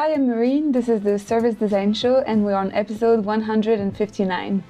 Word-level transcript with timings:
Hi, 0.00 0.12
I'm 0.12 0.28
Maureen. 0.28 0.70
This 0.70 0.88
is 0.88 1.00
the 1.00 1.18
Service 1.18 1.56
Design 1.56 1.92
Show, 1.92 2.18
and 2.18 2.44
we're 2.44 2.54
on 2.54 2.70
episode 2.70 3.24
159. 3.24 4.62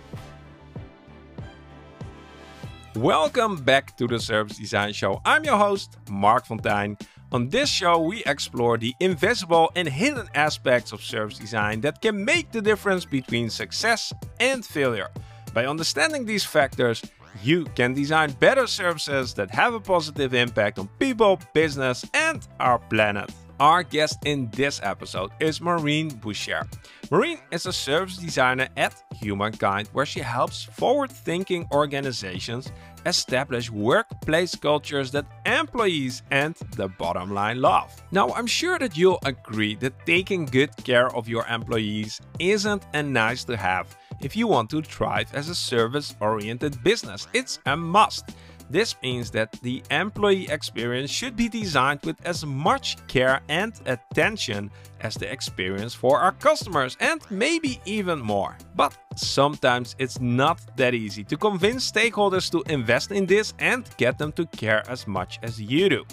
Welcome 2.96 3.56
back 3.56 3.94
to 3.98 4.06
the 4.06 4.18
Service 4.20 4.56
Design 4.56 4.94
Show. 4.94 5.20
I'm 5.26 5.44
your 5.44 5.58
host, 5.58 5.98
Marc 6.08 6.46
Fonteijn. 6.46 6.98
On 7.30 7.50
this 7.50 7.68
show, 7.68 7.98
we 7.98 8.24
explore 8.24 8.78
the 8.78 8.94
invisible 9.00 9.70
and 9.76 9.86
hidden 9.86 10.30
aspects 10.34 10.92
of 10.92 11.02
service 11.02 11.36
design 11.36 11.82
that 11.82 12.00
can 12.00 12.24
make 12.24 12.50
the 12.50 12.62
difference 12.62 13.04
between 13.04 13.50
success 13.50 14.14
and 14.40 14.64
failure. 14.64 15.10
By 15.52 15.66
understanding 15.66 16.24
these 16.24 16.46
factors, 16.46 17.02
you 17.42 17.66
can 17.74 17.92
design 17.92 18.32
better 18.40 18.66
services 18.66 19.34
that 19.34 19.50
have 19.50 19.74
a 19.74 19.80
positive 19.80 20.32
impact 20.32 20.78
on 20.78 20.88
people, 20.98 21.38
business, 21.52 22.02
and 22.14 22.48
our 22.60 22.78
planet. 22.78 23.30
Our 23.60 23.82
guest 23.82 24.24
in 24.24 24.48
this 24.50 24.80
episode 24.84 25.32
is 25.40 25.60
Maureen 25.60 26.10
Boucher. 26.10 26.62
Maureen 27.10 27.38
is 27.50 27.66
a 27.66 27.72
service 27.72 28.16
designer 28.16 28.68
at 28.76 29.02
Humankind, 29.16 29.88
where 29.92 30.06
she 30.06 30.20
helps 30.20 30.62
forward 30.62 31.10
thinking 31.10 31.66
organizations 31.72 32.70
establish 33.04 33.68
workplace 33.68 34.54
cultures 34.54 35.10
that 35.10 35.26
employees 35.44 36.22
and 36.30 36.54
the 36.76 36.86
bottom 36.86 37.34
line 37.34 37.60
love. 37.60 38.00
Now, 38.12 38.28
I'm 38.34 38.46
sure 38.46 38.78
that 38.78 38.96
you'll 38.96 39.18
agree 39.24 39.74
that 39.76 40.06
taking 40.06 40.44
good 40.44 40.70
care 40.84 41.12
of 41.16 41.28
your 41.28 41.44
employees 41.46 42.20
isn't 42.38 42.86
a 42.94 43.02
nice 43.02 43.42
to 43.44 43.56
have 43.56 43.96
if 44.20 44.36
you 44.36 44.46
want 44.46 44.70
to 44.70 44.82
thrive 44.82 45.34
as 45.34 45.48
a 45.48 45.54
service 45.54 46.14
oriented 46.20 46.80
business. 46.84 47.26
It's 47.32 47.58
a 47.66 47.76
must. 47.76 48.30
This 48.70 48.94
means 49.02 49.30
that 49.30 49.52
the 49.62 49.82
employee 49.90 50.48
experience 50.48 51.10
should 51.10 51.36
be 51.36 51.48
designed 51.48 52.00
with 52.04 52.16
as 52.26 52.44
much 52.44 52.96
care 53.06 53.40
and 53.48 53.72
attention 53.86 54.70
as 55.00 55.14
the 55.14 55.30
experience 55.30 55.94
for 55.94 56.20
our 56.20 56.32
customers 56.32 56.96
and 57.00 57.20
maybe 57.30 57.80
even 57.86 58.18
more. 58.20 58.58
But 58.74 58.96
sometimes 59.16 59.96
it's 59.98 60.20
not 60.20 60.60
that 60.76 60.94
easy 60.94 61.24
to 61.24 61.36
convince 61.36 61.90
stakeholders 61.90 62.50
to 62.50 62.62
invest 62.70 63.10
in 63.10 63.24
this 63.24 63.54
and 63.58 63.88
get 63.96 64.18
them 64.18 64.32
to 64.32 64.44
care 64.46 64.82
as 64.88 65.06
much 65.06 65.38
as 65.42 65.60
you 65.60 65.88
do. 65.88 66.04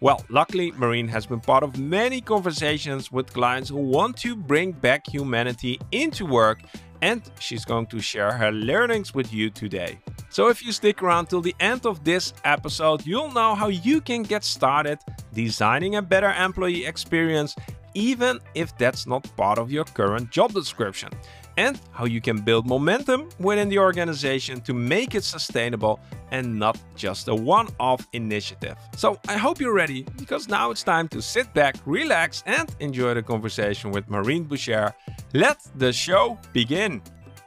Well, 0.00 0.22
luckily, 0.28 0.70
Maureen 0.72 1.08
has 1.08 1.26
been 1.26 1.40
part 1.40 1.64
of 1.64 1.78
many 1.78 2.20
conversations 2.20 3.10
with 3.10 3.32
clients 3.32 3.70
who 3.70 3.78
want 3.78 4.16
to 4.18 4.36
bring 4.36 4.72
back 4.72 5.06
humanity 5.06 5.80
into 5.92 6.26
work 6.26 6.60
and 7.02 7.22
she's 7.38 7.64
going 7.64 7.86
to 7.86 8.00
share 8.00 8.32
her 8.32 8.52
learnings 8.52 9.14
with 9.14 9.32
you 9.32 9.50
today. 9.50 9.98
So 10.30 10.48
if 10.48 10.64
you 10.64 10.72
stick 10.72 11.02
around 11.02 11.26
till 11.26 11.40
the 11.40 11.54
end 11.60 11.86
of 11.86 12.04
this 12.04 12.32
episode, 12.44 13.06
you'll 13.06 13.32
know 13.32 13.54
how 13.54 13.68
you 13.68 14.00
can 14.00 14.22
get 14.22 14.44
started 14.44 14.98
designing 15.32 15.96
a 15.96 16.02
better 16.02 16.32
employee 16.32 16.86
experience 16.86 17.54
even 17.94 18.40
if 18.54 18.76
that's 18.76 19.06
not 19.06 19.24
part 19.36 19.58
of 19.58 19.70
your 19.70 19.84
current 19.84 20.30
job 20.30 20.52
description 20.52 21.10
and 21.56 21.80
how 21.92 22.04
you 22.04 22.20
can 22.20 22.40
build 22.40 22.66
momentum 22.66 23.28
within 23.38 23.68
the 23.68 23.78
organization 23.78 24.60
to 24.62 24.74
make 24.74 25.14
it 25.14 25.24
sustainable 25.24 26.00
and 26.30 26.58
not 26.58 26.78
just 26.96 27.28
a 27.28 27.34
one 27.34 27.68
off 27.78 28.06
initiative. 28.12 28.76
So 28.96 29.18
I 29.28 29.36
hope 29.36 29.60
you're 29.60 29.74
ready 29.74 30.02
because 30.16 30.48
now 30.48 30.70
it's 30.70 30.82
time 30.82 31.08
to 31.08 31.22
sit 31.22 31.52
back, 31.54 31.76
relax, 31.86 32.42
and 32.46 32.74
enjoy 32.80 33.14
the 33.14 33.22
conversation 33.22 33.90
with 33.90 34.08
Maureen 34.08 34.44
Boucher. 34.44 34.94
Let 35.32 35.58
the 35.76 35.92
show 35.92 36.38
begin. 36.52 37.02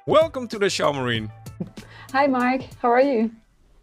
Welcome 0.06 0.48
to 0.50 0.60
the 0.60 0.70
show, 0.70 0.94
Maureen. 0.94 1.32
Hi, 2.12 2.28
Marc. 2.28 2.62
How 2.82 2.92
are 2.92 3.02
you? 3.02 3.32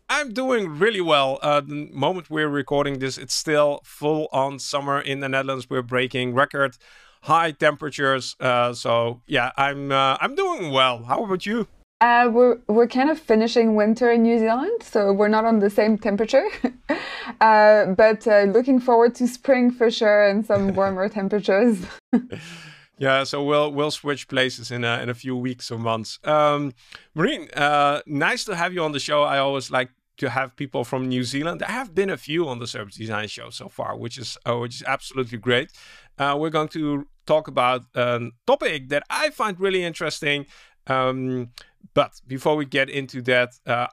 I'm 0.08 0.33
doing 0.33 0.78
really 0.78 1.00
well. 1.00 1.39
Uh, 1.42 1.61
the 1.61 1.89
moment 1.92 2.28
we're 2.28 2.48
recording 2.48 2.98
this, 2.98 3.17
it's 3.17 3.34
still 3.34 3.80
full 3.84 4.28
on 4.33 4.58
summer 4.58 5.00
in 5.00 5.20
the 5.20 5.28
Netherlands. 5.28 5.69
We're 5.69 5.83
breaking 5.83 6.34
record 6.34 6.77
high 7.25 7.50
temperatures. 7.53 8.36
Uh, 8.39 8.72
so 8.72 9.22
yeah, 9.27 9.50
I'm 9.56 9.91
uh, 9.91 10.17
I'm 10.20 10.34
doing 10.34 10.70
well. 10.70 11.05
How 11.05 11.25
about 11.25 11.44
you? 11.47 11.67
Uh, 12.00 12.28
we're 12.30 12.58
we're 12.69 12.86
kind 12.86 13.11
of 13.11 13.19
finishing 13.19 13.75
winter 13.75 14.12
in 14.12 14.22
New 14.22 14.39
Zealand, 14.39 14.83
so 14.83 15.12
we're 15.12 15.29
not 15.29 15.45
on 15.45 15.61
the 15.61 15.70
same 15.70 15.96
temperature. 15.96 16.46
uh, 17.40 17.86
but 17.86 18.27
uh, 18.27 18.42
looking 18.42 18.79
forward 18.79 19.14
to 19.14 19.27
spring 19.27 19.70
for 19.70 19.90
sure 19.90 20.29
and 20.29 20.45
some 20.45 20.74
warmer 20.79 21.08
temperatures. 21.08 21.79
yeah, 22.98 23.24
so 23.24 23.42
we'll 23.42 23.73
we'll 23.73 23.90
switch 23.90 24.29
places 24.29 24.70
in 24.70 24.84
a, 24.84 25.01
in 25.02 25.08
a 25.08 25.14
few 25.14 25.34
weeks 25.34 25.70
or 25.70 25.79
months. 25.79 26.18
Um, 26.24 26.74
Maureen, 27.14 27.48
uh, 27.57 28.02
nice 28.07 28.45
to 28.45 28.55
have 28.55 28.74
you 28.74 28.83
on 28.83 28.92
the 28.92 29.01
show. 29.01 29.23
I 29.23 29.39
always 29.39 29.70
like 29.70 29.90
to 30.17 30.30
have 30.30 30.55
people 30.57 30.84
from 30.84 31.08
New 31.08 31.24
Zealand. 31.24 31.61
There 31.61 31.68
have 31.68 31.95
been 31.95 32.11
a 32.11 32.17
few 32.17 32.48
on 32.48 32.58
the 32.58 32.67
Service 32.67 32.96
Design 32.96 33.29
Show 33.29 33.51
so 33.51 33.68
far, 33.68 33.96
which 33.96 34.18
is 34.18 34.39
uh, 34.46 34.57
which 34.58 34.77
is 34.77 34.84
absolutely 34.86 35.39
great. 35.39 35.70
Uh, 36.19 36.36
we're 36.39 36.51
going 36.51 36.69
to 36.69 37.07
talk 37.27 37.48
about 37.48 37.83
a 37.95 38.29
topic 38.47 38.89
that 38.89 39.02
I 39.11 39.30
find 39.30 39.58
really 39.58 39.83
interesting. 39.83 40.47
Um, 40.86 41.51
but 41.95 42.20
before 42.27 42.57
we 42.57 42.67
get 42.67 42.91
into 42.91 43.23
that, 43.23 43.55
uh, 43.67 43.89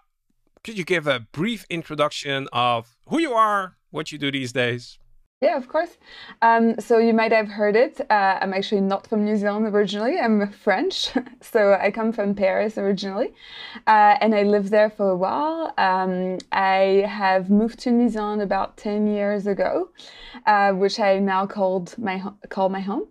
could 0.64 0.78
you 0.78 0.84
give 0.84 1.08
a 1.08 1.20
brief 1.20 1.66
introduction 1.70 2.48
of 2.54 2.96
who 3.08 3.20
you 3.20 3.34
are, 3.34 3.78
what 3.90 4.12
you 4.12 4.18
do 4.18 4.32
these 4.32 4.52
days? 4.52 5.00
Yeah, 5.42 5.58
of 5.58 5.68
course. 5.68 5.98
Um, 6.44 6.80
so 6.80 7.00
you 7.00 7.16
might 7.16 7.32
have 7.32 7.48
heard 7.48 7.76
it. 7.76 8.00
Uh, 8.12 8.38
I'm 8.40 8.54
actually 8.54 8.82
not 8.82 9.08
from 9.08 9.26
New 9.26 9.36
Zealand 9.36 9.66
originally. 9.74 10.20
I'm 10.20 10.52
French. 10.52 11.10
so 11.42 11.74
I 11.82 11.90
come 11.90 12.12
from 12.14 12.36
Paris 12.36 12.78
originally. 12.78 13.34
Uh, 13.88 14.18
and 14.22 14.36
I 14.36 14.44
lived 14.44 14.70
there 14.70 14.92
for 14.92 15.10
a 15.10 15.18
while. 15.18 15.74
Um, 15.80 16.38
I 16.52 17.06
have 17.10 17.50
moved 17.50 17.80
to 17.80 17.92
New 17.92 18.08
Zealand 18.08 18.44
about 18.44 18.78
10 18.78 19.08
years 19.08 19.48
ago, 19.48 19.90
uh, 20.46 20.74
which 20.74 21.00
I 21.00 21.18
now 21.18 21.48
called 21.48 21.98
my, 21.98 22.22
call 22.50 22.70
my 22.70 22.82
home. 22.82 23.08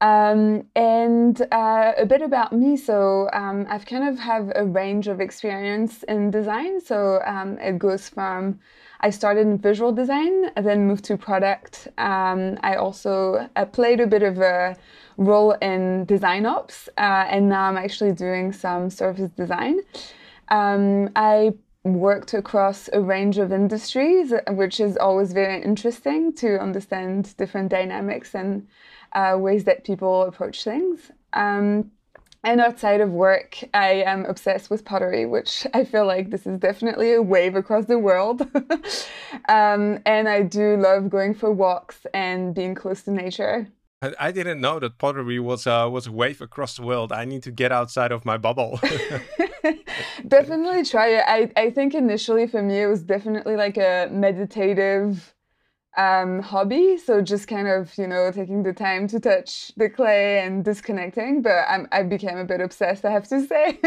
Um, 0.00 0.68
and 0.76 1.40
uh, 1.50 1.92
a 1.98 2.06
bit 2.06 2.22
about 2.22 2.52
me. 2.52 2.76
So 2.76 3.28
um, 3.32 3.66
I've 3.68 3.84
kind 3.84 4.08
of 4.08 4.20
have 4.20 4.52
a 4.54 4.64
range 4.64 5.08
of 5.08 5.20
experience 5.20 6.04
in 6.04 6.30
design. 6.30 6.80
So 6.80 7.20
um, 7.26 7.58
it 7.58 7.80
goes 7.80 8.08
from 8.08 8.60
I 9.04 9.10
started 9.10 9.42
in 9.42 9.58
visual 9.58 9.92
design, 9.92 10.50
then 10.56 10.86
moved 10.86 11.04
to 11.04 11.18
product. 11.18 11.88
Um, 11.98 12.58
I 12.62 12.76
also 12.76 13.46
uh, 13.54 13.66
played 13.66 14.00
a 14.00 14.06
bit 14.06 14.22
of 14.22 14.38
a 14.38 14.76
role 15.18 15.52
in 15.60 16.06
design 16.06 16.46
ops, 16.46 16.88
uh, 16.96 17.26
and 17.34 17.50
now 17.50 17.64
I'm 17.68 17.76
actually 17.76 18.12
doing 18.12 18.50
some 18.50 18.88
service 18.88 19.30
design. 19.42 19.80
Um, 20.48 21.10
I 21.16 21.52
worked 21.84 22.32
across 22.32 22.88
a 22.94 23.00
range 23.02 23.36
of 23.36 23.52
industries, 23.52 24.32
which 24.48 24.80
is 24.80 24.96
always 24.96 25.34
very 25.34 25.62
interesting 25.62 26.32
to 26.36 26.58
understand 26.58 27.36
different 27.36 27.68
dynamics 27.68 28.34
and 28.34 28.66
uh, 29.12 29.36
ways 29.38 29.64
that 29.64 29.84
people 29.84 30.22
approach 30.22 30.64
things. 30.64 31.10
Um, 31.34 31.90
and 32.44 32.60
outside 32.60 33.00
of 33.00 33.10
work, 33.10 33.58
I 33.72 34.02
am 34.06 34.24
obsessed 34.26 34.70
with 34.70 34.84
pottery, 34.84 35.26
which 35.26 35.66
I 35.74 35.84
feel 35.84 36.06
like 36.06 36.30
this 36.30 36.46
is 36.46 36.58
definitely 36.58 37.12
a 37.12 37.22
wave 37.22 37.56
across 37.56 37.86
the 37.86 37.98
world. 37.98 38.42
um, 39.48 39.98
and 40.06 40.28
I 40.28 40.42
do 40.42 40.76
love 40.76 41.10
going 41.10 41.34
for 41.34 41.50
walks 41.50 42.06
and 42.12 42.54
being 42.54 42.74
close 42.74 43.02
to 43.02 43.10
nature. 43.10 43.68
I, 44.18 44.32
didn't 44.32 44.60
know 44.60 44.78
that 44.80 44.98
pottery 44.98 45.40
was 45.40 45.66
uh, 45.66 45.88
was 45.90 46.06
a 46.06 46.12
wave 46.12 46.42
across 46.42 46.76
the 46.76 46.82
world. 46.82 47.10
I 47.10 47.24
need 47.24 47.42
to 47.44 47.50
get 47.50 47.72
outside 47.72 48.12
of 48.12 48.24
my 48.26 48.36
bubble. 48.36 48.78
definitely 50.28 50.84
try 50.84 51.08
it. 51.08 51.24
I, 51.26 51.50
I 51.56 51.70
think 51.70 51.94
initially 51.94 52.46
for 52.46 52.62
me 52.62 52.82
it 52.82 52.86
was 52.86 53.02
definitely 53.02 53.56
like 53.56 53.76
a 53.76 54.08
meditative 54.10 55.33
um, 55.96 56.40
hobby. 56.40 56.98
So 56.98 57.20
just 57.20 57.48
kind 57.48 57.68
of, 57.68 57.96
you 57.96 58.06
know, 58.06 58.30
taking 58.32 58.62
the 58.62 58.72
time 58.72 59.08
to 59.08 59.20
touch 59.20 59.72
the 59.76 59.88
clay 59.88 60.40
and 60.40 60.64
disconnecting. 60.64 61.42
But 61.42 61.64
I'm, 61.68 61.88
I 61.92 62.02
became 62.02 62.38
a 62.38 62.44
bit 62.44 62.60
obsessed, 62.60 63.04
I 63.04 63.10
have 63.10 63.28
to 63.28 63.46
say. 63.46 63.78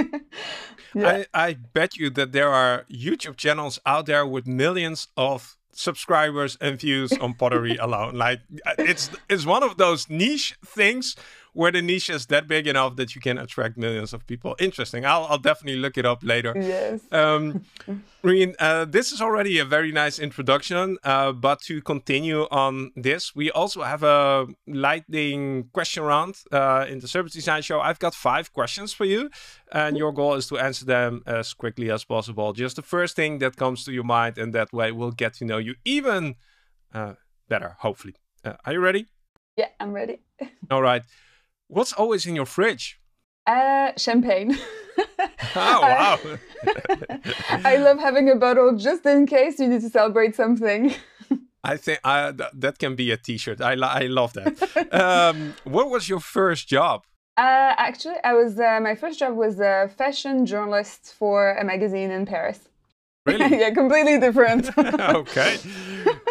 yeah. 0.95 1.23
I, 1.33 1.47
I 1.47 1.53
bet 1.53 1.97
you 1.97 2.09
that 2.11 2.31
there 2.31 2.49
are 2.49 2.85
YouTube 2.91 3.37
channels 3.37 3.79
out 3.85 4.05
there 4.05 4.25
with 4.25 4.47
millions 4.47 5.07
of 5.17 5.57
subscribers 5.77 6.57
and 6.59 6.79
views 6.79 7.13
on 7.13 7.33
pottery 7.35 7.77
alone. 7.77 8.15
Like 8.15 8.41
it's 8.79 9.11
it's 9.29 9.45
one 9.45 9.63
of 9.63 9.77
those 9.77 10.09
niche 10.09 10.57
things 10.65 11.15
where 11.57 11.71
the 11.71 11.81
niche 11.81 12.11
is 12.11 12.27
that 12.27 12.47
big 12.47 12.67
enough 12.67 12.97
that 12.97 13.15
you 13.15 13.19
can 13.19 13.39
attract 13.39 13.77
millions 13.77 14.13
of 14.13 14.27
people. 14.27 14.55
Interesting. 14.59 15.07
I'll, 15.07 15.25
I'll 15.25 15.39
definitely 15.39 15.79
look 15.79 15.97
it 15.97 16.05
up 16.05 16.19
later. 16.21 16.53
Yes. 16.55 17.01
Um, 17.11 17.63
Reen, 18.21 18.53
uh, 18.59 18.85
this 18.85 19.11
is 19.11 19.21
already 19.21 19.57
a 19.57 19.65
very 19.65 19.91
nice 19.91 20.19
introduction, 20.19 20.99
uh, 21.03 21.31
but 21.31 21.59
to 21.61 21.81
continue 21.81 22.43
on 22.51 22.91
this, 22.95 23.35
we 23.35 23.49
also 23.49 23.81
have 23.81 24.03
a 24.03 24.45
lightning 24.67 25.69
question 25.73 26.03
round 26.03 26.35
uh, 26.51 26.85
in 26.87 26.99
the 26.99 27.07
Service 27.07 27.33
Design 27.33 27.63
Show. 27.63 27.79
I've 27.81 27.97
got 27.97 28.13
five 28.13 28.53
questions 28.53 28.93
for 28.93 29.05
you, 29.05 29.31
and 29.71 29.97
your 29.97 30.11
goal 30.11 30.35
is 30.35 30.45
to 30.49 30.59
answer 30.59 30.85
them 30.85 31.23
as 31.25 31.55
quickly 31.55 31.89
as 31.89 32.03
possible. 32.03 32.53
Just 32.53 32.75
the 32.75 32.83
first 32.83 33.15
thing 33.15 33.39
that 33.39 33.55
comes 33.55 33.83
to 33.85 33.91
your 33.91 34.03
mind, 34.03 34.37
and 34.37 34.53
that 34.53 34.71
way 34.71 34.91
we'll 34.91 35.17
get 35.23 35.33
to 35.35 35.45
know 35.45 35.57
you 35.57 35.73
even 35.83 36.35
uh, 36.93 37.13
better, 37.49 37.77
hopefully. 37.79 38.13
Uh, 38.45 38.53
are 38.63 38.73
you 38.73 38.79
ready? 38.79 39.07
Yeah, 39.55 39.69
I'm 39.79 39.91
ready. 39.91 40.19
All 40.69 40.83
right. 40.83 41.01
What's 41.67 41.93
always 41.93 42.25
in 42.25 42.35
your 42.35 42.45
fridge? 42.45 42.99
Uh, 43.45 43.91
champagne. 43.97 44.57
oh 45.55 45.81
wow! 45.81 46.19
I 47.49 47.77
love 47.77 47.99
having 47.99 48.29
a 48.29 48.35
bottle 48.35 48.75
just 48.77 49.05
in 49.05 49.25
case 49.25 49.59
you 49.59 49.67
need 49.67 49.81
to 49.81 49.89
celebrate 49.89 50.35
something. 50.35 50.93
I 51.63 51.77
think 51.77 51.99
uh, 52.03 52.31
th 52.31 52.49
that 52.53 52.79
can 52.79 52.95
be 52.95 53.11
a 53.11 53.17
T-shirt. 53.17 53.59
I 53.61 53.73
I 54.03 54.07
love 54.07 54.31
that. 54.33 54.53
um, 55.03 55.53
what 55.63 55.89
was 55.89 56.07
your 56.09 56.21
first 56.21 56.67
job? 56.67 57.05
Uh, 57.37 57.73
actually, 57.87 58.19
I 58.23 58.33
was 58.33 58.59
uh, 58.59 58.79
my 58.81 58.95
first 58.95 59.19
job 59.19 59.35
was 59.35 59.59
a 59.59 59.89
fashion 59.97 60.45
journalist 60.45 61.13
for 61.19 61.55
a 61.61 61.63
magazine 61.63 62.11
in 62.11 62.25
Paris. 62.25 62.59
Really? 63.25 63.59
yeah, 63.59 63.71
completely 63.71 64.19
different. 64.19 64.63
okay. 65.21 65.57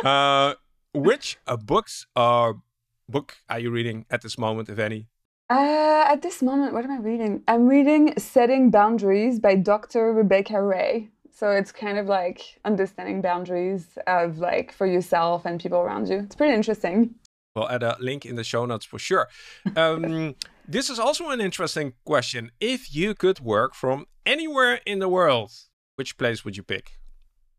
Uh, 0.03 0.55
which 0.95 1.37
uh, 1.47 1.57
books 1.57 2.07
or 2.17 2.63
book 3.09 3.37
are 3.49 3.61
you 3.61 3.71
reading 3.71 4.07
at 4.11 4.23
this 4.23 4.39
moment, 4.39 4.69
if 4.69 4.79
any? 4.79 5.09
Uh, 5.49 6.05
at 6.09 6.23
this 6.23 6.43
moment, 6.43 6.73
what 6.73 6.85
am 6.85 6.91
I 6.91 6.99
reading? 6.99 7.43
I'm 7.47 7.69
reading 7.69 8.15
Setting 8.19 8.71
Boundaries 8.71 9.39
by 9.39 9.55
Dr. 9.55 10.13
Rebecca 10.13 10.61
Ray. 10.61 11.09
So 11.33 11.51
it's 11.51 11.71
kind 11.71 11.99
of 11.99 12.07
like 12.07 12.59
understanding 12.65 13.21
boundaries 13.21 13.97
of 14.09 14.39
like 14.39 14.73
for 14.73 14.87
yourself 14.87 15.45
and 15.45 15.61
people 15.61 15.79
around 15.79 16.09
you. 16.09 16.19
It's 16.19 16.35
pretty 16.35 16.55
interesting. 16.55 17.15
We'll 17.55 17.69
add 17.71 17.85
a 17.85 17.97
link 18.01 18.27
in 18.27 18.35
the 18.35 18.43
show 18.43 18.67
notes 18.67 18.85
for 18.85 18.99
sure. 18.99 19.29
Um, 19.77 20.35
this 20.69 20.91
is 20.91 20.99
also 20.99 21.31
an 21.31 21.41
interesting 21.41 21.93
question. 22.05 22.51
If 22.61 22.93
you 22.93 23.15
could 23.15 23.39
work 23.39 23.75
from 23.75 24.07
anywhere 24.25 24.81
in 24.85 24.99
the 24.99 25.09
world, 25.09 25.53
which 25.95 26.19
place 26.19 26.45
would 26.45 26.57
you 26.57 26.65
pick? 26.65 26.99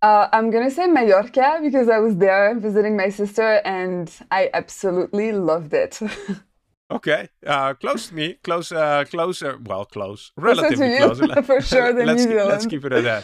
Uh, 0.02 0.28
I'm 0.34 0.52
gonna 0.52 0.70
say 0.70 0.88
Mallorca 0.88 1.60
because 1.62 1.88
I 1.88 2.00
was 2.00 2.18
there 2.18 2.54
visiting 2.60 2.98
my 2.98 3.10
sister 3.10 3.62
and 3.64 4.12
I 4.30 4.50
absolutely 4.54 5.32
loved 5.32 5.74
it. 5.74 6.00
okay, 6.90 7.30
uh, 7.46 7.74
close 7.74 8.10
to 8.10 8.16
me, 8.16 8.36
close, 8.44 8.72
uh, 8.72 9.04
closer, 9.06 9.60
well, 9.64 9.86
close, 9.86 10.32
relatively 10.38 10.98
closer, 10.98 11.42
for 11.44 11.62
sure 11.62 11.94
than 11.94 12.08
let's 12.08 12.26
New 12.26 12.32
Zealand. 12.32 12.48
Keep, 12.48 12.52
let's 12.52 12.66
keep 12.66 12.86
it 12.86 12.94
at 12.94 13.04
that. 13.04 13.24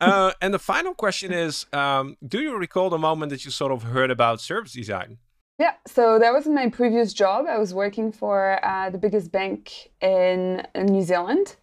Uh, 0.00 0.32
and 0.40 0.52
the 0.52 0.58
final 0.58 0.94
question 0.94 1.32
is: 1.32 1.66
um, 1.72 2.16
Do 2.26 2.40
you 2.40 2.56
recall 2.56 2.90
the 2.90 2.98
moment 2.98 3.30
that 3.30 3.44
you 3.44 3.50
sort 3.50 3.72
of 3.72 3.84
heard 3.84 4.10
about 4.10 4.40
service 4.40 4.72
design? 4.72 5.18
Yeah, 5.58 5.74
so 5.86 6.18
that 6.18 6.32
was 6.32 6.46
in 6.46 6.54
my 6.54 6.68
previous 6.68 7.12
job. 7.12 7.46
I 7.48 7.58
was 7.58 7.72
working 7.72 8.10
for 8.10 8.58
uh, 8.64 8.90
the 8.90 8.98
biggest 8.98 9.30
bank 9.30 9.92
in, 10.00 10.66
in 10.74 10.86
New 10.86 11.02
Zealand. 11.02 11.54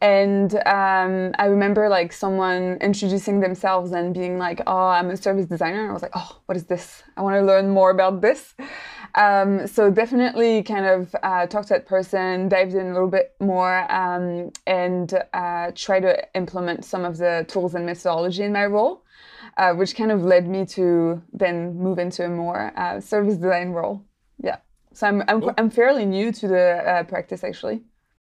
And 0.00 0.52
um, 0.66 1.32
I 1.38 1.44
remember 1.44 1.88
like 1.88 2.12
someone 2.12 2.78
introducing 2.80 3.38
themselves 3.38 3.92
and 3.92 4.14
being 4.14 4.38
like, 4.38 4.62
"Oh, 4.66 4.88
I'm 4.88 5.10
a 5.10 5.16
service 5.16 5.46
designer." 5.46 5.82
And 5.82 5.90
I 5.90 5.92
was 5.92 6.02
like, 6.02 6.12
"Oh, 6.14 6.40
what 6.46 6.56
is 6.56 6.64
this? 6.64 7.02
I 7.16 7.22
want 7.22 7.36
to 7.36 7.42
learn 7.42 7.68
more 7.68 7.90
about 7.90 8.20
this." 8.20 8.54
Um, 9.14 9.66
so 9.66 9.90
definitely 9.90 10.62
kind 10.62 10.86
of 10.86 11.14
uh, 11.22 11.46
talked 11.46 11.68
to 11.68 11.74
that 11.74 11.86
person, 11.86 12.48
dived 12.48 12.74
in 12.74 12.86
a 12.86 12.92
little 12.92 13.08
bit 13.08 13.34
more, 13.40 13.90
um, 13.92 14.50
and 14.66 15.12
uh, 15.32 15.72
try 15.74 16.00
to 16.00 16.22
implement 16.34 16.84
some 16.84 17.04
of 17.04 17.18
the 17.18 17.44
tools 17.48 17.74
and 17.74 17.86
methodology 17.86 18.42
in 18.42 18.52
my 18.52 18.66
role 18.66 19.02
uh, 19.56 19.74
which 19.74 19.94
kind 19.94 20.10
of 20.10 20.22
led 20.22 20.48
me 20.48 20.64
to 20.64 21.22
then 21.32 21.76
move 21.76 21.98
into 21.98 22.24
a 22.24 22.28
more 22.28 22.72
uh, 22.76 23.00
service 23.00 23.36
design 23.36 23.70
role. 23.70 24.04
Yeah, 24.42 24.56
so 24.92 25.06
I'm 25.06 25.22
I'm, 25.28 25.40
cool. 25.40 25.54
I'm 25.58 25.70
fairly 25.70 26.06
new 26.06 26.32
to 26.32 26.48
the 26.48 26.82
uh, 26.86 27.02
practice 27.04 27.44
actually. 27.44 27.82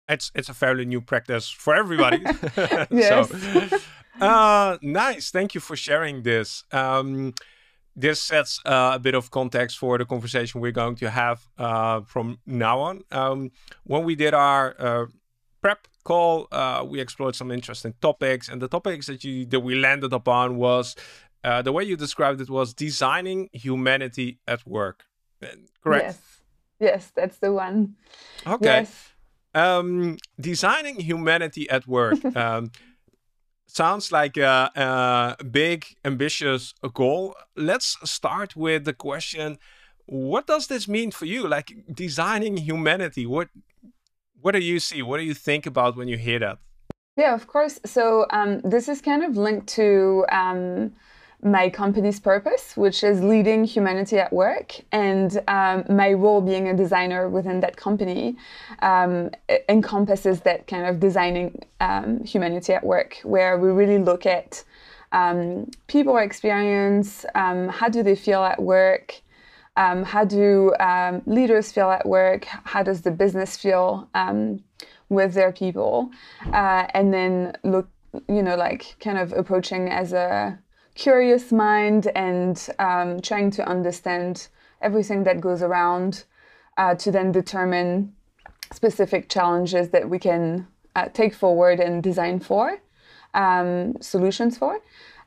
It's 0.10 0.32
it's 0.36 0.50
a 0.50 0.54
fairly 0.54 0.86
new 0.86 1.02
practice 1.02 1.50
for 1.50 1.76
everybody. 1.76 2.18
yes. 2.92 3.30
so, 3.30 3.80
uh, 4.20 4.78
nice. 4.82 5.32
Thank 5.32 5.54
you 5.56 5.62
for 5.62 5.76
sharing 5.76 6.24
this. 6.24 6.64
Um, 6.72 7.34
this 7.96 8.22
sets 8.22 8.60
uh, 8.66 8.92
a 8.96 9.00
bit 9.00 9.16
of 9.16 9.32
context 9.32 9.78
for 9.78 9.98
the 9.98 10.06
conversation 10.06 10.62
we're 10.62 10.72
going 10.72 10.96
to 10.96 11.10
have 11.10 11.48
uh, 11.58 12.02
from 12.02 12.40
now 12.46 12.80
on. 12.80 13.04
Um, 13.12 13.52
when 13.84 14.04
we 14.04 14.16
did 14.16 14.34
our 14.34 15.10
prep 15.62 15.88
call, 16.04 16.48
uh, 16.52 16.84
we 16.88 17.00
explored 17.00 17.36
some 17.36 17.52
interesting 17.52 17.94
topics, 18.02 18.50
and 18.50 18.62
the 18.62 18.68
topics 18.68 19.08
that 19.08 19.24
you 19.24 19.46
that 19.46 19.60
we 19.60 19.76
landed 19.76 20.14
upon 20.14 20.58
was 20.58 20.96
uh, 21.44 21.62
the 21.62 21.72
way 21.72 21.84
you 21.84 21.96
described 21.96 22.42
it 22.42 22.50
was 22.50 22.74
designing 22.74 23.50
humanity 23.54 24.40
at 24.48 24.66
work. 24.68 25.06
Uh, 25.42 25.48
correct? 25.84 26.06
Yes, 26.06 26.42
yes, 26.80 27.12
that's 27.16 27.38
the 27.38 27.52
one. 27.52 27.96
Okay. 28.46 28.66
Yes. 28.66 29.08
Um, 29.54 30.18
designing 30.40 31.00
humanity 31.00 31.70
at 31.70 31.86
work. 31.88 32.24
um, 32.36 32.72
sounds 33.76 34.12
like 34.12 34.38
a, 34.38 35.38
a 35.40 35.44
big, 35.44 35.86
ambitious 36.04 36.74
goal. 36.94 37.36
Let's 37.56 37.98
start 38.10 38.56
with 38.56 38.86
the 38.86 38.94
question 38.94 39.58
what 40.08 40.46
does 40.46 40.68
this 40.68 40.90
mean 40.90 41.10
for 41.10 41.24
you 41.24 41.48
like 41.48 41.72
designing 41.94 42.58
humanity 42.58 43.26
what 43.26 43.48
what 44.42 44.54
do 44.54 44.60
you 44.60 44.80
see? 44.80 45.02
What 45.02 45.18
do 45.18 45.24
you 45.24 45.34
think 45.34 45.66
about 45.66 45.96
when 45.96 46.08
you 46.08 46.18
hear 46.18 46.40
that? 46.40 46.58
Yeah, 47.16 47.34
of 47.34 47.48
course. 47.48 47.80
So 47.86 48.26
um, 48.32 48.60
this 48.62 48.90
is 48.90 49.02
kind 49.02 49.24
of 49.24 49.38
linked 49.38 49.68
to 49.76 50.26
um, 50.32 50.94
my 51.44 51.70
company's 51.70 52.20
purpose, 52.20 52.78
which 52.78 53.04
is 53.04 53.22
leading 53.24 53.64
humanity 53.64 54.20
at 54.20 54.32
work, 54.32 54.76
and 54.92 55.42
um, 55.48 55.84
my 55.90 56.14
role 56.14 56.42
being 56.42 56.68
a 56.68 56.76
designer 56.76 57.30
within 57.30 57.60
that 57.62 57.76
company 57.78 58.38
um, 58.82 59.32
encompasses 59.68 60.42
that 60.42 60.68
kind 60.68 60.86
of 60.86 61.00
designing 61.00 61.64
um, 61.80 62.24
humanity 62.24 62.74
at 62.74 62.84
work, 62.84 63.20
where 63.24 63.58
we 63.58 63.70
really 63.70 63.98
look 63.98 64.26
at 64.26 64.64
um, 65.12 65.70
people 65.88 66.18
experience, 66.18 67.26
how 67.34 67.90
do 67.90 68.04
they 68.04 68.16
feel 68.16 68.44
at 68.44 68.62
work. 68.62 69.22
Um, 69.78 70.04
how 70.04 70.26
do 70.26 70.74
um, 70.80 71.22
leaders 71.26 71.72
feel 71.72 71.90
at 71.92 72.06
work? 72.06 72.46
How 72.46 72.84
does 72.84 73.02
the 73.02 73.12
business 73.12 73.56
feel 73.56 74.10
um, 74.14 74.62
with 75.08 75.34
their 75.34 75.52
people? 75.54 76.12
Uh, 76.52 76.88
and 76.94 77.14
then 77.14 77.56
look, 77.64 77.88
you 78.28 78.44
know, 78.44 78.56
like 78.56 78.98
kind 79.00 79.18
of 79.18 79.32
approaching 79.32 79.90
as 79.90 80.12
a 80.12 80.60
curious 81.02 81.52
mind 81.52 82.06
and 82.14 82.70
um, 82.78 83.20
trying 83.22 83.50
to 83.50 83.68
understand 83.68 84.50
everything 84.84 85.24
that 85.24 85.42
goes 85.42 85.64
around 85.64 86.26
uh, 86.78 86.94
to 86.94 87.10
then 87.10 87.32
determine 87.32 88.14
specific 88.72 89.28
challenges 89.28 89.90
that 89.90 90.08
we 90.08 90.20
can 90.20 90.68
uh, 90.96 91.08
take 91.12 91.34
forward 91.34 91.80
and 91.80 92.04
design 92.04 92.40
for, 92.40 92.78
um, 93.34 94.00
solutions 94.00 94.60
for 94.60 94.80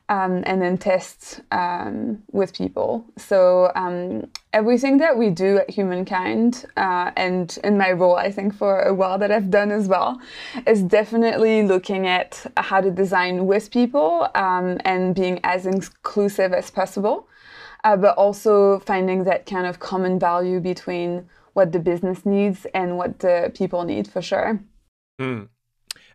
um, 0.09 0.43
and 0.45 0.61
then 0.61 0.77
test 0.77 1.41
um, 1.51 2.21
with 2.31 2.53
people. 2.53 3.05
So 3.17 3.71
um, 3.75 4.27
everything 4.53 4.97
that 4.99 5.17
we 5.17 5.29
do 5.29 5.57
at 5.57 5.69
Humankind, 5.69 6.65
uh, 6.77 7.11
and 7.15 7.57
in 7.63 7.77
my 7.77 7.91
role, 7.91 8.15
I 8.15 8.31
think 8.31 8.55
for 8.55 8.81
a 8.81 8.93
while 8.93 9.17
that 9.17 9.31
I've 9.31 9.49
done 9.49 9.71
as 9.71 9.87
well, 9.87 10.21
is 10.67 10.83
definitely 10.83 11.63
looking 11.63 12.05
at 12.07 12.45
how 12.57 12.81
to 12.81 12.91
design 12.91 13.47
with 13.47 13.71
people 13.71 14.29
um, 14.35 14.77
and 14.85 15.15
being 15.15 15.39
as 15.43 15.65
inclusive 15.65 16.53
as 16.53 16.69
possible, 16.69 17.27
uh, 17.83 17.97
but 17.97 18.15
also 18.15 18.79
finding 18.79 19.23
that 19.23 19.45
kind 19.45 19.65
of 19.65 19.79
common 19.79 20.19
value 20.19 20.59
between 20.59 21.27
what 21.53 21.71
the 21.71 21.79
business 21.79 22.25
needs 22.25 22.67
and 22.75 22.97
what 22.97 23.19
the 23.19 23.51
people 23.55 23.83
need 23.85 24.07
for 24.07 24.21
sure. 24.21 24.59
Mm. 25.19 25.47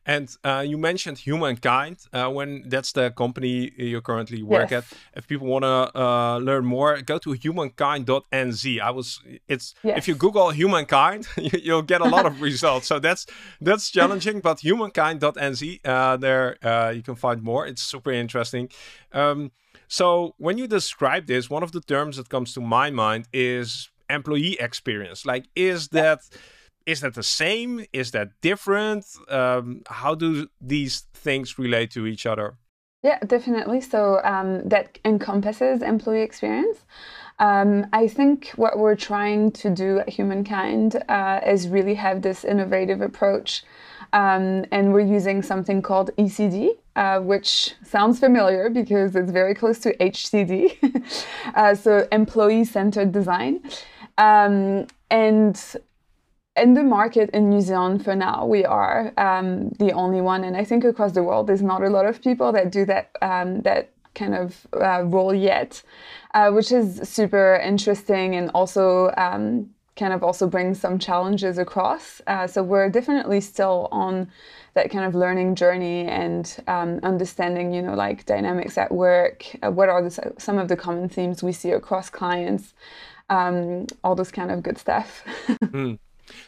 And 0.07 0.35
uh, 0.45 0.65
you 0.67 0.79
mentioned 0.79 1.19
Humankind 1.19 1.99
uh, 2.13 2.29
when 2.31 2.69
that's 2.69 2.93
the 2.93 3.11
company 3.11 3.71
you 3.77 4.01
currently 4.01 4.43
work 4.43 4.71
yes. 4.71 4.93
at. 4.93 4.99
If 5.19 5.29
people 5.29 5.47
want 5.47 5.65
to 5.65 5.99
uh, 5.99 6.39
learn 6.39 6.65
more, 6.65 7.01
go 7.03 7.19
to 7.19 7.33
humankind.nz. 7.33 8.81
I 8.81 8.91
was 8.91 9.21
it's 9.47 9.75
yes. 9.83 9.99
if 9.99 10.09
you 10.09 10.15
Google 10.15 10.51
Humankind, 10.51 11.29
you'll 11.37 11.83
get 11.83 12.01
a 12.01 12.09
lot 12.09 12.25
of 12.27 12.41
results. 12.51 12.87
So 12.87 12.99
that's 12.99 13.27
that's 13.61 13.91
challenging. 13.91 14.41
But 14.41 14.61
humankind.nz, 14.61 15.81
uh, 15.85 16.17
there 16.17 16.57
uh, 16.65 16.91
you 16.91 17.03
can 17.03 17.15
find 17.15 17.43
more. 17.43 17.67
It's 17.67 17.83
super 17.83 18.11
interesting. 18.11 18.71
Um, 19.13 19.53
so 19.87 20.35
when 20.39 20.57
you 20.57 20.67
describe 20.67 21.27
this, 21.27 21.51
one 21.51 21.63
of 21.63 21.73
the 21.73 21.81
terms 21.81 22.17
that 22.17 22.29
comes 22.29 22.55
to 22.55 22.61
my 22.61 22.91
mind 22.91 23.27
is 23.33 23.91
employee 24.09 24.57
experience. 24.61 25.27
Like, 25.27 25.47
is 25.55 25.89
that 25.89 26.21
is 26.87 27.01
that 27.01 27.15
the 27.15 27.23
same? 27.23 27.85
Is 27.93 28.11
that 28.13 28.41
different? 28.41 29.05
Um, 29.29 29.83
how 29.89 30.15
do 30.15 30.49
these 30.61 31.01
things 31.15 31.59
relate 31.59 31.91
to 31.93 32.07
each 32.07 32.27
other? 32.27 32.57
Yeah, 33.03 33.19
definitely. 33.21 33.81
So 33.81 34.21
um, 34.25 34.69
that 34.69 34.99
encompasses 35.05 35.83
employee 35.83 36.23
experience. 36.23 36.79
Um, 37.39 37.87
I 37.95 38.07
think 38.09 38.51
what 38.57 38.79
we're 38.79 38.97
trying 38.97 39.53
to 39.53 39.71
do 39.71 39.99
at 40.01 40.11
Humankind 40.11 41.03
uh, 41.09 41.41
is 41.47 41.69
really 41.69 41.95
have 41.95 42.21
this 42.21 42.45
innovative 42.45 43.01
approach. 43.01 43.65
Um, 44.13 44.67
and 44.71 44.93
we're 44.93 45.01
using 45.01 45.41
something 45.41 45.81
called 45.81 46.11
ECD, 46.19 46.71
uh, 46.97 47.21
which 47.21 47.75
sounds 47.85 48.19
familiar 48.19 48.69
because 48.69 49.17
it's 49.17 49.31
very 49.31 49.55
close 49.55 49.79
to 49.81 49.97
HCD. 49.97 50.77
uh, 51.55 51.75
so 51.75 52.07
employee 52.13 52.65
centered 52.65 53.13
design. 53.13 53.63
Um, 54.19 54.87
and 55.11 55.77
in 56.57 56.75
the 56.75 56.83
market 56.83 57.31
in 57.31 57.49
New 57.49 57.61
Zealand 57.61 58.05
for 58.05 58.15
now, 58.15 58.45
we 58.45 58.65
are 58.65 59.13
um, 59.17 59.71
the 59.79 59.93
only 59.93 60.21
one, 60.21 60.45
and 60.45 60.57
I 60.57 60.65
think 60.65 60.85
across 60.85 61.13
the 61.13 61.23
world, 61.23 61.47
there's 61.47 61.63
not 61.63 61.83
a 61.83 61.89
lot 61.89 62.07
of 62.07 62.21
people 62.21 62.53
that 62.53 62.73
do 62.73 62.85
that 62.87 63.11
um, 63.23 63.63
that 63.63 63.93
kind 64.15 64.35
of 64.35 64.67
uh, 64.75 65.05
role 65.05 65.35
yet, 65.35 65.83
uh, 66.35 66.51
which 66.51 66.73
is 66.73 67.09
super 67.09 67.57
interesting 67.65 68.35
and 68.35 68.51
also 68.55 69.13
um, 69.17 69.71
kind 69.97 70.13
of 70.13 70.25
also 70.25 70.49
brings 70.49 70.81
some 70.81 70.99
challenges 70.99 71.59
across. 71.59 72.21
Uh, 72.27 72.47
so 72.47 72.63
we're 72.63 72.89
definitely 72.89 73.41
still 73.41 73.89
on 73.93 74.31
that 74.75 74.91
kind 74.91 75.05
of 75.05 75.15
learning 75.15 75.55
journey 75.55 76.07
and 76.07 76.57
um, 76.67 76.99
understanding, 77.03 77.73
you 77.73 77.83
know, 77.83 77.95
like 77.95 78.27
dynamics 78.27 78.79
at 78.79 78.91
work. 78.91 79.45
Uh, 79.63 79.71
what 79.71 79.89
are 79.89 80.03
the, 80.03 80.33
some 80.39 80.59
of 80.59 80.69
the 80.69 80.77
common 80.77 81.09
themes 81.09 81.43
we 81.43 81.53
see 81.53 81.71
across 81.71 82.11
clients? 82.11 82.75
Um, 83.29 83.87
all 84.03 84.17
this 84.17 84.33
kind 84.33 84.51
of 84.51 84.63
good 84.63 84.79
stuff. 84.79 85.23
mm. 85.49 85.99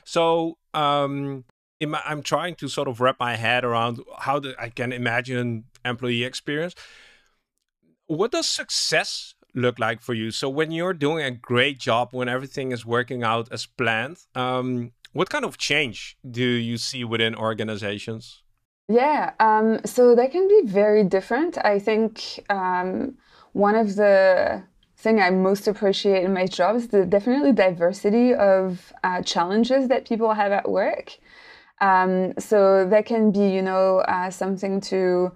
So 0.04 0.58
um, 0.74 1.44
my, 1.80 2.02
I'm 2.04 2.22
trying 2.22 2.54
to 2.56 2.68
sort 2.68 2.88
of 2.88 3.00
wrap 3.00 3.16
my 3.18 3.36
head 3.36 3.64
around 3.64 4.00
how 4.18 4.38
the, 4.38 4.54
I 4.58 4.68
can 4.68 4.92
imagine 4.92 5.64
employee 5.84 6.24
experience. 6.24 6.74
What 8.06 8.32
does 8.32 8.46
success 8.46 9.34
look 9.54 9.78
like 9.78 10.00
for 10.00 10.14
you? 10.14 10.30
So 10.30 10.48
when 10.48 10.70
you're 10.70 10.94
doing 10.94 11.24
a 11.24 11.30
great 11.30 11.78
job, 11.78 12.08
when 12.12 12.28
everything 12.28 12.72
is 12.72 12.84
working 12.86 13.22
out 13.22 13.48
as 13.50 13.66
planned, 13.66 14.18
um, 14.34 14.92
what 15.12 15.30
kind 15.30 15.44
of 15.44 15.58
change 15.58 16.16
do 16.28 16.44
you 16.44 16.78
see 16.78 17.04
within 17.04 17.34
organizations? 17.34 18.42
Yeah, 18.88 19.32
um, 19.40 19.80
so 19.84 20.14
they 20.14 20.28
can 20.28 20.48
be 20.48 20.62
very 20.64 21.04
different. 21.04 21.56
I 21.64 21.78
think 21.78 22.44
um, 22.50 23.16
one 23.52 23.74
of 23.74 23.96
the 23.96 24.64
thing 25.02 25.20
I 25.20 25.30
most 25.30 25.66
appreciate 25.68 26.24
in 26.24 26.32
my 26.32 26.46
job 26.46 26.76
is 26.76 26.88
the 26.88 27.04
definitely 27.04 27.52
diversity 27.52 28.34
of 28.34 28.92
uh, 29.02 29.22
challenges 29.22 29.88
that 29.88 30.06
people 30.06 30.32
have 30.32 30.52
at 30.52 30.68
work. 30.70 31.18
Um, 31.80 32.34
so 32.38 32.86
that 32.88 33.06
can 33.06 33.32
be, 33.32 33.48
you 33.48 33.62
know, 33.62 33.98
uh, 33.98 34.30
something 34.30 34.80
to 34.82 35.32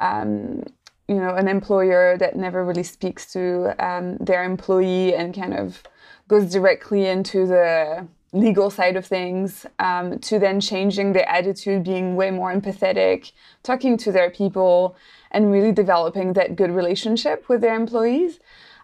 um, 0.00 0.64
you 1.08 1.16
know 1.16 1.34
an 1.34 1.48
employer 1.48 2.16
that 2.16 2.36
never 2.36 2.64
really 2.64 2.82
speaks 2.82 3.32
to 3.32 3.74
um, 3.84 4.16
their 4.18 4.44
employee 4.44 5.14
and 5.14 5.34
kind 5.34 5.54
of 5.54 5.82
goes 6.28 6.50
directly 6.50 7.06
into 7.06 7.46
the 7.46 8.06
legal 8.32 8.68
side 8.70 8.96
of 8.96 9.06
things 9.06 9.64
um, 9.78 10.18
to 10.18 10.38
then 10.38 10.60
changing 10.60 11.12
their 11.12 11.28
attitude 11.28 11.84
being 11.84 12.16
way 12.16 12.30
more 12.30 12.52
empathetic 12.52 13.32
talking 13.62 13.96
to 13.96 14.10
their 14.10 14.30
people 14.30 14.96
and 15.30 15.52
really 15.52 15.70
developing 15.70 16.32
that 16.32 16.56
good 16.56 16.70
relationship 16.70 17.48
with 17.48 17.60
their 17.60 17.74
employees 17.76 18.40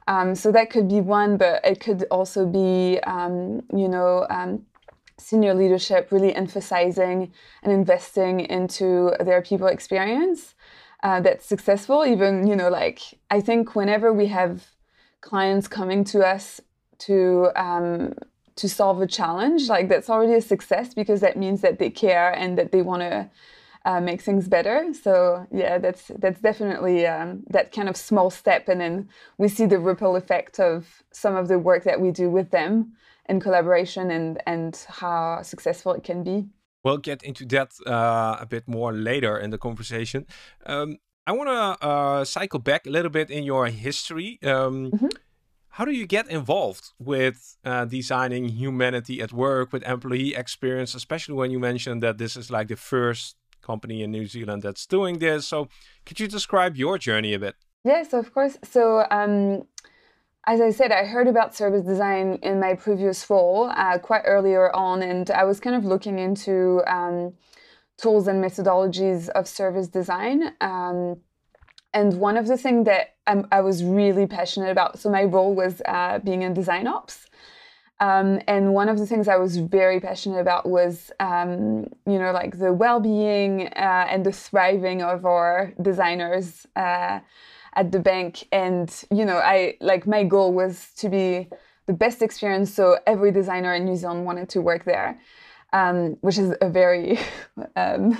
um, 0.08 0.34
so 0.34 0.50
that 0.52 0.70
could 0.70 0.88
be 0.88 1.00
one 1.00 1.36
but 1.36 1.64
it 1.64 1.80
could 1.80 2.04
also 2.10 2.46
be 2.46 2.98
um, 3.00 3.62
you 3.74 3.88
know 3.88 4.26
um, 4.30 4.64
senior 5.18 5.54
leadership 5.54 6.08
really 6.10 6.34
emphasizing 6.34 7.32
and 7.62 7.72
investing 7.72 8.40
into 8.40 9.12
their 9.20 9.42
people 9.42 9.66
experience 9.66 10.54
uh, 11.02 11.20
that's 11.20 11.46
successful. 11.46 12.04
Even, 12.04 12.46
you 12.46 12.56
know, 12.56 12.68
like 12.68 13.00
I 13.30 13.40
think 13.40 13.74
whenever 13.74 14.12
we 14.12 14.26
have 14.26 14.66
clients 15.20 15.68
coming 15.68 16.04
to 16.04 16.20
us 16.20 16.60
to 16.98 17.50
um, 17.56 18.14
to 18.56 18.68
solve 18.68 19.00
a 19.00 19.06
challenge, 19.06 19.68
like 19.68 19.88
that's 19.88 20.10
already 20.10 20.34
a 20.34 20.42
success 20.42 20.92
because 20.92 21.20
that 21.20 21.36
means 21.36 21.62
that 21.62 21.78
they 21.78 21.90
care 21.90 22.32
and 22.32 22.58
that 22.58 22.72
they 22.72 22.82
want 22.82 23.00
to 23.00 23.30
uh, 23.84 24.00
make 24.00 24.20
things 24.20 24.48
better. 24.48 24.92
So 24.92 25.46
yeah, 25.50 25.78
that's 25.78 26.10
that's 26.18 26.40
definitely 26.40 27.06
um, 27.06 27.44
that 27.50 27.72
kind 27.72 27.88
of 27.88 27.96
small 27.96 28.30
step, 28.30 28.68
and 28.68 28.80
then 28.80 29.08
we 29.38 29.48
see 29.48 29.66
the 29.66 29.78
ripple 29.78 30.16
effect 30.16 30.60
of 30.60 31.02
some 31.12 31.36
of 31.36 31.48
the 31.48 31.58
work 31.58 31.84
that 31.84 32.00
we 32.00 32.10
do 32.10 32.30
with 32.30 32.50
them 32.50 32.92
in 33.28 33.40
collaboration 33.40 34.10
and 34.10 34.42
and 34.46 34.86
how 34.88 35.42
successful 35.42 35.92
it 35.92 36.04
can 36.04 36.22
be. 36.22 36.48
We'll 36.84 36.98
get 36.98 37.22
into 37.22 37.44
that 37.46 37.72
uh, 37.86 38.38
a 38.40 38.46
bit 38.46 38.66
more 38.66 38.92
later 38.92 39.38
in 39.38 39.50
the 39.50 39.58
conversation. 39.58 40.26
Um, 40.64 40.98
I 41.26 41.32
want 41.32 41.48
to 41.48 41.86
uh, 41.86 42.24
cycle 42.24 42.58
back 42.58 42.86
a 42.86 42.90
little 42.90 43.10
bit 43.10 43.30
in 43.30 43.44
your 43.44 43.66
history. 43.66 44.38
Um, 44.42 44.84
mm 44.84 44.98
-hmm. 44.98 45.10
How 45.74 45.84
do 45.84 45.92
you 45.92 46.06
get 46.06 46.28
involved 46.28 46.94
with 46.98 47.56
uh, 47.64 47.84
designing 47.84 48.48
humanity 48.48 49.22
at 49.22 49.30
work, 49.30 49.72
with 49.72 49.82
employee 49.86 50.34
experience, 50.34 50.96
especially 50.96 51.38
when 51.38 51.50
you 51.50 51.60
mentioned 51.60 52.02
that 52.02 52.18
this 52.18 52.36
is 52.36 52.50
like 52.50 52.66
the 52.66 52.76
first 52.76 53.39
company 53.62 54.02
in 54.02 54.10
New 54.10 54.26
Zealand 54.26 54.62
that's 54.62 54.86
doing 54.86 55.18
this? 55.18 55.46
So, 55.46 55.68
could 56.06 56.20
you 56.20 56.28
describe 56.28 56.76
your 56.76 56.98
journey 56.98 57.34
a 57.34 57.38
bit? 57.38 57.56
Yes, 57.84 58.12
of 58.12 58.32
course. 58.32 58.58
So, 58.62 59.06
um, 59.10 59.62
as 60.46 60.60
I 60.60 60.70
said, 60.70 60.90
I 60.92 61.04
heard 61.04 61.28
about 61.28 61.54
service 61.54 61.84
design 61.84 62.38
in 62.42 62.60
my 62.60 62.74
previous 62.74 63.28
role 63.28 63.70
uh, 63.74 63.98
quite 63.98 64.22
earlier 64.24 64.74
on, 64.74 65.02
and 65.02 65.30
I 65.30 65.44
was 65.44 65.60
kind 65.60 65.76
of 65.76 65.84
looking 65.84 66.18
into 66.18 66.82
um, 66.86 67.34
tools 67.98 68.26
and 68.26 68.42
methodologies 68.42 69.28
of 69.30 69.46
service 69.46 69.88
design. 69.88 70.54
Um, 70.60 71.20
and 71.92 72.14
one 72.14 72.36
of 72.36 72.46
the 72.46 72.56
things 72.56 72.86
that 72.86 73.16
I'm, 73.26 73.46
i 73.52 73.60
was 73.60 73.84
really 73.84 74.26
passionate 74.26 74.70
about, 74.70 74.98
so 74.98 75.10
my 75.10 75.24
role 75.24 75.54
was 75.54 75.82
uh, 75.86 76.18
being 76.20 76.42
in 76.42 76.54
design 76.54 76.86
ops. 76.86 77.26
Um, 78.00 78.40
and 78.48 78.72
one 78.72 78.88
of 78.88 78.98
the 78.98 79.06
things 79.06 79.28
I 79.28 79.36
was 79.36 79.58
very 79.58 80.00
passionate 80.00 80.40
about 80.40 80.66
was, 80.66 81.10
um, 81.20 81.84
you 82.06 82.18
know, 82.18 82.32
like 82.32 82.58
the 82.58 82.72
well-being 82.72 83.68
uh, 83.68 84.06
and 84.08 84.24
the 84.24 84.32
thriving 84.32 85.02
of 85.02 85.26
our 85.26 85.72
designers. 85.80 86.66
Uh, 86.74 87.20
at 87.74 87.92
the 87.92 87.98
bank 87.98 88.46
and 88.52 89.04
you 89.10 89.24
know 89.24 89.36
i 89.36 89.76
like 89.80 90.06
my 90.06 90.24
goal 90.24 90.52
was 90.52 90.88
to 90.96 91.08
be 91.08 91.48
the 91.86 91.92
best 91.92 92.22
experience 92.22 92.72
so 92.72 92.98
every 93.06 93.30
designer 93.30 93.74
in 93.74 93.84
new 93.84 93.96
zealand 93.96 94.24
wanted 94.24 94.48
to 94.48 94.60
work 94.60 94.84
there 94.84 95.20
um, 95.72 96.16
which 96.20 96.36
is 96.36 96.52
a 96.60 96.68
very 96.68 97.18
um, 97.76 98.18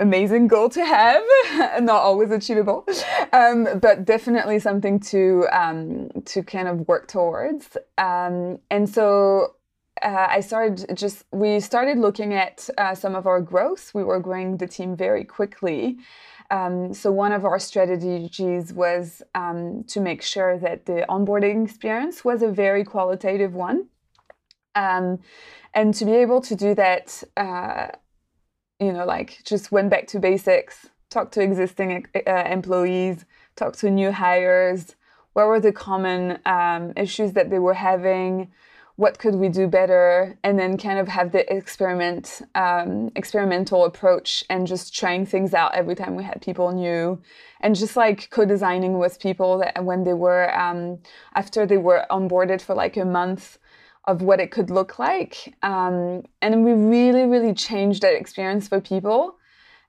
amazing 0.00 0.48
goal 0.48 0.68
to 0.68 0.84
have 0.84 1.22
not 1.82 2.02
always 2.02 2.30
achievable 2.30 2.86
um, 3.32 3.68
but 3.80 4.04
definitely 4.04 4.58
something 4.58 4.98
to 4.98 5.46
um, 5.52 6.08
to 6.24 6.42
kind 6.42 6.66
of 6.66 6.88
work 6.88 7.06
towards 7.06 7.76
um, 7.98 8.58
and 8.70 8.88
so 8.88 9.54
uh, 10.02 10.26
I 10.30 10.40
started 10.40 10.96
just, 10.96 11.24
we 11.30 11.60
started 11.60 11.98
looking 11.98 12.32
at 12.32 12.68
uh, 12.78 12.94
some 12.94 13.14
of 13.14 13.26
our 13.26 13.40
growth. 13.40 13.92
We 13.94 14.02
were 14.02 14.18
growing 14.18 14.56
the 14.56 14.66
team 14.66 14.96
very 14.96 15.24
quickly. 15.24 15.98
Um, 16.50 16.92
so 16.94 17.12
one 17.12 17.32
of 17.32 17.44
our 17.44 17.58
strategies 17.58 18.72
was 18.72 19.22
um, 19.34 19.84
to 19.84 20.00
make 20.00 20.22
sure 20.22 20.58
that 20.58 20.86
the 20.86 21.04
onboarding 21.08 21.64
experience 21.64 22.24
was 22.24 22.42
a 22.42 22.48
very 22.48 22.84
qualitative 22.84 23.54
one. 23.54 23.86
Um, 24.74 25.20
and 25.74 25.94
to 25.94 26.04
be 26.04 26.12
able 26.12 26.40
to 26.42 26.56
do 26.56 26.74
that, 26.74 27.22
uh, 27.36 27.88
you 28.80 28.92
know, 28.92 29.04
like 29.04 29.40
just 29.44 29.70
went 29.70 29.90
back 29.90 30.06
to 30.08 30.18
basics, 30.18 30.88
talk 31.10 31.30
to 31.32 31.42
existing 31.42 32.06
uh, 32.26 32.44
employees, 32.46 33.24
talk 33.56 33.76
to 33.76 33.90
new 33.90 34.12
hires, 34.12 34.96
what 35.32 35.46
were 35.46 35.60
the 35.60 35.72
common 35.72 36.38
um, 36.46 36.92
issues 36.96 37.32
that 37.34 37.50
they 37.50 37.58
were 37.58 37.74
having, 37.74 38.50
what 38.96 39.18
could 39.18 39.34
we 39.34 39.48
do 39.48 39.66
better? 39.66 40.36
And 40.44 40.58
then 40.58 40.76
kind 40.76 40.98
of 40.98 41.08
have 41.08 41.32
the 41.32 41.50
experiment 41.50 42.42
um, 42.54 43.10
experimental 43.16 43.86
approach 43.86 44.44
and 44.50 44.66
just 44.66 44.94
trying 44.94 45.24
things 45.24 45.54
out 45.54 45.74
every 45.74 45.94
time 45.94 46.16
we 46.16 46.24
had 46.24 46.42
people 46.42 46.72
new. 46.72 47.18
And 47.60 47.74
just 47.74 47.96
like 47.96 48.28
co-designing 48.30 48.98
with 48.98 49.20
people 49.20 49.58
that 49.58 49.84
when 49.84 50.04
they 50.04 50.12
were 50.12 50.54
um, 50.54 50.98
after 51.34 51.64
they 51.64 51.78
were 51.78 52.04
onboarded 52.10 52.60
for 52.60 52.74
like 52.74 52.96
a 52.96 53.04
month 53.04 53.58
of 54.06 54.22
what 54.22 54.40
it 54.40 54.50
could 54.50 54.70
look 54.70 54.98
like 54.98 55.54
um, 55.62 56.22
and 56.42 56.64
we 56.64 56.72
really 56.72 57.24
really 57.24 57.54
changed 57.54 58.02
that 58.02 58.14
experience 58.14 58.68
for 58.68 58.80
people 58.80 59.36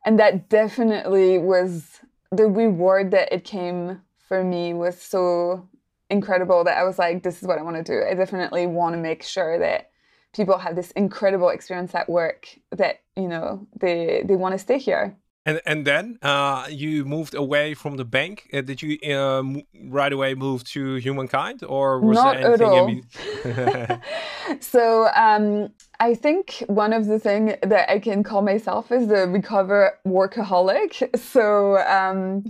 and 0.05 0.19
that 0.19 0.49
definitely 0.49 1.37
was 1.37 1.99
the 2.31 2.47
reward 2.47 3.11
that 3.11 3.31
it 3.31 3.43
came 3.43 4.01
for 4.27 4.43
me 4.43 4.73
was 4.73 4.99
so 4.99 5.67
incredible 6.09 6.63
that 6.63 6.77
I 6.77 6.83
was 6.83 6.99
like, 6.99 7.23
this 7.23 7.41
is 7.41 7.47
what 7.47 7.59
I 7.59 7.63
want 7.63 7.77
to 7.77 7.83
do. 7.83 8.05
I 8.05 8.13
definitely 8.13 8.67
want 8.67 8.93
to 8.93 9.01
make 9.01 9.23
sure 9.23 9.59
that 9.59 9.89
people 10.33 10.57
have 10.57 10.75
this 10.75 10.91
incredible 10.91 11.49
experience 11.49 11.93
at 11.93 12.09
work 12.09 12.47
that, 12.71 13.01
you 13.15 13.27
know, 13.27 13.67
they, 13.79 14.23
they 14.25 14.35
want 14.35 14.53
to 14.53 14.59
stay 14.59 14.77
here. 14.77 15.17
And 15.43 15.59
and 15.65 15.85
then 15.85 16.19
uh, 16.21 16.67
you 16.69 17.03
moved 17.03 17.33
away 17.33 17.73
from 17.73 17.97
the 17.97 18.05
bank. 18.05 18.47
Uh, 18.53 18.61
did 18.61 18.81
you 18.83 18.99
uh, 19.11 19.43
right 19.89 20.13
away 20.13 20.35
move 20.35 20.63
to 20.65 20.95
humankind, 20.95 21.63
or 21.63 21.99
was 21.99 22.15
Not 22.15 22.37
there 22.37 22.53
anything? 22.53 23.05
At 23.43 23.89
all. 23.89 24.01
so 24.59 25.07
um, 25.15 25.69
I 25.99 26.13
think 26.13 26.63
one 26.67 26.93
of 26.93 27.07
the 27.07 27.17
things 27.17 27.55
that 27.63 27.89
I 27.89 27.97
can 27.97 28.21
call 28.23 28.43
myself 28.43 28.91
is 28.91 29.07
the 29.07 29.27
recover 29.27 29.97
workaholic. 30.05 31.17
So 31.17 31.79
um, 31.87 32.43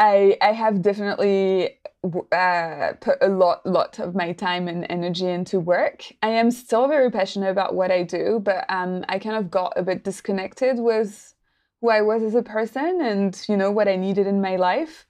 I 0.00 0.36
I 0.40 0.52
have 0.52 0.82
definitely 0.82 1.78
uh, 2.32 2.92
put 3.00 3.18
a 3.20 3.28
lot 3.28 3.64
lot 3.64 4.00
of 4.00 4.16
my 4.16 4.32
time 4.32 4.66
and 4.66 4.84
energy 4.90 5.26
into 5.26 5.60
work. 5.60 6.12
I 6.24 6.30
am 6.30 6.50
still 6.50 6.88
very 6.88 7.10
passionate 7.12 7.50
about 7.50 7.76
what 7.76 7.92
I 7.92 8.02
do, 8.02 8.40
but 8.42 8.64
um, 8.68 9.04
I 9.08 9.20
kind 9.20 9.36
of 9.36 9.48
got 9.48 9.74
a 9.76 9.84
bit 9.84 10.02
disconnected 10.02 10.80
with 10.80 11.34
who 11.80 11.90
I 11.90 12.00
was 12.00 12.22
as 12.22 12.34
a 12.34 12.42
person 12.42 13.00
and 13.00 13.40
you 13.48 13.56
know 13.56 13.70
what 13.70 13.88
I 13.88 13.96
needed 13.96 14.26
in 14.26 14.40
my 14.40 14.56
life. 14.56 15.06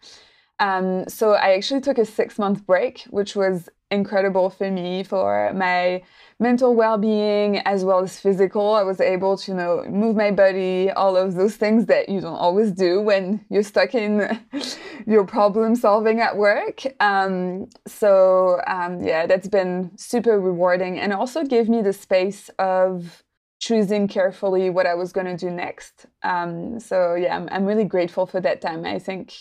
Um, 0.60 1.08
so 1.08 1.32
I 1.32 1.52
actually 1.52 1.80
took 1.80 1.98
a 1.98 2.04
six 2.04 2.38
month 2.38 2.66
break, 2.66 3.04
which 3.10 3.37
was 3.37 3.68
incredible 3.90 4.50
for 4.50 4.70
me 4.70 5.02
for 5.02 5.52
my 5.54 6.02
mental 6.38 6.75
well-being 6.75 7.58
as 7.60 7.84
well 7.84 8.00
as 8.00 8.20
physical 8.20 8.75
i 8.75 8.82
was 8.82 9.00
able 9.00 9.37
to 9.37 9.50
you 9.50 9.56
know 9.56 9.82
move 9.88 10.14
my 10.14 10.30
body 10.30 10.90
all 10.90 11.16
of 11.16 11.34
those 11.34 11.56
things 11.56 11.87
that 11.87 12.08
you 12.08 12.20
don't 12.20 12.37
always 12.37 12.70
do 12.70 13.00
when 13.00 13.44
you're 13.48 13.62
stuck 13.62 13.94
in 13.94 14.38
your 15.06 15.25
problem 15.25 15.75
solving 15.75 16.20
at 16.20 16.37
work 16.37 16.82
um, 17.00 17.66
so 17.87 18.60
um, 18.66 19.02
yeah 19.02 19.26
that's 19.26 19.48
been 19.48 19.90
super 19.96 20.38
rewarding 20.38 20.98
and 20.98 21.12
also 21.12 21.42
gave 21.42 21.68
me 21.68 21.80
the 21.80 21.92
space 21.92 22.50
of 22.58 23.25
choosing 23.58 24.06
carefully 24.08 24.70
what 24.70 24.86
i 24.86 24.94
was 24.94 25.12
going 25.12 25.26
to 25.26 25.36
do 25.36 25.50
next 25.50 26.06
um, 26.22 26.78
so 26.78 27.14
yeah 27.14 27.36
I'm, 27.36 27.48
I'm 27.50 27.64
really 27.64 27.84
grateful 27.84 28.26
for 28.26 28.40
that 28.40 28.60
time 28.60 28.84
i 28.84 28.98
think 28.98 29.34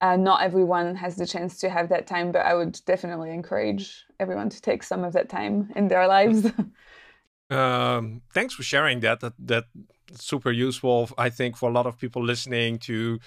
uh, 0.00 0.16
not 0.16 0.42
everyone 0.42 0.94
has 0.94 1.16
the 1.16 1.26
chance 1.26 1.58
to 1.58 1.68
have 1.68 1.88
that 1.88 2.06
time, 2.06 2.30
but 2.30 2.46
I 2.46 2.54
would 2.54 2.80
definitely 2.86 3.30
encourage 3.30 4.04
everyone 4.20 4.48
to 4.50 4.60
take 4.60 4.82
some 4.82 5.04
of 5.04 5.12
that 5.14 5.28
time 5.28 5.70
in 5.74 5.88
their 5.88 6.06
lives. 6.06 6.46
um, 7.50 8.22
thanks 8.32 8.54
for 8.54 8.62
sharing 8.62 9.00
that. 9.00 9.20
That 9.20 9.32
that 9.40 9.64
super 10.12 10.52
useful. 10.52 11.10
I 11.18 11.30
think 11.30 11.56
for 11.56 11.68
a 11.68 11.72
lot 11.72 11.86
of 11.86 11.98
people 11.98 12.22
listening 12.22 12.78
to 12.80 13.18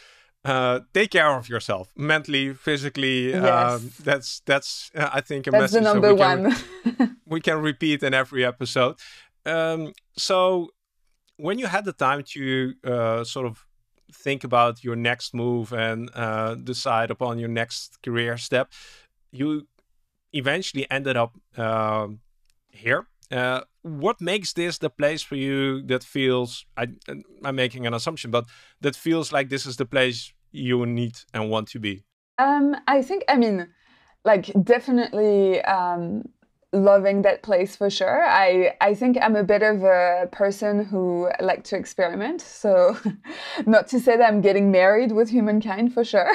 uh, 0.46 0.80
take 0.94 1.12
care 1.12 1.36
of 1.36 1.50
yourself 1.50 1.92
mentally, 1.98 2.54
physically. 2.54 3.32
Yes. 3.32 3.44
Um, 3.44 3.92
that's 4.04 4.40
that's 4.46 4.92
uh, 4.96 5.10
I 5.12 5.22
think 5.22 5.48
a 5.48 5.52
that's 5.52 5.74
message 5.74 5.84
the 5.84 5.94
number 5.94 6.14
we 6.14 6.20
one. 6.20 6.56
Can, 6.84 7.18
we 7.26 7.42
can 7.42 7.62
repeat 7.62 8.02
in 8.02 8.14
every 8.14 8.46
episode. 8.46 8.96
Um, 9.46 9.94
so 10.18 10.70
when 11.38 11.60
you 11.60 11.68
had 11.68 11.86
the 11.86 11.94
time 11.94 12.24
to 12.34 12.74
uh, 12.84 13.24
sort 13.24 13.46
of 13.46 13.66
think 14.14 14.44
about 14.44 14.84
your 14.84 14.96
next 14.96 15.34
move 15.34 15.74
and 15.74 16.10
uh, 16.14 16.56
decide 16.56 17.12
upon 17.12 17.40
your 17.40 17.50
next 17.50 18.02
career 18.04 18.38
step, 18.38 18.72
you 19.32 19.68
eventually 20.34 20.86
ended 20.90 21.18
up 21.18 21.38
uh, 21.58 22.08
here. 22.70 23.08
What 23.84 24.22
makes 24.22 24.54
this 24.54 24.78
the 24.78 24.90
place 24.90 25.24
for 25.24 25.36
you 25.36 25.82
that 25.88 26.04
feels, 26.04 26.66
I, 26.78 26.88
I'm 27.44 27.56
making 27.56 27.88
an 27.88 27.94
assumption, 27.94 28.30
but 28.30 28.46
that 28.82 28.96
feels 28.96 29.32
like 29.32 29.50
this 29.50 29.66
is 29.66 29.78
the 29.78 29.86
place 29.86 30.34
you 30.52 30.86
need 30.86 31.18
and 31.34 31.50
want 31.50 31.68
to 31.70 31.80
be? 31.80 32.04
Um, 32.38 32.76
I 32.88 33.02
think, 33.02 33.24
I 33.28 33.38
mean, 33.38 33.68
like 34.24 34.52
definitely 34.64 35.62
um, 35.64 36.24
loving 36.74 37.22
that 37.24 37.44
place 37.44 37.76
for 37.76 37.90
sure. 37.90 38.24
I 38.24 38.76
I 38.80 38.94
think 38.94 39.18
I'm 39.22 39.36
a 39.36 39.44
bit 39.44 39.62
of 39.62 39.84
a 39.84 40.30
person 40.32 40.86
who 40.86 41.30
like 41.40 41.64
to 41.66 41.76
experiment. 41.76 42.42
So 42.42 42.98
not 43.66 43.88
to 43.90 44.00
say 44.00 44.18
that 44.18 44.28
I'm 44.28 44.42
getting 44.42 44.72
married 44.72 45.12
with 45.12 45.30
humankind 45.30 45.94
for 45.94 46.04
sure. 46.04 46.32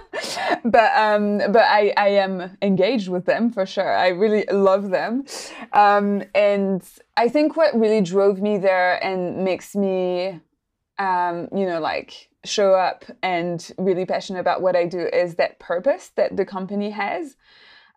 but 0.64 0.94
um 0.96 1.38
but 1.38 1.62
I 1.62 1.92
I 1.96 2.08
am 2.08 2.56
engaged 2.60 3.08
with 3.08 3.24
them 3.24 3.50
for 3.50 3.64
sure. 3.64 3.96
I 3.96 4.08
really 4.08 4.44
love 4.52 4.90
them. 4.90 5.24
Um 5.72 6.24
and 6.34 6.82
I 7.16 7.28
think 7.28 7.56
what 7.56 7.74
really 7.74 8.02
drove 8.02 8.40
me 8.40 8.58
there 8.58 9.02
and 9.02 9.44
makes 9.44 9.74
me 9.74 10.40
um 10.98 11.48
you 11.54 11.66
know 11.66 11.80
like 11.80 12.28
show 12.44 12.74
up 12.74 13.04
and 13.22 13.72
really 13.78 14.04
passionate 14.06 14.40
about 14.40 14.62
what 14.62 14.76
I 14.76 14.86
do 14.86 15.00
is 15.00 15.34
that 15.36 15.58
purpose 15.58 16.10
that 16.16 16.36
the 16.36 16.44
company 16.44 16.90
has. 16.90 17.36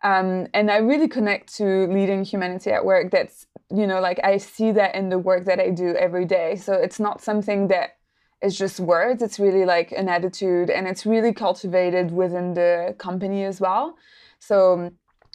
Um, 0.04 0.48
and 0.52 0.70
I 0.70 0.76
really 0.76 1.08
connect 1.08 1.56
to 1.56 1.86
leading 1.86 2.24
humanity 2.24 2.70
at 2.70 2.84
work. 2.84 3.10
That's, 3.10 3.46
you 3.70 3.86
know, 3.86 4.00
like 4.00 4.20
I 4.22 4.36
see 4.36 4.70
that 4.72 4.94
in 4.94 5.08
the 5.08 5.18
work 5.18 5.46
that 5.46 5.58
I 5.58 5.70
do 5.70 5.96
every 5.96 6.26
day. 6.26 6.56
So 6.56 6.74
it's 6.74 7.00
not 7.00 7.22
something 7.22 7.68
that 7.68 7.96
is 8.42 8.56
just 8.56 8.78
words, 8.78 9.22
it's 9.22 9.38
really 9.38 9.64
like 9.64 9.90
an 9.92 10.08
attitude 10.08 10.68
and 10.68 10.86
it's 10.86 11.06
really 11.06 11.32
cultivated 11.32 12.10
within 12.10 12.52
the 12.52 12.94
company 12.98 13.44
as 13.44 13.58
well. 13.58 13.96
So 14.38 14.90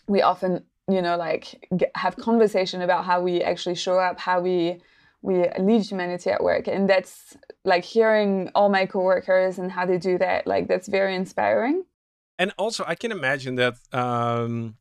we 0.07 0.21
often, 0.21 0.63
you 0.87 1.01
know, 1.01 1.17
like 1.17 1.67
get, 1.75 1.91
have 1.95 2.15
conversation 2.17 2.83
about 2.83 3.05
how 3.05 3.21
we 3.21 3.41
actually 3.41 3.75
show 3.75 3.97
up, 3.97 4.19
how 4.19 4.39
we 4.39 4.79
we 5.21 5.45
lead 5.59 5.81
humanity 5.81 6.29
at 6.29 6.41
work 6.41 6.67
and 6.67 6.89
that's 6.89 7.35
like 7.65 7.83
hearing 7.83 8.49
all 8.55 8.69
my 8.69 8.85
coworkers 8.85 9.59
and 9.59 9.69
how 9.69 9.85
they 9.85 9.97
do 9.97 10.17
that 10.17 10.47
like 10.47 10.67
that's 10.69 10.87
very 10.87 11.13
inspiring 11.13 11.83
and 12.39 12.53
also, 12.57 12.85
I 12.87 12.95
can 12.95 13.11
imagine 13.11 13.55
that 13.55 13.75
um, 13.91 14.77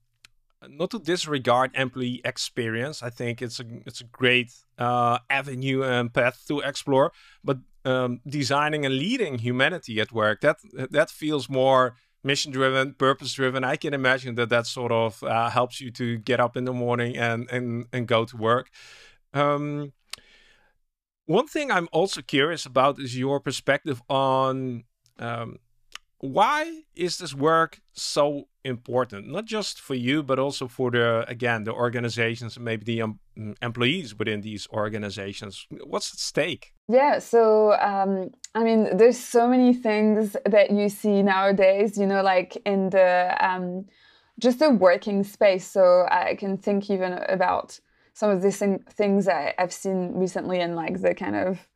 not 0.66 0.90
to 0.92 1.00
disregard 1.00 1.72
employee 1.74 2.20
experience. 2.24 3.02
I 3.02 3.10
think 3.10 3.42
it's 3.42 3.58
a 3.58 3.64
it's 3.84 4.00
a 4.00 4.04
great 4.04 4.52
uh, 4.78 5.18
avenue 5.28 5.82
and 5.82 6.14
path 6.14 6.44
to 6.46 6.60
explore. 6.60 7.12
But 7.42 7.58
um, 7.84 8.20
designing 8.26 8.86
and 8.86 8.94
leading 8.94 9.38
humanity 9.38 10.00
at 10.00 10.12
work 10.12 10.40
that 10.42 10.58
that 10.72 11.10
feels 11.10 11.48
more 11.48 11.96
mission 12.22 12.52
driven, 12.52 12.94
purpose 12.94 13.32
driven. 13.32 13.64
I 13.64 13.76
can 13.76 13.92
imagine 13.92 14.36
that 14.36 14.50
that 14.50 14.66
sort 14.66 14.92
of 14.92 15.22
uh, 15.24 15.50
helps 15.50 15.80
you 15.80 15.90
to 15.92 16.18
get 16.18 16.38
up 16.38 16.56
in 16.56 16.64
the 16.64 16.72
morning 16.72 17.16
and 17.16 17.50
and 17.50 17.86
and 17.92 18.06
go 18.06 18.24
to 18.24 18.36
work. 18.36 18.70
Um, 19.34 19.92
one 21.26 21.48
thing 21.48 21.72
I'm 21.72 21.88
also 21.90 22.23
curious 22.23 22.66
about 22.66 23.00
is 23.00 23.18
your 23.18 23.40
perspective 23.40 24.00
on 24.08 24.84
um, 25.18 25.58
why 26.21 26.83
is 26.95 27.19
this 27.19 27.35
work 27.35 27.81
so 27.93 28.49
important? 28.65 29.28
Not 29.28 29.45
just 29.45 29.81
for 29.81 29.95
you 29.95 30.23
but 30.23 30.39
also 30.39 30.69
for 30.69 30.91
the 30.91 31.25
again 31.28 31.65
the 31.65 31.73
organizations 31.73 32.59
maybe 32.59 32.85
the 32.85 33.02
um, 33.02 33.21
employees 33.63 34.19
within 34.19 34.41
these 34.41 34.67
organizations. 34.73 35.67
What's 35.85 36.13
at 36.13 36.19
stake? 36.19 36.75
Yeah 36.89 37.19
so 37.19 37.73
um, 37.81 38.31
i 38.54 38.65
mean 38.65 38.97
there's 38.97 39.19
so 39.19 39.47
many 39.49 39.73
things 39.73 40.37
that 40.45 40.71
you 40.71 40.89
see 40.89 41.23
nowadays 41.23 41.97
you 41.97 42.07
know 42.07 42.23
like 42.23 42.57
in 42.67 42.91
the 42.91 43.37
um, 43.41 43.87
just 44.41 44.59
the 44.59 44.71
working 44.71 45.23
space. 45.25 45.67
So 45.67 46.07
i 46.11 46.35
can 46.35 46.57
think 46.59 46.91
even 46.91 47.13
about 47.28 47.78
some 48.15 48.31
of 48.31 48.43
these 48.43 48.63
things 48.91 49.28
I, 49.28 49.54
i've 49.59 49.73
seen 49.73 50.15
recently 50.15 50.61
in 50.61 50.75
like 50.75 51.00
the 51.00 51.15
kind 51.15 51.37
of 51.37 51.69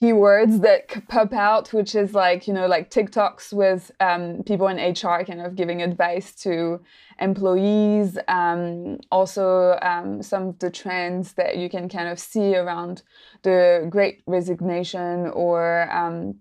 keywords 0.00 0.60
that 0.60 1.08
pop 1.08 1.32
out, 1.32 1.72
which 1.72 1.94
is 1.94 2.14
like, 2.14 2.46
you 2.46 2.54
know, 2.54 2.66
like 2.66 2.90
TikToks 2.90 3.52
with 3.52 3.90
um, 4.00 4.42
people 4.44 4.68
in 4.68 4.76
HR 4.76 5.24
kind 5.24 5.40
of 5.40 5.56
giving 5.56 5.82
advice 5.82 6.34
to 6.42 6.80
employees. 7.20 8.16
Um, 8.28 8.98
also, 9.10 9.76
um, 9.82 10.22
some 10.22 10.48
of 10.48 10.58
the 10.60 10.70
trends 10.70 11.32
that 11.32 11.56
you 11.56 11.68
can 11.68 11.88
kind 11.88 12.08
of 12.08 12.18
see 12.18 12.54
around 12.56 13.02
the 13.42 13.86
great 13.90 14.22
resignation 14.26 15.26
or, 15.28 15.90
um, 15.90 16.36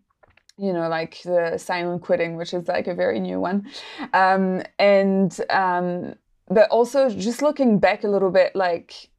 you 0.58 0.72
know, 0.72 0.88
like 0.88 1.22
the 1.24 1.58
silent 1.58 2.04
quitting, 2.04 2.36
which 2.36 2.54
is 2.54 2.68
like 2.68 2.88
a 2.88 2.94
very 2.94 3.20
new 3.20 3.40
one. 3.40 3.68
Um, 4.14 4.62
and, 4.78 5.36
um, 5.50 6.16
but 6.48 6.70
also 6.70 7.10
just 7.10 7.42
looking 7.42 7.80
back 7.80 8.04
a 8.04 8.08
little 8.08 8.32
bit, 8.32 8.56
like, 8.56 9.10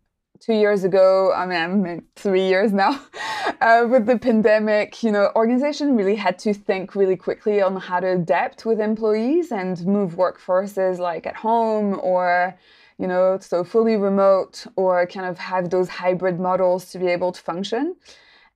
two 0.40 0.55
years 0.55 0.85
ago, 0.85 1.33
I 1.33 1.46
mean, 1.46 1.87
I'm 1.87 2.03
three 2.16 2.46
years 2.46 2.72
now, 2.72 3.01
uh, 3.61 3.87
with 3.88 4.07
the 4.07 4.18
pandemic, 4.18 5.03
you 5.03 5.12
know, 5.12 5.31
organization 5.35 5.96
really 5.96 6.16
had 6.16 6.38
to 6.40 6.55
think 6.55 6.94
really 6.94 7.16
quickly 7.16 7.61
on 7.61 7.77
how 7.77 8.01
to 8.01 8.12
adapt 8.12 8.64
with 8.64 8.81
employees 8.81 9.53
and 9.53 9.85
move 9.87 10.14
workforces 10.14 10.98
like 10.98 11.27
at 11.27 11.37
home 11.37 11.98
or, 12.03 12.57
you 12.98 13.07
know, 13.07 13.38
so 13.40 13.64
fully 13.64 13.96
remote 13.96 14.66
or 14.77 15.07
kind 15.07 15.27
of 15.27 15.38
have 15.38 15.70
those 15.70 15.88
hybrid 15.88 16.38
models 16.38 16.90
to 16.92 16.98
be 16.98 17.07
able 17.07 17.33
to 17.33 17.40
function 17.40 17.96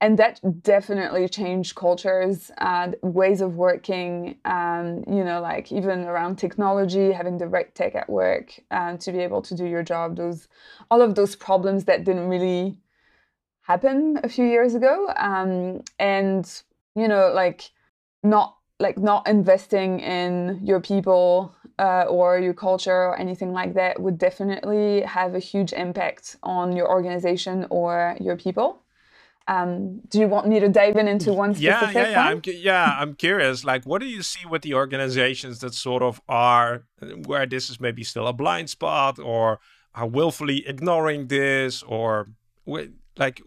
and 0.02 0.18
that 0.18 0.40
definitely 0.62 1.28
changed 1.28 1.76
cultures 1.76 2.50
and 2.58 2.96
ways 3.02 3.40
of 3.40 3.56
working 3.56 4.36
um, 4.44 5.02
you 5.08 5.24
know 5.24 5.40
like 5.40 5.72
even 5.72 6.04
around 6.04 6.36
technology 6.36 7.12
having 7.12 7.38
the 7.38 7.46
right 7.46 7.74
tech 7.74 7.94
at 7.94 8.10
work 8.10 8.60
um, 8.70 8.98
to 8.98 9.12
be 9.12 9.20
able 9.20 9.40
to 9.40 9.54
do 9.54 9.64
your 9.64 9.82
job 9.82 10.16
those 10.16 10.48
all 10.90 11.00
of 11.00 11.14
those 11.14 11.34
problems 11.34 11.84
that 11.84 12.04
didn't 12.04 12.28
really 12.28 12.76
happen 13.62 14.18
a 14.22 14.28
few 14.28 14.44
years 14.44 14.74
ago. 14.74 15.12
Um, 15.16 15.82
and 15.98 16.62
you 16.94 17.08
know 17.08 17.32
like 17.32 17.70
not 18.22 18.56
like 18.78 18.98
not 18.98 19.26
investing 19.28 20.00
in 20.00 20.60
your 20.62 20.80
people 20.80 21.54
uh, 21.78 22.04
or 22.08 22.38
your 22.38 22.54
culture 22.54 22.92
or 22.92 23.18
anything 23.18 23.52
like 23.52 23.74
that 23.74 24.00
would 24.00 24.18
definitely 24.18 25.02
have 25.02 25.34
a 25.34 25.38
huge 25.38 25.72
impact 25.72 26.36
on 26.42 26.74
your 26.74 26.90
organization 26.90 27.66
or 27.70 28.16
your 28.20 28.36
people 28.36 28.81
um, 29.48 30.00
do 30.08 30.20
you 30.20 30.28
want 30.28 30.46
me 30.46 30.60
to 30.60 30.68
dive 30.68 30.96
in 30.96 31.08
into 31.08 31.32
one 31.32 31.54
specific 31.54 31.94
yeah, 31.94 32.02
yeah, 32.02 32.10
yeah. 32.10 32.24
one? 32.24 32.32
I'm, 32.34 32.42
yeah, 32.44 32.96
I'm 32.98 33.14
curious. 33.14 33.64
Like, 33.64 33.84
what 33.84 34.00
do 34.00 34.06
you 34.06 34.22
see 34.22 34.46
with 34.46 34.62
the 34.62 34.74
organizations 34.74 35.58
that 35.60 35.74
sort 35.74 36.02
of 36.02 36.20
are 36.28 36.84
where 37.26 37.46
this 37.46 37.70
is 37.70 37.80
maybe 37.80 38.04
still 38.04 38.26
a 38.26 38.32
blind 38.32 38.70
spot, 38.70 39.18
or 39.18 39.58
are 39.94 40.06
willfully 40.06 40.66
ignoring 40.66 41.26
this, 41.28 41.82
or 41.82 42.28
like, 43.16 43.42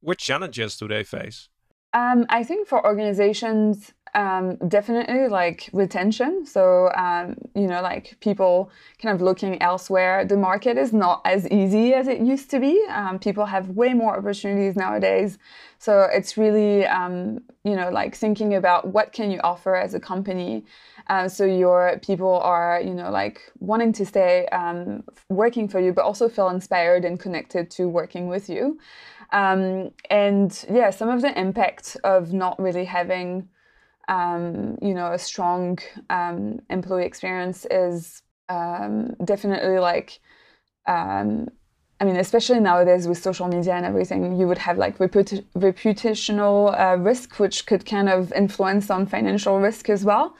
what 0.00 0.18
challenges 0.18 0.76
do 0.76 0.88
they 0.88 1.04
face? 1.04 1.48
Um, 1.92 2.26
I 2.28 2.42
think 2.42 2.66
for 2.66 2.84
organizations, 2.84 3.92
um, 4.14 4.56
definitely 4.68 5.28
like 5.28 5.70
retention. 5.72 6.46
So, 6.46 6.90
um, 6.94 7.36
you 7.54 7.66
know, 7.66 7.82
like 7.82 8.16
people 8.20 8.70
kind 9.00 9.14
of 9.14 9.20
looking 9.20 9.60
elsewhere. 9.60 10.24
The 10.24 10.36
market 10.36 10.78
is 10.78 10.92
not 10.92 11.20
as 11.24 11.48
easy 11.50 11.94
as 11.94 12.06
it 12.08 12.20
used 12.20 12.50
to 12.50 12.60
be. 12.60 12.84
Um, 12.88 13.18
people 13.18 13.46
have 13.46 13.70
way 13.70 13.94
more 13.94 14.16
opportunities 14.16 14.76
nowadays. 14.76 15.38
So 15.78 16.08
it's 16.10 16.36
really, 16.36 16.86
um, 16.86 17.40
you 17.64 17.76
know, 17.76 17.90
like 17.90 18.14
thinking 18.14 18.54
about 18.54 18.88
what 18.88 19.12
can 19.12 19.30
you 19.30 19.40
offer 19.44 19.74
as 19.76 19.94
a 19.94 20.00
company. 20.00 20.64
Uh, 21.08 21.28
so 21.28 21.44
your 21.44 21.98
people 22.02 22.38
are, 22.40 22.80
you 22.82 22.94
know, 22.94 23.10
like 23.10 23.40
wanting 23.58 23.92
to 23.92 24.06
stay 24.06 24.46
um, 24.46 25.04
working 25.28 25.68
for 25.68 25.80
you, 25.80 25.92
but 25.92 26.04
also 26.04 26.28
feel 26.28 26.48
inspired 26.48 27.04
and 27.04 27.20
connected 27.20 27.70
to 27.72 27.88
working 27.88 28.28
with 28.28 28.48
you. 28.48 28.78
Um, 29.32 29.90
and 30.10 30.64
yeah, 30.72 30.90
some 30.90 31.08
of 31.08 31.20
the 31.20 31.38
impact 31.38 31.96
of 32.04 32.32
not 32.32 32.58
really 32.60 32.84
having, 32.84 33.48
um, 34.08 34.78
you 34.82 34.94
know, 34.94 35.12
a 35.12 35.18
strong 35.18 35.78
um, 36.10 36.60
employee 36.70 37.06
experience 37.06 37.66
is 37.70 38.22
um, 38.48 39.14
definitely 39.24 39.78
like, 39.78 40.20
um, 40.86 41.48
I 42.00 42.04
mean, 42.04 42.16
especially 42.16 42.60
nowadays 42.60 43.06
with 43.08 43.18
social 43.18 43.48
media 43.48 43.74
and 43.74 43.86
everything, 43.86 44.36
you 44.36 44.46
would 44.46 44.58
have 44.58 44.78
like 44.78 44.98
reput- 44.98 45.44
reputational 45.56 46.78
uh, 46.78 46.98
risk, 46.98 47.38
which 47.38 47.66
could 47.66 47.86
kind 47.86 48.08
of 48.08 48.32
influence 48.32 48.90
on 48.90 49.06
financial 49.06 49.58
risk 49.60 49.88
as 49.88 50.04
well. 50.04 50.36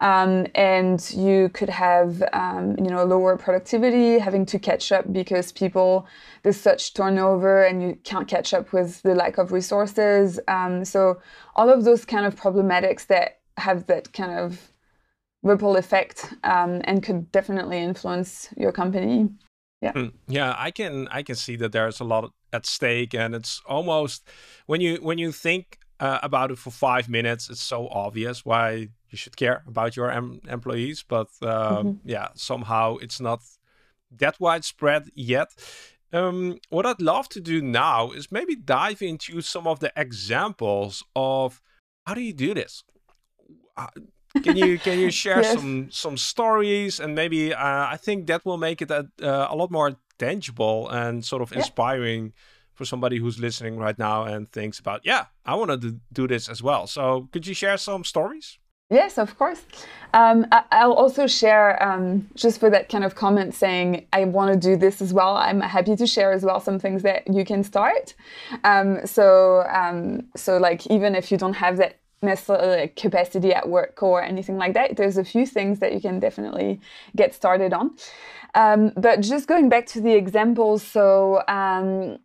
Um, 0.00 0.46
and 0.54 1.10
you 1.12 1.48
could 1.50 1.70
have 1.70 2.22
um, 2.32 2.76
you 2.78 2.90
know 2.90 3.04
lower 3.04 3.36
productivity 3.36 4.18
having 4.18 4.44
to 4.46 4.58
catch 4.58 4.92
up 4.92 5.10
because 5.12 5.52
people 5.52 6.06
there's 6.42 6.60
such 6.60 6.94
turnover 6.94 7.64
and 7.64 7.82
you 7.82 7.98
can't 8.04 8.28
catch 8.28 8.52
up 8.52 8.72
with 8.72 9.02
the 9.02 9.14
lack 9.14 9.38
of 9.38 9.52
resources. 9.52 10.38
Um, 10.48 10.84
so 10.84 11.20
all 11.54 11.70
of 11.70 11.84
those 11.84 12.04
kind 12.04 12.26
of 12.26 12.36
problematics 12.36 13.06
that 13.06 13.40
have 13.56 13.86
that 13.86 14.12
kind 14.12 14.38
of 14.38 14.70
ripple 15.42 15.76
effect 15.76 16.34
um, 16.44 16.80
and 16.84 17.02
could 17.02 17.30
definitely 17.32 17.78
influence 17.78 18.48
your 18.56 18.72
company. 18.72 19.30
Yeah. 19.82 19.92
Hmm. 19.92 20.06
yeah 20.26 20.54
i 20.56 20.70
can 20.70 21.06
i 21.10 21.22
can 21.22 21.34
see 21.34 21.54
that 21.56 21.70
there's 21.70 22.00
a 22.00 22.04
lot 22.04 22.32
at 22.50 22.64
stake 22.64 23.14
and 23.14 23.34
it's 23.34 23.60
almost 23.66 24.26
when 24.64 24.80
you 24.80 24.96
when 24.96 25.18
you 25.18 25.32
think 25.32 25.78
uh, 26.00 26.18
about 26.22 26.50
it 26.50 26.58
for 26.58 26.70
five 26.70 27.08
minutes 27.08 27.48
it's 27.50 27.62
so 27.62 27.88
obvious 27.88 28.44
why 28.44 28.88
you 29.10 29.18
should 29.18 29.36
care 29.36 29.62
about 29.66 29.96
your 29.96 30.10
em 30.10 30.40
employees, 30.48 31.02
but 31.02 31.28
um, 31.42 31.48
mm 31.48 31.82
-hmm. 31.82 31.98
yeah, 32.04 32.28
somehow 32.34 32.96
it's 33.00 33.20
not 33.20 33.40
that 34.18 34.36
widespread 34.38 35.10
yet. 35.14 35.48
Um, 36.12 36.58
what 36.68 36.86
I'd 36.86 37.02
love 37.02 37.28
to 37.28 37.40
do 37.40 37.60
now 37.60 38.12
is 38.12 38.30
maybe 38.30 38.56
dive 38.56 39.06
into 39.06 39.40
some 39.40 39.70
of 39.70 39.78
the 39.78 39.90
examples 39.94 41.04
of 41.12 41.62
how 42.06 42.14
do 42.14 42.20
you 42.20 42.34
do 42.34 42.54
this. 42.54 42.84
Uh, 43.76 43.90
can 44.44 44.56
you 44.56 44.78
can 44.86 44.98
you 44.98 45.10
share 45.10 45.42
yes. 45.42 45.54
some 45.54 45.88
some 45.90 46.16
stories 46.16 47.00
and 47.00 47.14
maybe 47.14 47.54
uh, 47.54 47.94
I 47.94 47.98
think 47.98 48.26
that 48.26 48.44
will 48.44 48.58
make 48.58 48.84
it 48.84 48.90
a, 48.90 49.02
uh, 49.22 49.46
a 49.50 49.56
lot 49.56 49.70
more 49.70 49.96
tangible 50.18 50.88
and 50.90 51.24
sort 51.24 51.42
of 51.42 51.52
inspiring 51.52 52.24
yeah. 52.24 52.55
For 52.76 52.84
somebody 52.84 53.18
who's 53.18 53.38
listening 53.38 53.76
right 53.76 53.98
now 53.98 54.22
and 54.24 54.48
thinks 54.52 54.78
about 54.78 55.00
yeah 55.04 55.24
I 55.44 55.54
want 55.56 55.70
to 55.80 55.98
do 56.12 56.28
this 56.28 56.48
as 56.48 56.62
well. 56.62 56.86
So 56.86 57.28
could 57.32 57.46
you 57.46 57.54
share 57.54 57.76
some 57.76 58.04
stories? 58.04 58.58
Yes, 58.88 59.18
of 59.18 59.36
course. 59.36 59.62
Um, 60.14 60.46
I, 60.52 60.86
will 60.86 60.94
also 60.94 61.26
share, 61.26 61.82
um, 61.82 62.28
just 62.36 62.60
for 62.60 62.70
that 62.70 62.88
kind 62.88 63.02
of 63.02 63.16
comment 63.16 63.52
saying, 63.52 64.06
I 64.12 64.24
want 64.24 64.52
to 64.52 64.58
do 64.58 64.76
this 64.76 65.02
as 65.02 65.12
well. 65.12 65.36
I'm 65.36 65.60
happy 65.60 65.96
to 65.96 66.06
share 66.06 66.30
as 66.30 66.44
well 66.44 66.60
some 66.60 66.78
things 66.78 67.02
that 67.02 67.26
you 67.26 67.44
can 67.44 67.64
start. 67.64 68.14
Um, 68.62 69.04
so, 69.04 69.64
um, 69.68 70.28
so 70.36 70.58
like 70.58 70.86
even 70.86 71.16
if 71.16 71.32
you 71.32 71.36
don't 71.36 71.54
have 71.54 71.78
that 71.78 71.98
necessarily 72.22 72.88
capacity 72.88 73.52
at 73.52 73.68
work 73.68 74.04
or 74.04 74.22
anything 74.22 74.56
like 74.56 74.74
that, 74.74 74.96
there's 74.96 75.16
a 75.16 75.24
few 75.24 75.46
things 75.46 75.80
that 75.80 75.92
you 75.92 76.00
can 76.00 76.20
definitely 76.20 76.80
get 77.16 77.34
started 77.34 77.72
on. 77.72 77.90
Um, 78.54 78.92
but 78.96 79.20
just 79.20 79.48
going 79.48 79.68
back 79.68 79.86
to 79.86 80.00
the 80.00 80.14
examples, 80.14 80.84
so 80.84 81.42
um, 81.48 82.18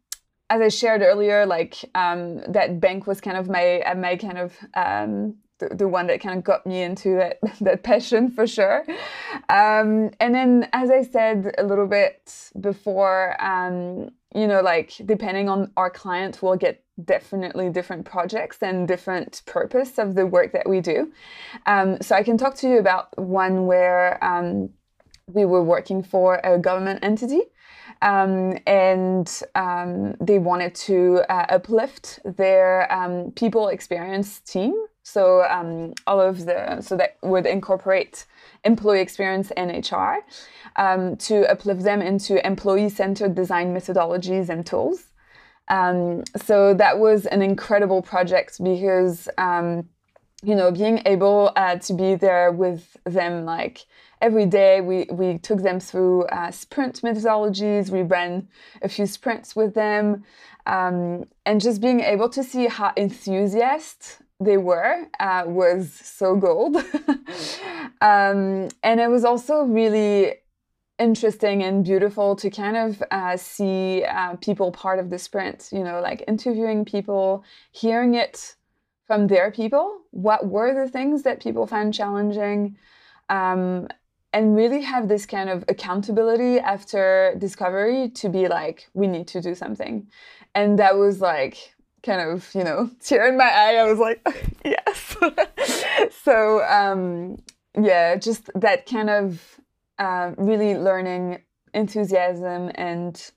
as 0.51 0.61
I 0.61 0.67
shared 0.67 1.01
earlier, 1.01 1.45
like 1.45 1.75
that 1.93 2.79
bank 2.79 3.07
was 3.07 3.21
kind 3.21 3.37
of 3.37 3.47
my 3.47 3.81
my 3.95 4.17
kind 4.17 4.37
of 4.37 4.53
the, 5.61 5.75
the 5.75 5.87
one 5.87 6.07
that 6.07 6.19
kind 6.19 6.37
of 6.37 6.43
got 6.43 6.65
me 6.67 6.81
into 6.81 7.15
that 7.15 7.39
that 7.61 7.83
passion 7.83 8.29
for 8.29 8.45
sure. 8.45 8.83
Um, 9.47 10.11
and 10.19 10.35
then, 10.35 10.67
as 10.73 10.91
I 10.91 11.03
said 11.03 11.55
a 11.57 11.63
little 11.63 11.87
bit 11.87 12.51
before, 12.59 13.41
um, 13.41 14.09
you 14.35 14.47
know, 14.47 14.61
like 14.61 14.93
depending 15.05 15.47
on 15.47 15.71
our 15.77 15.89
client, 15.89 16.41
we'll 16.41 16.57
get 16.57 16.83
definitely 17.05 17.69
different 17.69 18.05
projects 18.05 18.57
and 18.61 18.87
different 18.87 19.41
purpose 19.45 19.97
of 19.97 20.15
the 20.15 20.25
work 20.27 20.51
that 20.51 20.67
we 20.67 20.81
do. 20.81 21.11
Um, 21.65 21.97
so 22.01 22.15
I 22.15 22.23
can 22.23 22.37
talk 22.37 22.55
to 22.55 22.69
you 22.69 22.77
about 22.77 23.17
one 23.17 23.65
where 23.65 24.23
um, 24.23 24.69
we 25.27 25.45
were 25.45 25.63
working 25.63 26.03
for 26.03 26.39
a 26.43 26.57
government 26.57 26.99
entity. 27.03 27.41
Um, 28.01 28.57
and 28.65 29.41
um, 29.53 30.15
they 30.19 30.39
wanted 30.39 30.73
to 30.75 31.21
uh, 31.29 31.45
uplift 31.49 32.19
their 32.25 32.91
um, 32.91 33.31
people 33.35 33.67
experience 33.67 34.39
team 34.39 34.73
so 35.03 35.43
um, 35.43 35.93
all 36.05 36.21
of 36.21 36.45
the 36.45 36.81
so 36.81 36.95
that 36.97 37.17
would 37.23 37.45
incorporate 37.45 38.25
employee 38.63 39.01
experience 39.01 39.51
and 39.57 39.71
HR 39.71 40.19
um, 40.75 41.15
to 41.17 41.49
uplift 41.51 41.83
them 41.83 42.01
into 42.01 42.45
employee-centered 42.45 43.33
design 43.33 43.73
methodologies 43.73 44.49
and 44.49 44.65
tools. 44.65 45.05
Um, 45.67 46.23
so 46.37 46.73
that 46.75 46.99
was 46.99 47.25
an 47.25 47.41
incredible 47.41 48.01
project 48.01 48.63
because 48.63 49.27
you 50.43 50.55
know 50.55 50.71
being 50.71 51.01
able 51.05 51.51
uh, 51.55 51.75
to 51.75 51.93
be 51.93 52.15
there 52.15 52.51
with 52.51 52.97
them 53.05 53.45
like 53.45 53.85
every 54.21 54.45
day 54.45 54.81
we 54.81 55.07
we 55.11 55.37
took 55.37 55.61
them 55.61 55.79
through 55.79 56.23
uh, 56.25 56.51
sprint 56.51 57.01
methodologies 57.01 57.89
we 57.89 58.01
ran 58.01 58.47
a 58.81 58.89
few 58.89 59.05
sprints 59.05 59.55
with 59.55 59.73
them 59.73 60.23
um, 60.65 61.25
and 61.45 61.61
just 61.61 61.81
being 61.81 62.01
able 62.01 62.29
to 62.29 62.43
see 62.43 62.67
how 62.67 62.93
enthusiastic 62.95 64.17
they 64.41 64.57
were 64.57 65.07
uh, 65.19 65.43
was 65.45 65.91
so 65.91 66.35
gold. 66.35 66.75
um, 68.01 68.67
and 68.83 68.99
it 68.99 69.09
was 69.09 69.23
also 69.23 69.63
really 69.63 70.33
interesting 70.97 71.63
and 71.63 71.83
beautiful 71.83 72.35
to 72.35 72.49
kind 72.49 72.75
of 72.75 73.03
uh, 73.11 73.37
see 73.37 74.03
uh, 74.03 74.35
people 74.37 74.71
part 74.71 74.99
of 74.99 75.09
the 75.09 75.19
sprint, 75.19 75.69
you 75.71 75.83
know, 75.83 76.01
like 76.01 76.23
interviewing 76.27 76.83
people, 76.85 77.43
hearing 77.71 78.15
it 78.15 78.55
from 79.11 79.27
their 79.27 79.51
people. 79.51 80.03
What 80.11 80.47
were 80.47 80.73
the 80.73 80.89
things 80.89 81.23
that 81.23 81.43
people 81.43 81.67
found 81.67 81.93
challenging? 81.93 82.77
Um, 83.27 83.89
and 84.31 84.55
really 84.55 84.83
have 84.83 85.09
this 85.09 85.25
kind 85.25 85.49
of 85.49 85.65
accountability 85.67 86.59
after 86.59 87.35
discovery 87.37 88.07
to 88.11 88.29
be 88.29 88.47
like, 88.47 88.87
we 88.93 89.07
need 89.07 89.27
to 89.27 89.41
do 89.41 89.53
something. 89.53 90.07
And 90.55 90.79
that 90.79 90.95
was 90.95 91.19
like 91.19 91.73
kind 92.03 92.21
of, 92.21 92.49
you 92.55 92.63
know, 92.63 92.89
tear 93.01 93.27
in 93.27 93.35
my 93.35 93.49
eye. 93.49 93.75
I 93.75 93.83
was 93.83 93.99
like, 93.99 94.25
yes. 94.63 95.17
so, 96.23 96.63
um, 96.63 97.35
yeah, 97.77 98.15
just 98.15 98.49
that 98.55 98.85
kind 98.85 99.09
of 99.09 99.59
uh, 99.99 100.31
really 100.37 100.77
learning 100.77 101.41
enthusiasm 101.73 102.71
and 102.75 103.29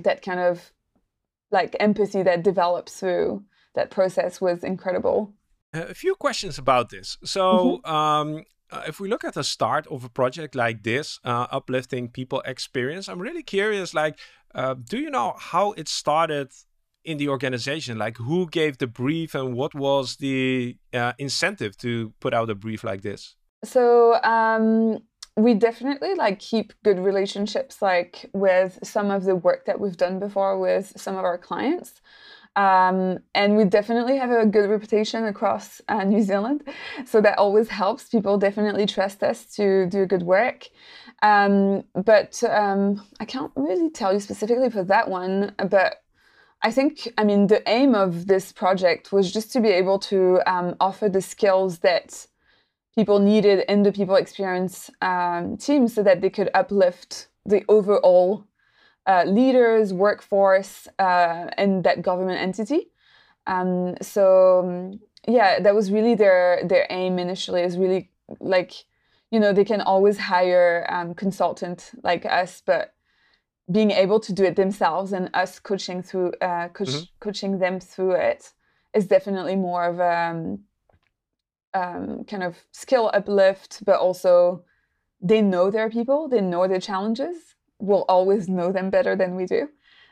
that 0.00 0.22
kind 0.22 0.40
of 0.40 0.72
like 1.52 1.76
empathy 1.78 2.24
that 2.24 2.42
develops 2.42 2.98
through 2.98 3.44
that 3.78 3.90
process 3.90 4.40
was 4.40 4.64
incredible. 4.64 5.32
A 5.72 5.94
few 5.94 6.14
questions 6.16 6.58
about 6.58 6.90
this. 6.90 7.16
So, 7.24 7.42
mm-hmm. 7.84 7.94
um, 8.00 8.44
uh, 8.70 8.82
if 8.86 9.00
we 9.00 9.08
look 9.08 9.24
at 9.24 9.34
the 9.34 9.44
start 9.44 9.86
of 9.86 10.04
a 10.04 10.08
project 10.08 10.54
like 10.54 10.82
this, 10.82 11.20
uh, 11.24 11.46
uplifting 11.58 12.08
people 12.08 12.40
experience, 12.44 13.08
I'm 13.08 13.20
really 13.20 13.42
curious. 13.42 13.94
Like, 13.94 14.18
uh, 14.54 14.74
do 14.92 14.98
you 14.98 15.10
know 15.10 15.34
how 15.38 15.72
it 15.72 15.88
started 15.88 16.48
in 17.04 17.18
the 17.18 17.28
organization? 17.28 17.98
Like 17.98 18.16
who 18.18 18.48
gave 18.48 18.78
the 18.78 18.86
brief 18.86 19.34
and 19.34 19.54
what 19.54 19.74
was 19.74 20.16
the 20.16 20.76
uh, 20.92 21.12
incentive 21.18 21.76
to 21.78 22.12
put 22.20 22.34
out 22.34 22.50
a 22.50 22.54
brief 22.54 22.82
like 22.82 23.02
this? 23.02 23.36
So 23.64 24.22
um, 24.22 24.98
we 25.36 25.54
definitely 25.54 26.14
like 26.14 26.38
keep 26.38 26.72
good 26.82 26.98
relationships 26.98 27.80
like 27.80 28.28
with 28.32 28.78
some 28.82 29.10
of 29.10 29.24
the 29.24 29.36
work 29.36 29.64
that 29.66 29.78
we've 29.80 29.96
done 29.96 30.18
before 30.18 30.58
with 30.58 30.92
some 30.96 31.16
of 31.16 31.24
our 31.24 31.38
clients. 31.38 32.00
Um, 32.58 33.20
and 33.36 33.56
we 33.56 33.64
definitely 33.64 34.16
have 34.16 34.32
a 34.32 34.44
good 34.44 34.68
reputation 34.68 35.24
across 35.26 35.80
uh, 35.88 36.02
New 36.02 36.22
Zealand. 36.22 36.64
So 37.06 37.20
that 37.20 37.38
always 37.38 37.68
helps. 37.68 38.08
People 38.08 38.36
definitely 38.36 38.84
trust 38.84 39.22
us 39.22 39.44
to 39.56 39.86
do 39.86 40.06
good 40.06 40.24
work. 40.24 40.68
Um, 41.22 41.84
but 41.94 42.42
um, 42.42 43.06
I 43.20 43.26
can't 43.26 43.52
really 43.54 43.90
tell 43.90 44.12
you 44.12 44.18
specifically 44.18 44.70
for 44.70 44.82
that 44.84 45.08
one, 45.08 45.54
but 45.70 46.02
I 46.60 46.72
think, 46.72 47.08
I 47.16 47.22
mean, 47.22 47.46
the 47.46 47.62
aim 47.68 47.94
of 47.94 48.26
this 48.26 48.50
project 48.50 49.12
was 49.12 49.32
just 49.32 49.52
to 49.52 49.60
be 49.60 49.68
able 49.68 50.00
to 50.10 50.40
um, 50.44 50.74
offer 50.80 51.08
the 51.08 51.22
skills 51.22 51.78
that 51.78 52.26
people 52.96 53.20
needed 53.20 53.64
in 53.68 53.84
the 53.84 53.92
people 53.92 54.16
experience 54.16 54.90
um, 55.00 55.56
team 55.56 55.86
so 55.86 56.02
that 56.02 56.20
they 56.20 56.30
could 56.30 56.50
uplift 56.54 57.28
the 57.46 57.64
overall 57.68 58.47
uh, 59.08 59.24
leaders, 59.26 59.92
workforce, 59.92 60.86
uh, 60.98 61.48
and 61.56 61.82
that 61.84 62.02
government 62.02 62.40
entity. 62.40 62.90
Um, 63.46 63.96
so 64.02 64.60
um, 64.60 65.00
yeah, 65.26 65.58
that 65.60 65.74
was 65.74 65.90
really 65.90 66.14
their 66.14 66.62
their 66.64 66.86
aim 66.90 67.18
initially. 67.18 67.62
Is 67.62 67.78
really 67.78 68.10
like 68.38 68.72
you 69.30 69.40
know 69.40 69.52
they 69.52 69.64
can 69.64 69.80
always 69.80 70.18
hire 70.18 70.86
um, 70.90 71.14
consultant 71.14 71.90
like 72.04 72.26
us, 72.26 72.62
but 72.64 72.94
being 73.70 73.90
able 73.90 74.20
to 74.20 74.32
do 74.32 74.44
it 74.44 74.56
themselves 74.56 75.12
and 75.12 75.30
us 75.34 75.58
coaching 75.58 76.02
through 76.02 76.32
uh, 76.40 76.68
coach, 76.68 76.88
mm-hmm. 76.88 77.04
coaching 77.20 77.58
them 77.58 77.80
through 77.80 78.12
it 78.12 78.52
is 78.94 79.06
definitely 79.06 79.56
more 79.56 79.84
of 79.84 80.00
a 80.00 80.16
um, 80.30 80.60
um, 81.74 82.24
kind 82.24 82.42
of 82.42 82.56
skill 82.72 83.10
uplift, 83.12 83.84
but 83.84 83.98
also 83.98 84.64
they 85.20 85.42
know 85.42 85.70
their 85.70 85.90
people, 85.90 86.28
they 86.28 86.40
know 86.40 86.66
their 86.66 86.80
challenges, 86.80 87.54
will 87.78 88.04
always 88.08 88.48
know 88.48 88.72
them 88.72 88.90
better 88.90 89.16
than 89.16 89.34
we 89.34 89.46
do. 89.46 89.68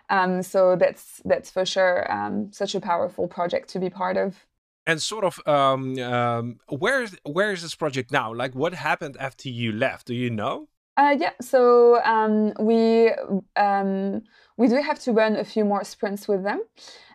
Um, 0.09 0.43
so 0.43 0.77
that's 0.77 1.21
that's 1.25 1.51
for 1.51 1.65
sure 1.65 2.11
um, 2.11 2.53
such 2.53 2.75
a 2.75 2.81
powerful 2.81 3.27
project 3.27 3.69
to 3.71 3.79
be 3.79 3.91
part 3.91 4.17
of. 4.17 4.47
And 4.89 5.03
sort 5.03 5.25
of, 5.25 5.41
um, 5.49 5.99
um, 5.99 6.61
where 6.69 7.03
is 7.03 7.19
where 7.25 7.51
is 7.51 7.63
this 7.63 7.75
project 7.75 8.13
now? 8.13 8.33
Like, 8.33 8.55
what 8.55 8.73
happened 8.73 9.17
after 9.19 9.49
you 9.49 9.73
left? 9.73 10.07
Do 10.07 10.15
you 10.15 10.31
know? 10.31 10.69
Uh, 10.97 11.17
yeah, 11.19 11.33
so 11.41 12.01
um, 12.05 12.53
we 12.61 13.11
um, 13.57 14.23
we 14.57 14.69
do 14.69 14.77
have 14.77 14.99
to 15.01 15.13
run 15.13 15.37
a 15.37 15.45
few 15.45 15.65
more 15.65 15.83
sprints 15.85 16.29
with 16.29 16.45
them 16.45 16.63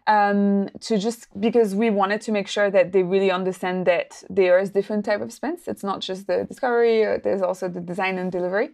um, 0.07 0.69
to 0.81 0.97
just 0.97 1.27
because 1.39 1.73
we 1.73 1.89
wanted 1.89 2.21
to 2.21 2.31
make 2.31 2.47
sure 2.47 2.69
that 2.69 2.91
they 2.91 3.03
really 3.03 3.31
understand 3.31 3.87
that 3.87 4.23
there 4.29 4.59
is 4.59 4.71
different 4.71 5.05
type 5.05 5.21
of 5.21 5.31
sprints. 5.31 5.67
It's 5.67 5.83
not 5.83 6.01
just 6.01 6.27
the 6.27 6.43
discovery. 6.43 7.05
Uh, 7.05 7.19
there's 7.23 7.41
also 7.41 7.69
the 7.69 7.81
design 7.81 8.17
and 8.17 8.31
delivery. 8.31 8.71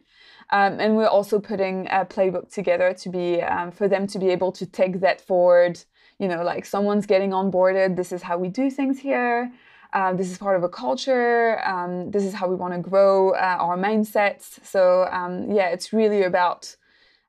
Um, 0.51 0.79
and 0.79 0.95
we're 0.95 1.07
also 1.07 1.39
putting 1.39 1.87
a 1.87 2.05
playbook 2.05 2.51
together 2.53 2.93
to 2.93 3.09
be 3.09 3.41
um, 3.41 3.71
for 3.71 3.87
them 3.87 4.07
to 4.07 4.19
be 4.19 4.29
able 4.29 4.51
to 4.53 4.65
take 4.65 5.01
that 5.01 5.19
forward. 5.19 5.83
You 6.19 6.27
know, 6.27 6.43
like 6.43 6.65
someone's 6.65 7.05
getting 7.05 7.31
onboarded. 7.31 7.95
This 7.95 8.11
is 8.11 8.21
how 8.21 8.37
we 8.37 8.49
do 8.49 8.71
things 8.71 8.99
here. 8.99 9.51
Uh, 9.93 10.13
this 10.13 10.29
is 10.29 10.37
part 10.37 10.57
of 10.57 10.63
a 10.63 10.69
culture. 10.69 11.59
Um, 11.65 12.11
this 12.11 12.23
is 12.23 12.33
how 12.33 12.47
we 12.47 12.55
want 12.55 12.73
to 12.73 12.79
grow 12.79 13.31
uh, 13.31 13.57
our 13.59 13.77
mindsets. 13.77 14.63
So 14.65 15.07
um, 15.11 15.51
yeah, 15.51 15.67
it's 15.69 15.93
really 15.93 16.23
about 16.23 16.75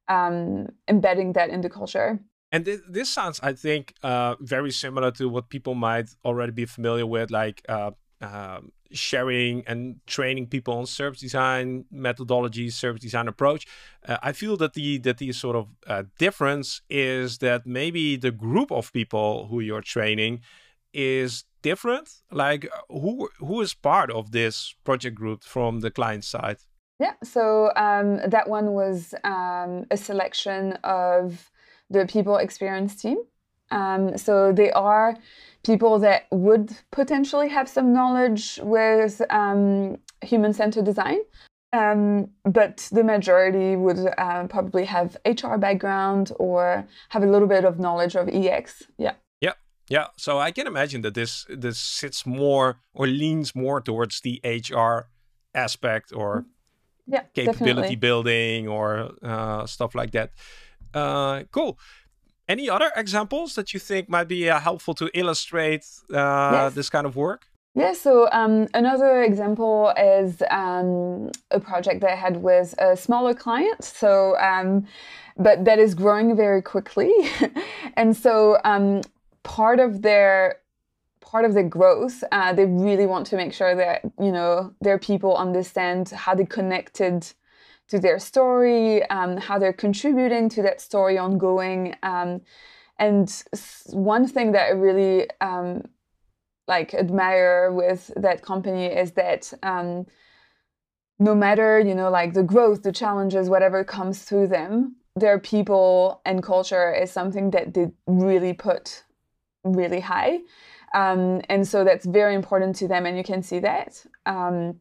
um, 0.09 0.69
embedding 0.89 1.33
that 1.35 1.51
in 1.51 1.61
the 1.61 1.71
culture. 1.71 2.19
And 2.51 2.65
th- 2.65 2.81
this 2.89 3.11
sounds, 3.11 3.41
I 3.43 3.53
think, 3.53 3.95
uh, 4.03 4.37
very 4.41 4.71
similar 4.71 5.11
to 5.13 5.29
what 5.29 5.51
people 5.51 5.75
might 5.75 6.09
already 6.25 6.53
be 6.53 6.65
familiar 6.65 7.07
with, 7.07 7.31
like 7.31 7.63
uh, 7.69 7.91
um, 8.23 8.73
sharing 8.91 9.65
and 9.67 10.01
training 10.07 10.47
people 10.47 10.75
on 10.75 10.87
service 10.87 11.21
design 11.21 11.85
methodologies, 11.93 12.73
service 12.73 13.03
design 13.03 13.29
approach. 13.29 13.67
Uh, 14.07 14.19
I 14.23 14.33
feel 14.33 14.57
that 14.59 14.75
the 14.75 14.99
that 14.99 15.19
the 15.19 15.33
sort 15.33 15.57
of 15.57 15.69
uh, 15.87 16.05
difference 16.19 16.83
is 16.89 17.39
that 17.39 17.67
maybe 17.67 18.17
the 18.17 18.31
group 18.31 18.71
of 18.73 18.93
people 18.93 19.47
who 19.49 19.61
you're 19.61 19.83
training 19.83 20.41
is 20.93 21.45
different. 21.63 22.09
Like 22.31 22.69
who 22.89 23.29
who 23.39 23.61
is 23.61 23.75
part 23.75 24.11
of 24.11 24.33
this 24.33 24.75
project 24.85 25.17
group 25.17 25.45
from 25.45 25.81
the 25.81 25.91
client 25.91 26.25
side? 26.25 26.59
Yeah, 27.01 27.15
so 27.23 27.71
um, 27.77 28.19
that 28.29 28.49
one 28.49 28.73
was 28.73 29.15
um, 29.23 29.87
a 29.91 29.97
selection 29.97 30.73
of 30.83 31.51
the 31.91 32.07
people 32.07 32.37
experience 32.37 32.97
team. 32.97 33.19
Um, 33.71 34.17
so 34.17 34.53
they 34.53 34.71
are 34.73 35.17
people 35.65 35.99
that 35.99 36.27
would 36.31 36.77
potentially 36.91 37.49
have 37.49 37.69
some 37.69 37.93
knowledge 37.93 38.59
with 38.63 39.21
um, 39.31 39.99
human 40.23 40.53
centered 40.53 40.85
design. 40.85 41.19
Um, 41.73 42.31
but 42.45 42.89
the 42.93 43.05
majority 43.05 43.77
would 43.77 43.99
uh, 44.17 44.47
probably 44.47 44.87
have 44.87 45.19
HR 45.27 45.57
background 45.57 46.33
or 46.39 46.87
have 47.11 47.23
a 47.23 47.27
little 47.27 47.49
bit 47.49 47.65
of 47.65 47.79
knowledge 47.79 48.17
of 48.17 48.29
EX. 48.29 48.85
Yeah. 48.97 49.15
Yeah. 49.43 49.53
Yeah. 49.91 50.07
So 50.17 50.39
I 50.39 50.51
can 50.51 50.67
imagine 50.67 51.03
that 51.03 51.15
this 51.15 51.45
this 51.51 51.79
sits 51.79 52.25
more 52.25 52.81
or 52.95 53.07
leans 53.07 53.55
more 53.55 53.83
towards 53.83 54.23
the 54.23 54.41
HR 54.45 55.11
aspect 55.55 56.11
or 56.15 56.47
yeah, 57.07 57.23
capability 57.35 57.97
definitely. 57.97 57.97
building 57.97 58.69
or 58.69 59.13
uh, 59.23 59.67
stuff 59.67 59.95
like 59.95 60.13
that. 60.13 60.31
Uh, 60.95 61.45
cool. 61.51 61.79
Any 62.49 62.71
other 62.71 62.91
examples 62.97 63.55
that 63.57 63.75
you 63.75 63.81
think 63.81 64.09
might 64.09 64.29
be 64.29 64.49
uh, 64.49 64.59
helpful 64.59 64.95
to 64.95 65.11
illustrate 65.13 65.85
uh, 66.11 66.51
yes. 66.53 66.75
this 66.75 66.89
kind 66.89 67.07
of 67.07 67.15
work? 67.15 67.47
Yeah, 67.75 67.93
so 67.93 68.29
um, 68.33 68.67
another 68.75 69.23
example 69.23 69.93
is 69.97 70.43
um, 70.51 71.31
a 71.51 71.61
project 71.61 72.01
that 72.01 72.11
I 72.11 72.17
had 72.17 72.39
with 72.39 72.75
a 72.79 72.97
smaller 72.97 73.35
client. 73.35 73.85
So, 73.85 74.37
um, 74.39 74.87
but 75.37 75.65
that 75.67 75.79
is 75.79 75.95
growing 75.95 76.35
very 76.35 76.63
quickly, 76.63 77.13
and 77.97 78.17
so 78.17 78.59
um, 78.65 79.03
part 79.43 79.79
of 79.79 80.03
their 80.03 80.57
part 81.21 81.45
of 81.45 81.53
the 81.53 81.63
growth, 81.63 82.25
uh, 82.33 82.55
they 82.55 82.65
really 82.65 83.05
want 83.05 83.27
to 83.27 83.37
make 83.37 83.53
sure 83.53 83.75
that 83.77 84.01
you 84.19 84.33
know 84.33 84.75
their 84.81 84.99
people 84.99 85.37
understand 85.37 86.09
how 86.09 86.35
they 86.35 86.47
connected 86.47 87.33
to 87.89 87.99
their 87.99 88.19
story, 88.19 89.03
um, 89.11 89.37
how 89.37 89.59
they're 89.59 89.73
contributing 89.73 90.49
to 90.51 90.63
that 90.63 90.81
story 90.81 91.19
ongoing. 91.19 91.95
Um, 92.03 92.43
and 92.99 93.31
one 93.91 94.27
thing 94.27 94.53
that 94.53 94.67
I 94.67 94.71
really 94.71 95.29
um, 95.41 95.85
like 96.67 96.95
admire 96.95 97.73
with 97.73 98.11
that 98.17 98.43
company 98.43 98.87
is 98.87 99.13
that 99.13 99.53
um, 99.63 100.07
no 101.19 101.35
matter 101.35 101.81
you 101.81 101.95
know 101.95 102.11
like 102.11 102.35
the 102.35 102.43
growth, 102.43 102.83
the 102.83 102.93
challenges, 102.93 103.49
whatever 103.49 103.85
comes 103.85 104.23
through 104.23 104.49
them, 104.49 104.97
their 105.17 105.39
people 105.39 106.21
and 106.25 106.43
culture 106.43 106.93
is 106.93 107.11
something 107.11 107.51
that 107.51 107.75
they 107.75 107.91
really 108.07 108.53
put 108.53 109.05
really 109.65 110.01
high. 110.01 110.41
Um, 110.95 111.43
and 111.49 111.67
so 111.69 111.85
that's 111.85 112.07
very 112.07 112.35
important 112.35 112.77
to 112.77 112.89
them, 112.89 113.07
and 113.07 113.17
you 113.17 113.25
can 113.25 113.43
see 113.43 113.59
that. 113.61 114.05
Um, 114.27 114.81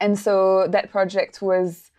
and 0.00 0.18
so 0.18 0.66
that 0.68 0.90
project 0.90 1.40
was 1.40 1.90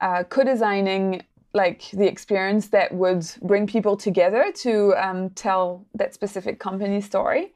uh, 0.00 0.24
co-designing 0.24 1.22
like 1.52 1.88
the 1.92 2.06
experience 2.06 2.68
that 2.68 2.92
would 2.92 3.24
bring 3.42 3.66
people 3.66 3.96
together 3.96 4.52
to 4.52 4.92
um, 4.96 5.30
tell 5.30 5.86
that 5.94 6.12
specific 6.12 6.58
company 6.58 7.00
story 7.00 7.52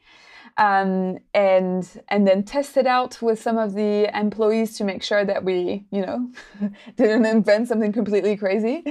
um, 0.59 1.18
and 1.35 1.88
and 2.09 2.27
then 2.27 2.42
test 2.42 2.77
it 2.77 2.87
out 2.87 3.22
with 3.22 3.40
some 3.40 3.57
of 3.57 3.74
the 3.74 4.11
employees 4.18 4.77
to 4.77 4.85
make 4.85 5.03
sure 5.03 5.24
that 5.24 5.44
we 5.44 5.87
you 5.90 6.05
know 6.05 6.31
didn't 6.96 7.24
invent 7.24 7.68
something 7.68 7.92
completely 7.92 8.37
crazy. 8.37 8.83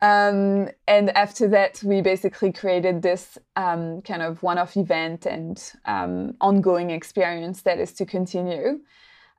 Um, 0.00 0.68
and 0.86 1.10
after 1.16 1.48
that 1.48 1.82
we 1.82 2.00
basically 2.00 2.52
created 2.52 3.02
this 3.02 3.36
um, 3.56 4.02
kind 4.02 4.22
of 4.22 4.42
one-off 4.42 4.76
event 4.76 5.26
and 5.26 5.60
um, 5.86 6.36
ongoing 6.40 6.90
experience 6.90 7.62
that 7.62 7.78
is 7.78 7.92
to 7.94 8.06
continue 8.06 8.80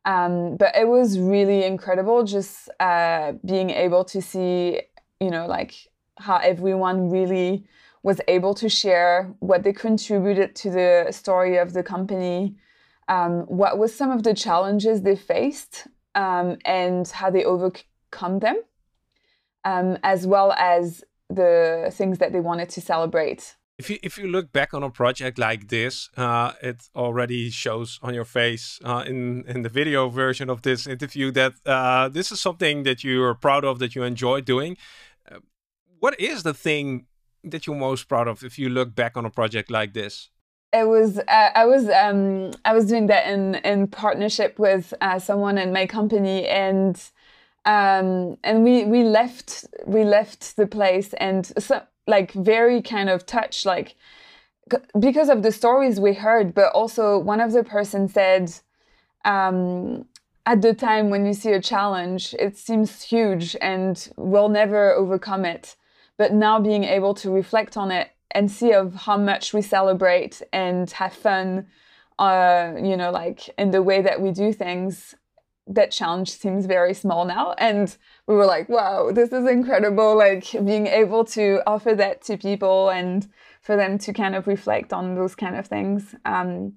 um, 0.05 0.57
but 0.57 0.75
it 0.75 0.87
was 0.87 1.17
really 1.19 1.63
incredible 1.63 2.23
just 2.23 2.69
uh, 2.79 3.33
being 3.45 3.69
able 3.69 4.03
to 4.05 4.21
see, 4.21 4.81
you 5.19 5.29
know, 5.29 5.47
like 5.47 5.73
how 6.17 6.37
everyone 6.37 7.09
really 7.09 7.65
was 8.03 8.19
able 8.27 8.53
to 8.53 8.67
share 8.67 9.33
what 9.39 9.63
they 9.63 9.71
contributed 9.71 10.55
to 10.55 10.69
the 10.69 11.07
story 11.11 11.57
of 11.57 11.71
the 11.71 11.81
company, 11.81 12.55
um, 13.07 13.41
what 13.43 13.77
was 13.77 13.95
some 13.95 14.11
of 14.11 14.23
the 14.23 14.33
challenges 14.33 15.01
they 15.01 15.15
faced, 15.15 15.87
um, 16.15 16.57
and 16.65 17.07
how 17.07 17.29
they 17.29 17.45
overcome 17.45 18.39
them, 18.39 18.61
um, 19.63 19.97
as 20.03 20.27
well 20.27 20.51
as 20.53 21.03
the 21.29 21.89
things 21.93 22.17
that 22.17 22.33
they 22.33 22.41
wanted 22.41 22.69
to 22.69 22.81
celebrate 22.81 23.55
if 23.77 23.89
you 23.89 23.97
if 24.03 24.17
you 24.17 24.27
look 24.27 24.51
back 24.51 24.73
on 24.73 24.83
a 24.83 24.89
project 24.89 25.37
like 25.37 25.69
this, 25.69 26.09
uh, 26.15 26.53
it 26.61 26.89
already 26.95 27.49
shows 27.49 27.99
on 28.01 28.13
your 28.13 28.25
face 28.25 28.79
uh, 28.85 29.03
in 29.05 29.43
in 29.47 29.63
the 29.63 29.69
video 29.69 30.09
version 30.09 30.49
of 30.49 30.61
this 30.61 30.85
interview 30.85 31.31
that 31.31 31.53
uh, 31.65 32.07
this 32.09 32.31
is 32.31 32.39
something 32.39 32.83
that 32.83 33.03
you 33.03 33.23
are 33.23 33.33
proud 33.33 33.65
of, 33.65 33.79
that 33.79 33.95
you 33.95 34.03
enjoy 34.03 34.41
doing. 34.41 34.77
Uh, 35.29 35.39
what 35.99 36.19
is 36.19 36.43
the 36.43 36.53
thing 36.53 37.07
that 37.43 37.65
you're 37.65 37.75
most 37.75 38.07
proud 38.07 38.27
of 38.27 38.43
if 38.43 38.59
you 38.59 38.69
look 38.69 38.93
back 38.95 39.17
on 39.17 39.25
a 39.25 39.29
project 39.29 39.71
like 39.71 39.93
this? 39.93 40.29
It 40.71 40.87
was 40.87 41.17
uh, 41.17 41.49
I 41.55 41.65
was 41.65 41.89
um, 41.89 42.51
I 42.65 42.73
was 42.73 42.85
doing 42.85 43.07
that 43.07 43.27
in 43.27 43.55
in 43.55 43.87
partnership 43.87 44.59
with 44.59 44.93
uh, 45.01 45.17
someone 45.19 45.57
in 45.57 45.73
my 45.73 45.87
company 45.87 46.47
and. 46.47 47.01
Um, 47.65 48.37
and 48.43 48.61
we 48.65 48.83
we 48.83 49.05
left 49.05 49.65
we 49.85 50.03
left 50.03 50.57
the 50.57 50.67
place 50.67 51.13
and 51.13 51.45
so 51.57 51.81
like 52.07 52.31
very 52.33 52.81
kind 52.81 53.09
of 53.09 53.25
touched 53.25 53.65
like 53.65 53.95
because 54.99 55.29
of 55.29 55.43
the 55.43 55.51
stories 55.51 55.99
we 55.99 56.13
heard 56.13 56.53
but 56.53 56.71
also 56.73 57.17
one 57.17 57.41
of 57.41 57.51
the 57.51 57.63
person 57.63 58.07
said 58.07 58.51
um, 59.25 60.05
at 60.45 60.61
the 60.61 60.73
time 60.73 61.09
when 61.09 61.25
you 61.25 61.33
see 61.33 61.51
a 61.51 61.61
challenge 61.61 62.35
it 62.39 62.57
seems 62.57 63.01
huge 63.03 63.55
and 63.61 64.09
we'll 64.17 64.49
never 64.49 64.93
overcome 64.93 65.45
it. 65.45 65.75
But 66.17 66.33
now 66.33 66.59
being 66.59 66.83
able 66.83 67.13
to 67.15 67.31
reflect 67.31 67.77
on 67.77 67.91
it 67.91 68.11
and 68.31 68.51
see 68.51 68.73
of 68.73 68.93
how 68.93 69.17
much 69.17 69.53
we 69.53 69.61
celebrate 69.61 70.41
and 70.51 70.89
have 70.91 71.13
fun 71.13 71.67
uh, 72.19 72.73
you 72.77 72.95
know 72.95 73.11
like 73.11 73.49
in 73.57 73.71
the 73.71 73.81
way 73.81 74.01
that 74.01 74.21
we 74.21 74.31
do 74.31 74.53
things 74.53 75.15
that 75.67 75.91
challenge 75.91 76.31
seems 76.31 76.65
very 76.65 76.93
small 76.93 77.25
now. 77.25 77.53
And 77.57 77.95
we 78.27 78.35
were 78.35 78.45
like 78.45 78.69
wow 78.69 79.11
this 79.11 79.31
is 79.31 79.47
incredible 79.47 80.17
like 80.17 80.51
being 80.63 80.87
able 80.87 81.25
to 81.25 81.61
offer 81.67 81.95
that 81.95 82.21
to 82.23 82.37
people 82.37 82.89
and 82.89 83.27
for 83.61 83.75
them 83.77 83.97
to 83.97 84.13
kind 84.13 84.35
of 84.35 84.47
reflect 84.47 84.91
on 84.91 85.15
those 85.15 85.35
kind 85.35 85.55
of 85.55 85.67
things. 85.67 86.15
Um, 86.25 86.75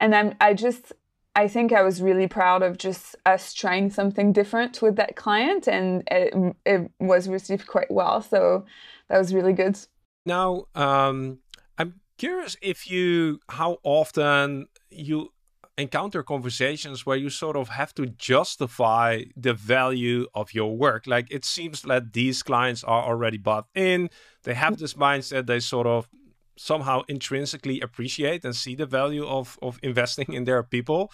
and 0.00 0.14
I'm, 0.14 0.34
i 0.40 0.54
just 0.54 0.92
i 1.34 1.48
think 1.48 1.72
i 1.72 1.82
was 1.82 2.02
really 2.02 2.26
proud 2.26 2.62
of 2.62 2.78
just 2.78 3.16
us 3.24 3.52
trying 3.52 3.90
something 3.90 4.32
different 4.32 4.82
with 4.82 4.96
that 4.96 5.16
client 5.16 5.66
and 5.66 6.02
it, 6.10 6.34
it 6.64 6.90
was 7.00 7.28
received 7.28 7.66
quite 7.66 7.90
well. 7.90 8.20
So 8.22 8.64
that 9.08 9.18
was 9.18 9.34
really 9.34 9.52
good. 9.52 9.78
Now 10.24 10.66
um, 10.74 11.38
i'm 11.78 12.00
curious 12.18 12.56
if 12.62 12.90
you 12.90 13.40
how 13.48 13.78
often 13.82 14.66
you 14.90 15.30
encounter 15.78 16.22
conversations 16.22 17.04
where 17.04 17.16
you 17.16 17.28
sort 17.28 17.56
of 17.56 17.68
have 17.68 17.94
to 17.94 18.06
justify 18.06 19.22
the 19.36 19.52
value 19.52 20.26
of 20.34 20.54
your 20.54 20.76
work. 20.76 21.06
Like 21.06 21.26
it 21.30 21.44
seems 21.44 21.82
that 21.82 22.12
these 22.12 22.42
clients 22.42 22.82
are 22.82 23.04
already 23.04 23.38
bought 23.38 23.66
in, 23.74 24.10
they 24.44 24.54
have 24.54 24.78
this 24.78 24.94
mindset, 24.94 25.46
they 25.46 25.60
sort 25.60 25.86
of 25.86 26.08
somehow 26.56 27.02
intrinsically 27.08 27.80
appreciate 27.80 28.44
and 28.44 28.56
see 28.56 28.74
the 28.74 28.86
value 28.86 29.26
of, 29.26 29.58
of 29.60 29.78
investing 29.82 30.32
in 30.32 30.44
their 30.44 30.62
people. 30.62 31.12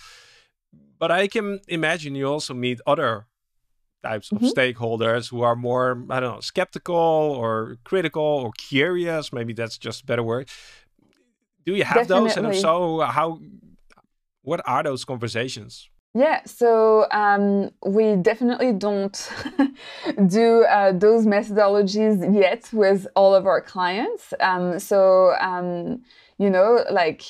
But 0.99 1.11
I 1.11 1.27
can 1.27 1.61
imagine 1.67 2.15
you 2.15 2.29
also 2.29 2.55
meet 2.55 2.81
other 2.87 3.27
types 4.05 4.31
of 4.31 4.39
mm 4.39 4.45
-hmm. 4.45 4.53
stakeholders 4.53 5.31
who 5.31 5.43
are 5.43 5.57
more, 5.57 5.91
I 6.11 6.21
don't 6.21 6.33
know, 6.35 6.41
skeptical 6.41 6.95
or 7.43 7.79
critical 7.83 8.23
or 8.23 8.53
curious. 8.69 9.33
Maybe 9.33 9.55
that's 9.55 9.79
just 9.79 10.03
a 10.03 10.07
better 10.07 10.25
word. 10.25 10.49
Do 11.65 11.73
you 11.75 11.85
have 11.85 12.07
Definitely. 12.07 12.29
those? 12.29 12.39
And 12.39 12.47
if 12.53 12.61
so, 12.61 13.01
how 13.01 13.41
what 14.43 14.61
are 14.67 14.83
those 14.83 15.05
conversations? 15.05 15.89
Yeah, 16.15 16.43
so 16.45 17.07
um, 17.11 17.71
we 17.87 18.17
definitely 18.17 18.75
don't 18.75 19.31
do 20.27 20.65
uh, 20.65 20.93
those 20.93 21.25
methodologies 21.25 22.35
yet 22.35 22.69
with 22.71 23.07
all 23.17 23.35
of 23.35 23.47
our 23.47 23.63
clients. 23.63 24.35
Um, 24.39 24.79
so, 24.79 25.35
um, 25.41 26.03
you 26.37 26.51
know, 26.51 26.85
like 26.91 27.23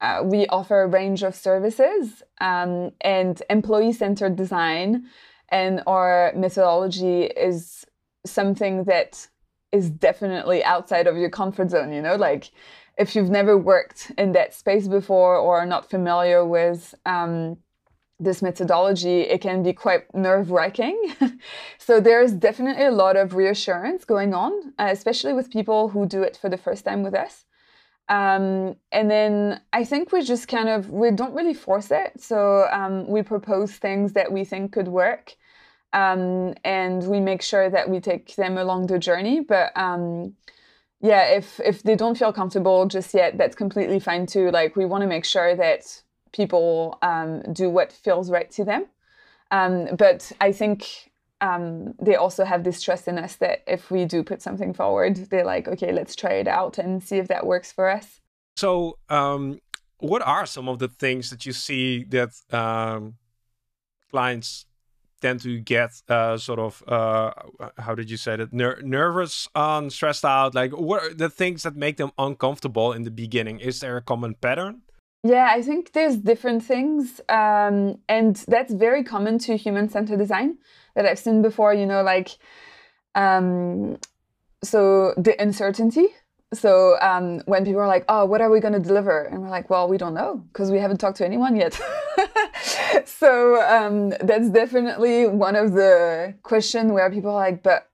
uh, 0.00 0.22
we 0.24 0.46
offer 0.46 0.82
a 0.82 0.88
range 0.88 1.22
of 1.22 1.34
services 1.34 2.22
um, 2.40 2.92
and 3.02 3.42
employee 3.50 3.92
centered 3.92 4.34
design, 4.36 5.06
and 5.50 5.82
our 5.86 6.32
methodology 6.34 7.24
is 7.24 7.84
something 8.24 8.84
that 8.84 9.28
is 9.72 9.90
definitely 9.90 10.64
outside 10.64 11.06
of 11.06 11.16
your 11.16 11.30
comfort 11.30 11.70
zone, 11.70 11.92
you 11.92 12.00
know, 12.00 12.16
like 12.16 12.50
if 12.98 13.16
you've 13.16 13.30
never 13.30 13.56
worked 13.56 14.12
in 14.18 14.32
that 14.32 14.54
space 14.54 14.88
before 14.88 15.36
or 15.36 15.58
are 15.58 15.66
not 15.66 15.88
familiar 15.88 16.44
with 16.44 16.94
um, 17.06 17.56
this 18.20 18.42
methodology, 18.42 19.22
it 19.22 19.40
can 19.40 19.62
be 19.62 19.72
quite 19.72 20.14
nerve 20.14 20.50
wracking. 20.50 21.14
so 21.78 22.00
there's 22.00 22.32
definitely 22.32 22.84
a 22.84 22.90
lot 22.90 23.16
of 23.16 23.34
reassurance 23.34 24.04
going 24.04 24.34
on, 24.34 24.52
uh, 24.78 24.88
especially 24.90 25.32
with 25.32 25.50
people 25.50 25.88
who 25.88 26.06
do 26.06 26.22
it 26.22 26.36
for 26.36 26.48
the 26.48 26.56
first 26.56 26.84
time 26.84 27.02
with 27.02 27.14
us. 27.14 27.44
Um, 28.08 28.76
and 28.90 29.10
then 29.10 29.60
I 29.72 29.84
think 29.84 30.12
we 30.12 30.22
just 30.22 30.48
kind 30.48 30.68
of 30.68 30.90
we 30.90 31.10
don't 31.10 31.34
really 31.34 31.54
force 31.54 31.90
it. 31.90 32.20
So 32.20 32.68
um, 32.70 33.06
we 33.08 33.22
propose 33.22 33.72
things 33.72 34.12
that 34.12 34.30
we 34.30 34.44
think 34.44 34.72
could 34.72 34.88
work, 34.88 35.34
um, 35.92 36.54
and 36.64 37.02
we 37.08 37.20
make 37.20 37.42
sure 37.42 37.70
that 37.70 37.88
we 37.88 38.00
take 38.00 38.34
them 38.36 38.58
along 38.58 38.88
the 38.88 38.98
journey. 38.98 39.40
But 39.40 39.72
um, 39.76 40.34
yeah, 41.02 41.24
if 41.24 41.60
if 41.60 41.82
they 41.82 41.96
don't 41.96 42.16
feel 42.16 42.32
comfortable 42.32 42.86
just 42.86 43.12
yet, 43.12 43.36
that's 43.36 43.56
completely 43.56 43.98
fine 43.98 44.24
too. 44.24 44.50
Like 44.50 44.76
we 44.76 44.84
want 44.84 45.02
to 45.02 45.08
make 45.08 45.24
sure 45.24 45.54
that 45.56 46.02
people 46.32 46.98
um, 47.02 47.42
do 47.52 47.68
what 47.68 47.92
feels 47.92 48.30
right 48.30 48.50
to 48.52 48.64
them. 48.64 48.86
Um, 49.50 49.96
but 49.96 50.30
I 50.40 50.52
think 50.52 51.10
um, 51.40 51.94
they 52.00 52.14
also 52.14 52.44
have 52.44 52.62
this 52.62 52.80
trust 52.80 53.08
in 53.08 53.18
us 53.18 53.36
that 53.36 53.64
if 53.66 53.90
we 53.90 54.04
do 54.04 54.22
put 54.22 54.40
something 54.40 54.72
forward, 54.72 55.16
they're 55.28 55.44
like, 55.44 55.66
okay, 55.68 55.92
let's 55.92 56.14
try 56.14 56.34
it 56.34 56.48
out 56.48 56.78
and 56.78 57.02
see 57.02 57.18
if 57.18 57.28
that 57.28 57.44
works 57.46 57.72
for 57.72 57.90
us. 57.90 58.20
So, 58.56 58.98
um, 59.08 59.58
what 59.98 60.22
are 60.22 60.46
some 60.46 60.68
of 60.68 60.78
the 60.78 60.88
things 60.88 61.30
that 61.30 61.44
you 61.44 61.52
see 61.52 62.04
that 62.04 62.30
um, 62.52 63.14
clients 64.10 64.66
tend 65.22 65.40
to 65.40 65.58
get 65.60 65.90
uh, 66.08 66.36
sort 66.36 66.58
of 66.58 66.82
uh, 66.86 67.32
how 67.78 67.94
did 67.94 68.10
you 68.10 68.16
say 68.16 68.36
that? 68.36 68.52
Ner 68.52 68.80
nervous 68.82 69.48
on 69.54 69.90
stressed 69.90 70.24
out 70.24 70.54
like 70.54 70.72
what 70.72 71.02
are 71.02 71.14
the 71.14 71.30
things 71.30 71.62
that 71.62 71.76
make 71.76 71.96
them 71.96 72.12
uncomfortable 72.18 72.92
in 72.92 73.02
the 73.04 73.10
beginning? 73.10 73.60
Is 73.60 73.80
there 73.80 73.96
a 73.96 74.02
common 74.02 74.34
pattern? 74.34 74.82
Yeah 75.24 75.48
i 75.50 75.62
think 75.62 75.92
there's 75.92 76.16
different 76.16 76.64
things 76.64 77.20
um, 77.28 77.98
and 78.08 78.36
that's 78.48 78.72
very 78.74 79.04
common 79.04 79.38
to 79.38 79.56
human-centered 79.56 80.18
design 80.18 80.58
that 80.94 81.06
i've 81.06 81.18
seen 81.18 81.42
before 81.42 81.72
you 81.72 81.86
know 81.86 82.02
like 82.02 82.38
um, 83.14 83.98
so 84.64 85.14
the 85.16 85.40
uncertainty 85.40 86.08
so 86.52 87.00
um, 87.00 87.40
when 87.46 87.64
people 87.64 87.80
are 87.80 87.88
like, 87.88 88.04
"Oh, 88.08 88.24
what 88.24 88.40
are 88.40 88.50
we 88.50 88.60
going 88.60 88.74
to 88.74 88.80
deliver?" 88.80 89.22
and 89.24 89.42
we're 89.42 89.48
like, 89.48 89.70
"Well, 89.70 89.88
we 89.88 89.98
don't 89.98 90.14
know 90.14 90.44
because 90.52 90.70
we 90.70 90.78
haven't 90.78 90.98
talked 90.98 91.18
to 91.18 91.24
anyone 91.24 91.56
yet." 91.56 91.80
so 93.04 93.62
um, 93.62 94.10
that's 94.20 94.50
definitely 94.50 95.26
one 95.26 95.56
of 95.56 95.72
the 95.72 96.34
questions 96.42 96.92
where 96.92 97.10
people 97.10 97.30
are 97.30 97.36
like, 97.36 97.62
"But 97.62 97.88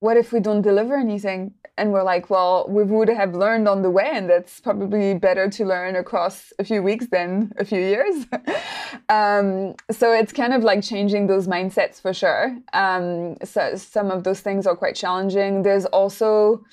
what 0.00 0.16
if 0.16 0.32
we 0.32 0.40
don't 0.40 0.62
deliver 0.62 0.96
anything?" 0.96 1.54
And 1.76 1.92
we're 1.92 2.02
like, 2.02 2.30
"Well, 2.30 2.66
we 2.68 2.82
would 2.82 3.08
have 3.08 3.34
learned 3.34 3.68
on 3.68 3.82
the 3.82 3.90
way, 3.90 4.10
and 4.12 4.28
that's 4.28 4.60
probably 4.60 5.14
better 5.14 5.48
to 5.50 5.64
learn 5.64 5.94
across 5.94 6.52
a 6.58 6.64
few 6.64 6.82
weeks 6.82 7.06
than 7.08 7.52
a 7.58 7.64
few 7.64 7.80
years." 7.80 8.26
um, 9.08 9.74
so 9.90 10.12
it's 10.12 10.32
kind 10.32 10.52
of 10.52 10.64
like 10.64 10.82
changing 10.82 11.28
those 11.28 11.46
mindsets 11.46 12.00
for 12.00 12.12
sure. 12.12 12.56
Um, 12.72 13.36
so 13.44 13.76
some 13.76 14.10
of 14.10 14.24
those 14.24 14.40
things 14.40 14.66
are 14.66 14.76
quite 14.76 14.96
challenging. 14.96 15.62
There's 15.62 15.86
also 15.86 16.64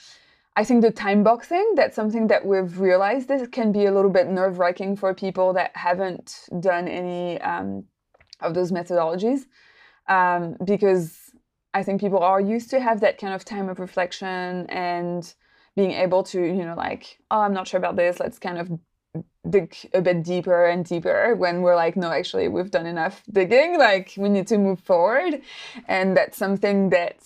I 0.56 0.66
think 0.66 0.82
the 0.82 0.92
time 0.92 1.24
boxing, 1.24 1.74
that's 1.76 1.96
something 1.96 2.28
that 2.28 2.46
we've 2.46 2.80
realized 2.80 3.28
this 3.30 3.48
can 3.48 3.72
be 3.72 3.86
a 3.86 3.92
little 3.92 4.12
bit 4.12 4.28
nerve 4.28 4.60
wracking 4.60 4.98
for 4.98 5.14
people 5.14 5.54
that 5.54 5.72
haven't 5.76 6.50
done 6.60 6.88
any 6.88 7.40
um, 7.42 7.86
of 8.42 8.54
those 8.54 8.72
methodologies. 8.72 9.46
Um, 10.08 10.58
because 10.66 11.32
I 11.74 11.84
think 11.84 12.02
people 12.02 12.20
are 12.20 12.42
used 12.42 12.70
to 12.72 12.82
have 12.82 13.00
that 13.00 13.18
kind 13.18 13.34
of 13.34 13.46
time 13.46 13.70
of 13.70 13.80
reflection 13.80 14.66
and 14.68 15.34
being 15.76 15.92
able 15.92 16.24
to, 16.24 16.42
you 16.42 16.66
know, 16.66 16.76
like, 16.76 17.20
oh, 17.32 17.40
I'm 17.40 17.54
not 17.54 17.68
sure 17.68 17.78
about 17.78 17.96
this. 17.96 18.20
Let's 18.20 18.38
kind 18.38 18.58
of 18.58 18.72
dig 19.50 19.76
a 19.94 20.02
bit 20.02 20.24
deeper 20.24 20.66
and 20.66 20.84
deeper 20.84 21.36
when 21.36 21.62
we're 21.62 21.76
like, 21.76 21.96
no, 21.96 22.12
actually, 22.12 22.50
we've 22.50 22.72
done 22.72 22.86
enough 22.86 23.24
digging. 23.32 23.78
Like, 23.78 24.14
we 24.18 24.28
need 24.28 24.48
to 24.48 24.58
move 24.58 24.82
forward. 24.82 25.42
And 25.88 26.18
that's 26.18 26.38
something 26.38 26.90
that 26.90 27.20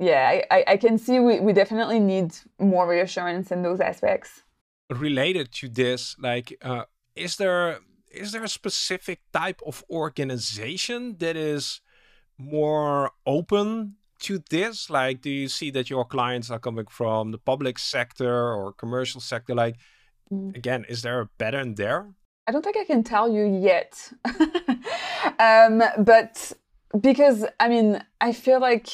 yeah, 0.00 0.40
I, 0.50 0.64
I 0.66 0.76
can 0.78 0.96
see 0.98 1.20
we, 1.20 1.40
we 1.40 1.52
definitely 1.52 2.00
need 2.00 2.34
more 2.58 2.88
reassurance 2.88 3.52
in 3.52 3.62
those 3.62 3.80
aspects. 3.80 4.42
Related 4.88 5.52
to 5.52 5.68
this, 5.68 6.16
like, 6.18 6.56
uh, 6.62 6.84
is 7.14 7.36
there 7.36 7.80
is 8.10 8.32
there 8.32 8.42
a 8.42 8.48
specific 8.48 9.20
type 9.32 9.60
of 9.64 9.84
organization 9.88 11.16
that 11.18 11.36
is 11.36 11.80
more 12.38 13.12
open 13.24 13.96
to 14.20 14.42
this? 14.50 14.90
Like, 14.90 15.20
do 15.20 15.30
you 15.30 15.48
see 15.48 15.70
that 15.70 15.90
your 15.90 16.04
clients 16.04 16.50
are 16.50 16.58
coming 16.58 16.86
from 16.86 17.30
the 17.30 17.38
public 17.38 17.78
sector 17.78 18.52
or 18.52 18.72
commercial 18.72 19.20
sector? 19.20 19.54
Like, 19.54 19.76
mm. 20.32 20.56
again, 20.56 20.84
is 20.88 21.02
there 21.02 21.20
a 21.20 21.26
pattern 21.38 21.76
there? 21.76 22.08
I 22.48 22.52
don't 22.52 22.64
think 22.64 22.76
I 22.76 22.84
can 22.84 23.04
tell 23.04 23.28
you 23.30 23.44
yet. 23.44 24.12
um, 25.38 25.82
but 25.98 26.52
because, 27.00 27.44
I 27.60 27.68
mean, 27.68 28.02
I 28.20 28.32
feel 28.32 28.60
like 28.60 28.88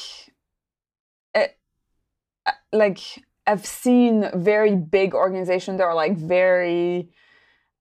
like 2.71 2.99
I've 3.45 3.65
seen 3.65 4.29
very 4.33 4.75
big 4.75 5.13
organizations 5.13 5.77
that 5.77 5.85
are 5.85 5.95
like 5.95 6.17
very, 6.17 7.09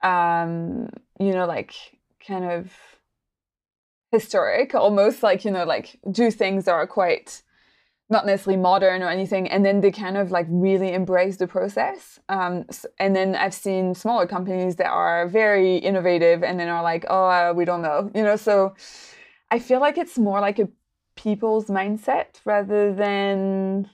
um, 0.03 0.89
you 1.19 1.33
know, 1.33 1.47
like 1.47 1.75
kind 2.27 2.45
of 2.45 2.73
historic, 4.13 4.75
almost 4.75 5.23
like 5.23 5.45
you 5.45 5.51
know, 5.51 5.65
like 5.65 5.99
do 6.11 6.31
things 6.31 6.65
that 6.65 6.73
are 6.73 6.87
quite 6.87 7.43
not 8.09 8.25
necessarily 8.25 8.61
modern 8.61 9.03
or 9.03 9.09
anything, 9.09 9.49
and 9.49 9.65
then 9.65 9.81
they 9.81 9.91
kind 9.91 10.17
of 10.17 10.31
like 10.31 10.47
really 10.49 10.93
embrace 10.93 11.39
the 11.39 11.49
process. 11.49 12.21
Um, 12.29 12.65
and 13.01 13.17
then 13.17 13.35
I've 13.35 13.55
seen 13.55 13.95
smaller 13.95 14.27
companies 14.27 14.77
that 14.77 14.87
are 14.87 15.27
very 15.27 15.79
innovative, 15.79 16.45
and 16.45 16.61
then 16.61 16.69
are 16.69 16.83
like, 16.83 17.05
oh, 17.11 17.27
uh, 17.27 17.53
we 17.55 17.65
don't 17.65 17.83
know, 17.83 18.11
you 18.15 18.23
know. 18.23 18.37
So 18.37 18.75
I 19.51 19.59
feel 19.59 19.81
like 19.81 19.99
it's 19.99 20.19
more 20.19 20.41
like 20.41 20.61
a 20.61 20.69
people's 21.17 21.67
mindset 21.67 22.41
rather 22.45 22.95
than 22.95 23.91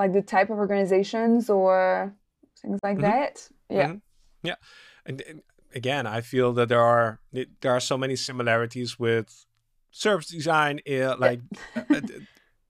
like 0.00 0.14
the 0.14 0.22
type 0.22 0.48
of 0.48 0.56
organizations 0.56 1.50
or 1.50 2.14
things 2.60 2.80
like 2.82 2.96
mm-hmm. 2.96 3.02
that. 3.02 3.48
Yeah. 3.68 3.88
Mm-hmm. 3.88 3.96
Yeah. 4.42 4.54
And, 5.04 5.20
and, 5.28 5.42
again, 5.74 6.06
I 6.06 6.22
feel 6.22 6.52
that 6.54 6.68
there 6.68 6.80
are 6.80 7.20
there 7.60 7.72
are 7.72 7.80
so 7.80 7.96
many 7.98 8.16
similarities 8.16 8.98
with 8.98 9.46
service 9.90 10.28
design. 10.28 10.80
Uh, 10.90 11.16
like 11.18 11.40
uh, 11.76 12.00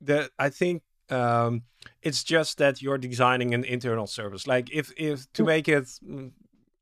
the 0.00 0.30
I 0.38 0.48
think 0.50 0.82
um, 1.08 1.62
it's 2.02 2.24
just 2.24 2.58
that 2.58 2.82
you're 2.82 2.98
designing 2.98 3.54
an 3.54 3.64
internal 3.64 4.08
service. 4.08 4.46
Like 4.46 4.68
if 4.72 4.92
if 4.96 5.32
to 5.34 5.42
mm. 5.42 5.46
make 5.46 5.68
it 5.68 5.88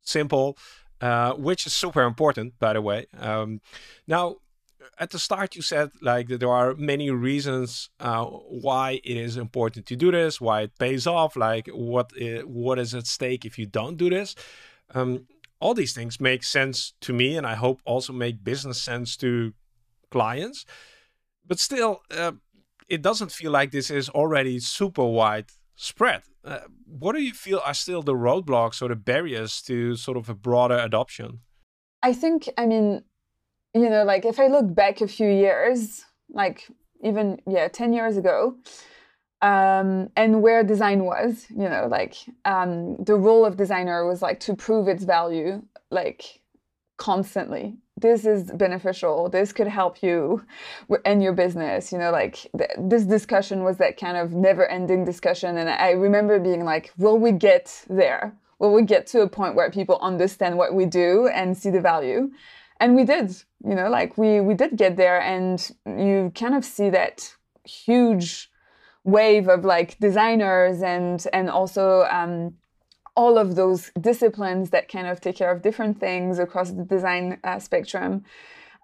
simple, 0.01 0.57
uh, 1.03 1.35
which 1.35 1.67
is 1.67 1.75
super 1.75 2.03
important, 2.03 2.59
by 2.59 2.73
the 2.73 2.83
way. 2.83 3.07
Um, 3.19 3.61
now 4.07 4.37
at 4.99 5.11
the 5.11 5.19
start 5.19 5.57
you 5.57 5.63
said 5.63 5.91
like 6.01 6.29
there 6.29 6.51
are 6.51 6.75
many 6.75 7.11
reasons 7.11 7.91
uh, 8.01 8.25
why 8.25 9.01
it 9.05 9.17
is 9.17 9.37
important 9.37 9.87
to 9.87 9.97
do 9.97 10.11
this, 10.11 10.41
why 10.41 10.63
it 10.63 10.79
pays 10.79 11.07
off, 11.07 11.37
like 11.37 11.69
what 11.69 12.13
is, 12.17 12.45
what 12.45 12.79
is 12.79 12.95
at 12.95 13.07
stake 13.07 13.45
if 13.45 13.59
you 13.59 13.67
don't 13.67 13.97
do 13.97 14.11
this. 14.11 14.35
Um, 14.95 15.27
all 15.61 15.75
these 15.75 15.93
things 15.93 16.21
make 16.21 16.45
sense 16.45 16.95
to 17.01 17.13
me, 17.13 17.37
and 17.37 17.47
I 17.47 17.55
hope 17.55 17.81
also 17.85 18.13
make 18.13 18.45
business 18.45 18.81
sense 18.81 19.17
to 19.19 19.53
clients. 20.11 20.65
But 21.47 21.59
still, 21.59 22.03
uh, 22.11 22.33
it 22.89 23.03
doesn't 23.03 23.33
feel 23.33 23.51
like 23.51 23.71
this 23.71 23.91
is 23.91 24.09
already 24.09 24.61
super 24.61 25.05
wide 25.05 25.47
spread. 25.77 26.23
Uh, 26.45 26.61
what 26.87 27.15
do 27.15 27.23
you 27.23 27.33
feel 27.33 27.61
are 27.65 27.75
still 27.75 28.03
the 28.03 28.15
roadblocks 28.15 28.81
or 28.81 28.89
the 28.89 28.97
barriers 28.97 29.61
to 29.63 29.97
sort 29.97 30.17
of 30.17 30.29
a 30.29 30.35
broader 30.35 30.79
adoption? 30.79 31.41
I 32.03 32.13
think, 32.13 32.49
I 32.57 32.67
mean, 32.67 33.03
you 33.75 33.91
know, 33.91 34.05
like 34.05 34.25
if 34.25 34.39
I 34.41 34.47
look 34.47 34.75
back 34.75 35.01
a 35.01 35.09
few 35.09 35.29
years, 35.29 36.05
like 36.31 36.69
even, 37.03 37.41
yeah, 37.47 37.69
10 37.69 37.93
years 37.93 38.17
ago, 38.17 38.57
um, 39.41 40.11
and 40.17 40.43
where 40.43 40.65
design 40.65 41.05
was, 41.05 41.47
you 41.51 41.69
know, 41.69 41.87
like 41.89 42.17
um, 42.45 42.97
the 42.97 43.15
role 43.15 43.45
of 43.45 43.57
designer 43.57 44.07
was 44.07 44.21
like 44.21 44.41
to 44.41 44.57
prove 44.57 44.89
its 44.89 45.05
value, 45.05 45.63
like 45.91 46.41
constantly. 46.97 47.77
This 47.97 48.25
is 48.25 48.51
beneficial. 48.53 49.29
This 49.29 49.53
could 49.53 49.69
help 49.69 50.03
you 50.03 50.45
in 51.05 51.21
your 51.21 51.33
business. 51.33 51.93
You 51.93 51.99
know, 51.99 52.11
like 52.11 52.49
th- 52.57 52.71
this 52.79 53.05
discussion 53.05 53.65
was 53.65 53.77
that 53.79 53.97
kind 53.97 54.17
of 54.17 54.33
never-ending 54.33 55.05
discussion, 55.05 55.57
and 55.57 55.69
I 55.69 55.91
remember 55.91 56.39
being 56.39 56.65
like, 56.65 56.93
"Will 56.97 57.19
we 57.19 57.33
get 57.33 57.85
there? 57.89 58.37
Will 58.59 58.73
we 58.73 58.83
get 58.83 59.07
to 59.09 59.23
a 59.23 59.29
point 59.29 59.55
where 59.55 59.71
people 59.71 59.99
understand 60.01 60.59
what 60.59 60.75
we 60.75 60.87
do 60.87 61.29
and 61.29 61.57
see 61.57 61.71
the 61.71 61.81
value?" 61.81 62.31
And 62.81 62.95
we 62.95 63.05
did. 63.05 63.31
You 63.65 63.75
know, 63.75 63.89
like 63.89 64.17
we 64.17 64.41
we 64.41 64.55
did 64.55 64.77
get 64.77 64.97
there, 64.97 65.21
and 65.21 65.59
you 65.87 66.33
kind 66.35 66.55
of 66.55 66.65
see 66.65 66.91
that 66.91 67.35
huge 67.65 68.51
wave 69.05 69.49
of 69.49 69.65
like 69.65 69.99
designers 69.99 70.83
and 70.83 71.27
and 71.33 71.51
also 71.51 72.05
um, 72.11 72.55
all 73.17 73.37
of 73.37 73.57
those 73.57 73.91
disciplines 74.01 74.71
that 74.71 74.89
kind 74.89 75.09
of 75.09 75.21
take 75.21 75.37
care 75.37 75.51
of 75.51 75.61
different 75.63 75.99
things 75.99 76.39
across 76.39 76.71
the 76.71 76.85
design 76.85 77.39
uh, 77.43 77.59
spectrum. 77.59 78.25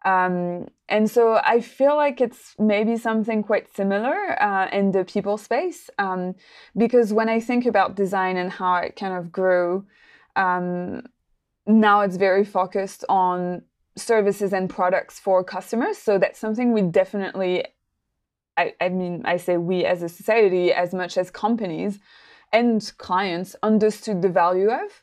Um, 0.05 0.69
and 0.89 1.11
so 1.11 1.41
I 1.43 1.61
feel 1.61 1.97
like 1.97 2.21
it's 2.21 2.55
maybe 2.59 2.97
something 2.97 3.43
quite 3.43 3.75
similar 3.75 4.17
uh, 4.43 4.69
in 4.71 4.91
the 4.91 5.05
people 5.05 5.39
space 5.39 5.89
um, 5.99 6.35
because 6.77 7.13
when 7.13 7.29
I 7.31 7.41
think 7.41 7.65
about 7.65 7.95
design 7.95 8.37
and 8.37 8.51
how 8.53 8.75
it 8.77 8.97
kind 8.97 9.15
of 9.15 9.33
grew, 9.33 9.87
um, 10.37 11.03
now 11.67 12.03
it's 12.03 12.17
very 12.17 12.45
focused 12.45 13.05
on 13.09 13.63
services 13.97 14.53
and 14.53 14.69
products 14.69 15.19
for 15.19 15.45
customers. 15.45 15.99
So 15.99 16.19
that's 16.19 16.39
something 16.39 16.73
we 16.73 16.83
definitely 16.83 17.65
I, 18.57 18.75
I 18.81 18.89
mean, 18.89 19.23
I 19.25 19.37
say 19.37 19.57
we 19.57 19.85
as 19.85 20.03
a 20.03 20.09
society, 20.09 20.73
as 20.73 20.95
much 20.95 21.19
as 21.19 21.31
companies 21.31 21.99
and 22.53 22.93
clients 22.99 23.57
understood 23.63 24.23
the 24.23 24.29
value 24.29 24.71
of. 24.71 25.03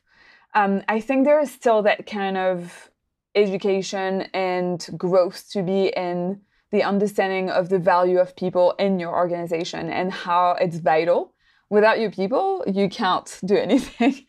Um, 0.54 0.84
I 0.88 1.02
think 1.02 1.26
there 1.26 1.40
is 1.40 1.52
still 1.52 1.82
that 1.84 2.06
kind 2.06 2.38
of 2.38 2.90
education 3.36 4.24
and 4.34 4.86
growth 4.98 5.50
to 5.52 5.64
be 5.64 5.88
in 5.88 6.42
the 6.72 6.84
understanding 6.84 7.50
of 7.50 7.70
the 7.70 7.80
value 7.80 8.20
of 8.20 8.36
people 8.36 8.74
in 8.80 9.00
your 9.00 9.14
organization 9.14 9.90
and 9.90 10.12
how 10.12 10.52
it's 10.60 10.78
vital. 10.78 11.34
Without 11.70 12.00
your 12.00 12.12
people, 12.12 12.64
you 12.68 12.90
can't 12.90 13.40
do 13.46 13.56
anything. 13.68 14.26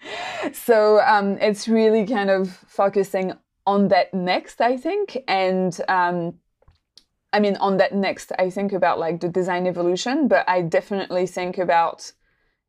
so 0.52 1.00
um, 1.00 1.38
it's 1.38 1.68
really 1.68 2.06
kind 2.06 2.30
of 2.30 2.50
focusing 2.66 3.32
on 3.66 3.88
that 3.88 4.12
next, 4.12 4.60
I 4.60 4.76
think, 4.76 5.18
and 5.28 5.78
um, 5.88 6.34
I 7.32 7.40
mean, 7.40 7.56
on 7.56 7.78
that 7.78 7.94
next, 7.94 8.32
I 8.38 8.50
think 8.50 8.72
about 8.72 8.98
like 8.98 9.20
the 9.20 9.28
design 9.28 9.66
evolution, 9.66 10.28
but 10.28 10.48
I 10.48 10.62
definitely 10.62 11.26
think 11.26 11.58
about 11.58 12.12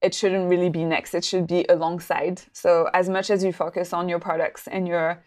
it 0.02 0.14
shouldn't 0.14 0.50
really 0.50 0.70
be 0.70 0.84
next. 0.86 1.14
It 1.14 1.24
should 1.24 1.48
be 1.48 1.66
alongside. 1.70 2.42
So 2.54 2.90
as 2.94 3.10
much 3.10 3.30
as 3.30 3.44
you 3.44 3.54
focus 3.54 3.94
on 3.94 4.10
your 4.10 4.20
products 4.20 4.68
and 4.68 4.88
your 4.88 5.24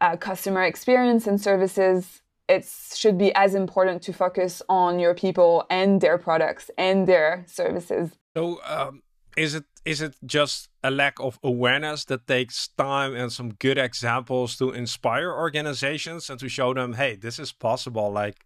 uh, 0.00 0.16
customer 0.16 0.62
experience 0.62 1.26
and 1.26 1.40
services, 1.40 2.22
it 2.48 2.66
should 2.94 3.18
be 3.18 3.32
as 3.34 3.54
important 3.54 4.02
to 4.02 4.12
focus 4.12 4.62
on 4.68 4.98
your 4.98 5.14
people 5.14 5.66
and 5.70 6.00
their 6.00 6.18
products 6.18 6.70
and 6.78 7.06
their 7.06 7.44
services. 7.46 8.10
So, 8.36 8.60
um, 8.64 9.02
is 9.36 9.54
it 9.54 9.64
is 9.84 10.02
it 10.02 10.14
just 10.24 10.68
a 10.82 10.90
lack 10.90 11.18
of 11.20 11.38
awareness 11.42 12.04
that 12.06 12.26
takes 12.26 12.68
time 12.68 13.14
and 13.14 13.32
some 13.32 13.54
good 13.54 13.78
examples 13.78 14.56
to 14.56 14.70
inspire 14.70 15.32
organizations 15.32 16.28
and 16.28 16.38
to 16.40 16.48
show 16.48 16.74
them, 16.74 16.94
hey, 16.94 17.16
this 17.16 17.38
is 17.38 17.52
possible? 17.52 18.10
Like 18.10 18.44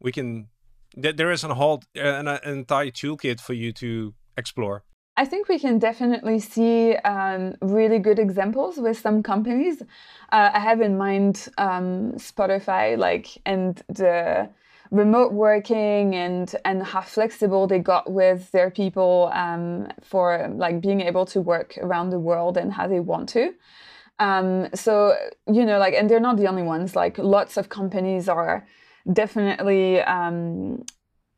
we 0.00 0.12
can 0.12 0.48
there 0.96 1.30
is 1.30 1.44
a 1.44 1.54
whole 1.54 1.82
an, 1.94 2.28
an 2.28 2.40
entire 2.44 2.90
toolkit 2.90 3.40
for 3.40 3.54
you 3.54 3.72
to 3.72 4.14
explore. 4.36 4.84
I 5.16 5.24
think 5.24 5.48
we 5.48 5.60
can 5.60 5.78
definitely 5.78 6.40
see 6.40 6.96
um, 6.96 7.54
really 7.62 8.00
good 8.00 8.18
examples 8.18 8.78
with 8.78 8.98
some 8.98 9.22
companies. 9.22 9.80
Uh, 10.32 10.50
I 10.52 10.58
have 10.58 10.80
in 10.80 10.98
mind 10.98 11.48
um, 11.56 12.12
Spotify, 12.14 12.98
like, 12.98 13.28
and 13.46 13.80
the 13.88 14.48
remote 14.94 15.32
working 15.32 16.14
and 16.14 16.54
and 16.64 16.82
how 16.82 17.00
flexible 17.00 17.66
they 17.66 17.80
got 17.80 18.10
with 18.10 18.50
their 18.52 18.70
people 18.70 19.30
um, 19.34 19.88
for 20.02 20.48
like 20.56 20.80
being 20.80 21.00
able 21.00 21.26
to 21.26 21.40
work 21.40 21.76
around 21.82 22.10
the 22.10 22.18
world 22.18 22.56
and 22.56 22.72
how 22.72 22.86
they 22.86 23.00
want 23.00 23.28
to. 23.30 23.52
Um, 24.20 24.68
so 24.74 25.16
you 25.52 25.64
know, 25.64 25.78
like, 25.78 25.94
and 25.94 26.08
they're 26.08 26.20
not 26.20 26.36
the 26.36 26.46
only 26.46 26.62
ones. 26.62 26.94
Like, 26.94 27.18
lots 27.18 27.56
of 27.56 27.68
companies 27.68 28.28
are 28.28 28.66
definitely 29.12 30.00
um, 30.00 30.84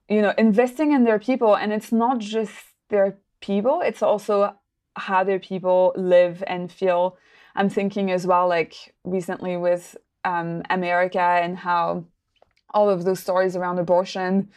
you 0.08 0.22
know 0.22 0.34
investing 0.38 0.92
in 0.92 1.04
their 1.04 1.18
people 1.18 1.56
and 1.56 1.72
it's 1.72 1.92
not 1.92 2.18
just 2.18 2.52
their 2.90 3.18
people 3.40 3.80
it's 3.84 4.02
also 4.02 4.54
how 4.96 5.24
their 5.24 5.38
people 5.38 5.92
live 5.96 6.42
and 6.46 6.70
feel 6.70 7.16
i'm 7.54 7.68
thinking 7.68 8.10
as 8.10 8.26
well 8.26 8.48
like 8.48 8.94
recently 9.04 9.56
with 9.56 9.96
um, 10.24 10.62
america 10.70 11.20
and 11.20 11.58
how 11.58 12.04
all 12.74 12.88
of 12.90 13.04
those 13.04 13.20
stories 13.20 13.56
around 13.56 13.78
abortion 13.78 14.48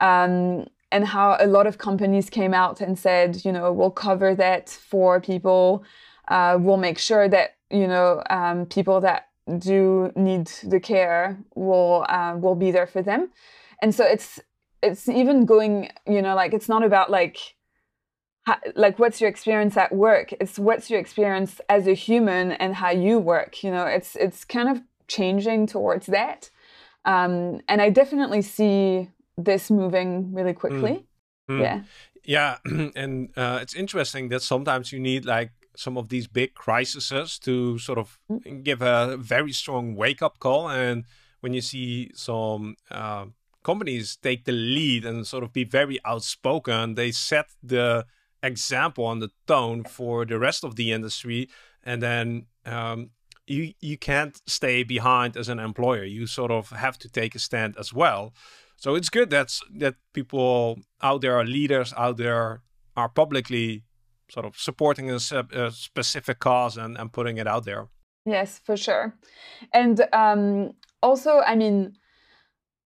um, 0.00 0.66
and 0.90 1.04
how 1.06 1.36
a 1.38 1.46
lot 1.46 1.66
of 1.66 1.78
companies 1.78 2.30
came 2.30 2.54
out 2.54 2.80
and 2.80 2.98
said 2.98 3.44
you 3.44 3.52
know 3.52 3.72
we'll 3.72 3.90
cover 3.90 4.34
that 4.34 4.68
for 4.68 5.20
people. 5.20 5.84
Uh, 6.28 6.58
we'll 6.60 6.76
make 6.76 6.98
sure 6.98 7.28
that 7.28 7.56
you 7.70 7.86
know 7.86 8.22
um, 8.30 8.66
people 8.66 9.00
that 9.00 9.28
do 9.58 10.12
need 10.14 10.46
the 10.64 10.80
care 10.80 11.38
will 11.54 12.04
uh, 12.08 12.36
will 12.36 12.54
be 12.54 12.70
there 12.70 12.86
for 12.86 13.02
them. 13.02 13.30
And 13.82 13.94
so 13.94 14.04
it's 14.04 14.40
it's 14.82 15.08
even 15.08 15.44
going 15.44 15.90
you 16.06 16.22
know 16.22 16.34
like 16.34 16.52
it's 16.52 16.68
not 16.68 16.84
about 16.84 17.10
like 17.10 17.38
like 18.74 18.98
what's 18.98 19.20
your 19.20 19.28
experience 19.28 19.76
at 19.76 19.94
work? 19.94 20.32
It's 20.40 20.58
what's 20.58 20.88
your 20.88 21.00
experience 21.00 21.60
as 21.68 21.86
a 21.86 21.92
human 21.92 22.52
and 22.52 22.74
how 22.76 22.90
you 22.90 23.18
work 23.18 23.62
you 23.62 23.70
know? 23.70 23.84
It's 23.84 24.16
it's 24.16 24.44
kind 24.44 24.68
of 24.68 24.82
changing 25.06 25.66
towards 25.66 26.06
that 26.06 26.50
um, 27.04 27.60
and 27.68 27.80
i 27.80 27.90
definitely 27.90 28.42
see 28.42 29.08
this 29.36 29.70
moving 29.70 30.32
really 30.34 30.54
quickly 30.54 31.06
mm. 31.48 31.58
Mm. 31.58 31.62
yeah 31.62 31.82
yeah 32.24 32.90
and 32.96 33.30
uh, 33.36 33.58
it's 33.62 33.74
interesting 33.74 34.28
that 34.28 34.42
sometimes 34.42 34.92
you 34.92 35.00
need 35.00 35.24
like 35.24 35.52
some 35.78 35.96
of 35.96 36.08
these 36.08 36.26
big 36.26 36.54
crises 36.54 37.38
to 37.38 37.78
sort 37.78 37.98
of 37.98 38.18
mm. 38.30 38.64
give 38.64 38.82
a 38.82 39.16
very 39.16 39.52
strong 39.52 39.94
wake 39.94 40.22
up 40.22 40.40
call. 40.40 40.68
And 40.68 41.04
when 41.40 41.52
you 41.52 41.60
see 41.60 42.10
some 42.14 42.74
uh, 42.90 43.26
companies 43.62 44.16
take 44.16 44.44
the 44.44 44.52
lead 44.52 45.04
and 45.04 45.26
sort 45.26 45.44
of 45.44 45.52
be 45.52 45.62
very 45.62 46.00
outspoken, 46.04 46.96
they 46.96 47.12
set 47.12 47.46
the 47.62 48.06
example 48.42 49.10
and 49.10 49.22
the 49.22 49.30
tone 49.46 49.84
for 49.84 50.24
the 50.24 50.38
rest 50.38 50.64
of 50.64 50.74
the 50.74 50.92
industry. 50.92 51.48
And 51.84 52.02
then 52.02 52.46
um, 52.66 53.10
you 53.48 53.74
you 53.80 53.96
can't 53.98 54.40
stay 54.46 54.82
behind 54.82 55.36
as 55.36 55.48
an 55.48 55.58
employer. 55.58 56.04
You 56.04 56.26
sort 56.26 56.50
of 56.50 56.70
have 56.70 56.98
to 56.98 57.08
take 57.08 57.34
a 57.34 57.38
stand 57.38 57.76
as 57.78 57.92
well. 57.92 58.32
So 58.76 58.94
it's 58.94 59.08
good 59.08 59.30
that's 59.30 59.60
that 59.78 59.96
people 60.12 60.78
out 61.02 61.20
there 61.20 61.36
are 61.36 61.44
leaders 61.44 61.92
out 61.96 62.16
there 62.16 62.62
are 62.96 63.08
publicly 63.08 63.84
sort 64.30 64.46
of 64.46 64.56
supporting 64.56 65.10
a, 65.10 65.18
a 65.52 65.70
specific 65.70 66.38
cause 66.38 66.76
and, 66.76 66.98
and 66.98 67.12
putting 67.12 67.38
it 67.38 67.46
out 67.46 67.64
there. 67.64 67.88
Yes, 68.26 68.60
for 68.62 68.76
sure. 68.76 69.14
And 69.72 70.06
um, 70.12 70.72
also, 71.02 71.40
I 71.40 71.56
mean, 71.56 71.96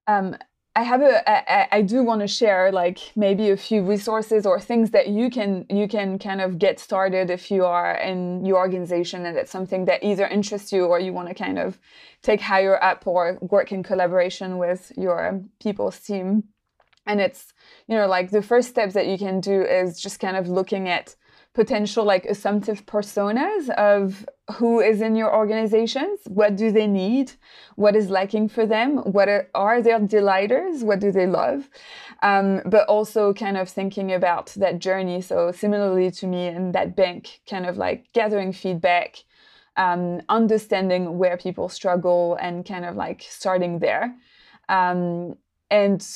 um, 0.06 0.36
I 0.74 0.84
have 0.84 1.02
a, 1.02 1.30
I, 1.30 1.68
I 1.70 1.82
do 1.82 2.02
want 2.02 2.22
to 2.22 2.26
share 2.26 2.72
like 2.72 2.98
maybe 3.14 3.50
a 3.50 3.56
few 3.58 3.82
resources 3.82 4.46
or 4.46 4.58
things 4.58 4.90
that 4.92 5.08
you 5.08 5.28
can 5.28 5.66
you 5.68 5.86
can 5.86 6.18
kind 6.18 6.40
of 6.40 6.58
get 6.58 6.80
started 6.80 7.28
if 7.28 7.50
you 7.50 7.66
are 7.66 7.94
in 7.96 8.46
your 8.46 8.56
organization 8.56 9.26
and 9.26 9.36
it's 9.36 9.50
something 9.50 9.84
that 9.84 10.02
either 10.02 10.26
interests 10.26 10.72
you 10.72 10.86
or 10.86 10.98
you 10.98 11.12
want 11.12 11.28
to 11.28 11.34
kind 11.34 11.58
of 11.58 11.78
take 12.22 12.40
higher 12.40 12.82
up 12.82 13.06
or 13.06 13.38
work 13.42 13.70
in 13.70 13.82
collaboration 13.82 14.56
with 14.56 14.92
your 14.96 15.42
people's 15.60 15.98
team. 15.98 16.44
And 17.04 17.20
it's 17.20 17.52
you 17.86 17.94
know 17.94 18.06
like 18.06 18.30
the 18.30 18.42
first 18.42 18.70
steps 18.70 18.94
that 18.94 19.06
you 19.06 19.18
can 19.18 19.40
do 19.40 19.60
is 19.60 20.00
just 20.00 20.20
kind 20.20 20.38
of 20.38 20.48
looking 20.48 20.88
at 20.88 21.16
potential 21.54 22.02
like 22.02 22.24
assumptive 22.24 22.86
personas 22.86 23.68
of 23.70 24.24
who 24.58 24.80
is 24.80 25.00
in 25.00 25.14
your 25.14 25.34
organizations, 25.34 26.20
what 26.26 26.56
do 26.56 26.72
they 26.72 26.86
need, 26.86 27.32
what 27.76 27.94
is 27.94 28.10
lacking 28.10 28.48
for 28.48 28.66
them, 28.66 28.98
what 28.98 29.28
are, 29.28 29.48
are 29.54 29.80
their 29.80 30.00
delighters, 30.00 30.82
what 30.82 30.98
do 30.98 31.12
they 31.12 31.26
love, 31.26 31.70
um, 32.22 32.60
but 32.66 32.86
also 32.88 33.32
kind 33.32 33.56
of 33.56 33.68
thinking 33.68 34.12
about 34.12 34.46
that 34.56 34.80
journey. 34.80 35.20
So 35.20 35.52
similarly 35.52 36.10
to 36.10 36.26
me 36.26 36.48
and 36.48 36.74
that 36.74 36.96
bank, 36.96 37.40
kind 37.48 37.66
of 37.66 37.76
like 37.76 38.12
gathering 38.12 38.52
feedback, 38.52 39.24
um, 39.76 40.20
understanding 40.28 41.18
where 41.18 41.36
people 41.36 41.68
struggle, 41.68 42.36
and 42.40 42.66
kind 42.66 42.84
of 42.84 42.96
like 42.96 43.24
starting 43.28 43.78
there. 43.78 44.14
Um, 44.68 45.36
and 45.70 46.06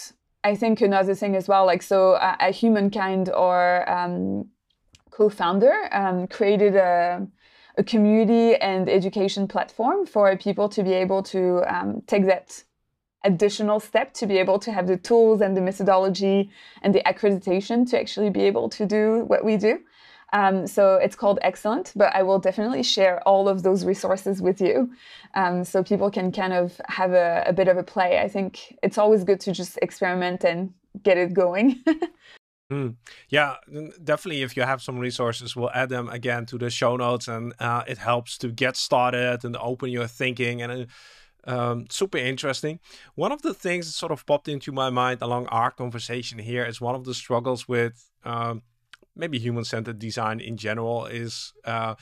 I 0.45 0.57
think 0.57 0.81
another 0.81 1.15
thing 1.15 1.37
as 1.37 1.49
well, 1.49 1.65
like 1.65 1.83
so, 1.83 2.13
uh, 2.13 2.37
a 2.41 2.51
humankind 2.51 3.31
or 3.31 3.89
um, 3.91 4.49
co-founder 5.11 5.89
um, 5.93 6.27
created 6.27 6.77
a 6.77 7.27
a 7.77 7.85
community 7.85 8.57
and 8.57 8.89
education 8.89 9.47
platform 9.47 10.07
for 10.07 10.37
people 10.37 10.69
to 10.69 10.83
be 10.83 10.93
able 10.93 11.23
to 11.23 11.63
um, 11.73 12.03
take 12.07 12.27
that 12.27 12.65
additional 13.25 13.81
step 13.81 14.15
to 14.15 14.27
be 14.27 14.39
able 14.39 14.59
to 14.59 14.73
have 14.73 14.87
the 14.87 14.97
tools 14.97 15.41
and 15.41 15.57
the 15.57 15.61
methodology 15.61 16.51
and 16.83 16.95
the 16.95 17.03
accreditation 17.05 17.89
to 17.91 17.99
actually 17.99 18.31
be 18.31 18.43
able 18.43 18.69
to 18.69 18.87
do 18.87 19.25
what 19.27 19.45
we 19.45 19.57
do. 19.57 19.81
Um, 20.33 20.67
so 20.67 20.97
it's 20.97 21.17
called 21.17 21.39
Excellent, 21.43 21.93
but 21.95 22.15
I 22.15 22.23
will 22.23 22.39
definitely 22.39 22.83
share 22.83 23.21
all 23.29 23.49
of 23.49 23.63
those 23.63 23.85
resources 23.85 24.43
with 24.43 24.61
you 24.61 24.93
um, 25.35 25.65
so 25.65 25.83
people 25.83 26.11
can 26.11 26.33
kind 26.33 26.53
of 26.53 26.81
have 26.89 27.13
a, 27.13 27.45
a 27.47 27.53
bit 27.53 27.69
of 27.69 27.77
a 27.77 27.83
play. 27.83 28.19
I 28.19 28.29
think 28.29 28.77
it's 28.83 28.99
always 28.99 29.25
good 29.25 29.41
to 29.41 29.53
just 29.53 29.79
experiment 29.83 30.45
and 30.45 30.73
get 31.03 31.17
it 31.17 31.33
going. 31.33 31.83
Mm. 32.71 32.97
Yeah, 33.29 33.57
definitely. 34.03 34.43
If 34.43 34.57
you 34.57 34.65
have 34.65 34.83
some 34.83 34.99
resources, 34.99 35.55
we'll 35.55 35.71
add 35.71 35.89
them 35.89 36.09
again 36.09 36.47
to 36.47 36.59
the 36.59 36.69
show 36.69 36.97
notes, 36.97 37.29
and 37.29 37.55
uh, 37.61 37.85
it 37.87 37.99
helps 37.99 38.37
to 38.39 38.49
get 38.49 38.77
started 38.77 39.45
and 39.45 39.57
open 39.57 39.91
your 39.91 40.09
thinking. 40.09 40.63
And 40.63 40.73
uh, 40.73 40.87
um, 41.49 41.87
super 41.91 42.19
interesting. 42.19 42.81
One 43.15 43.31
of 43.31 43.43
the 43.43 43.55
things 43.55 43.87
that 43.87 43.93
sort 43.93 44.11
of 44.11 44.27
popped 44.27 44.49
into 44.49 44.73
my 44.73 44.91
mind 44.91 45.23
along 45.23 45.47
our 45.47 45.71
conversation 45.71 46.41
here 46.41 46.65
is 46.65 46.81
one 46.81 46.97
of 46.97 47.05
the 47.05 47.15
struggles 47.15 47.69
with 47.69 48.11
um, 48.25 48.63
maybe 49.15 49.39
human-centered 49.39 49.99
design 49.99 50.41
in 50.41 50.57
general 50.57 51.07
is. 51.07 51.53
Uh, 51.65 51.95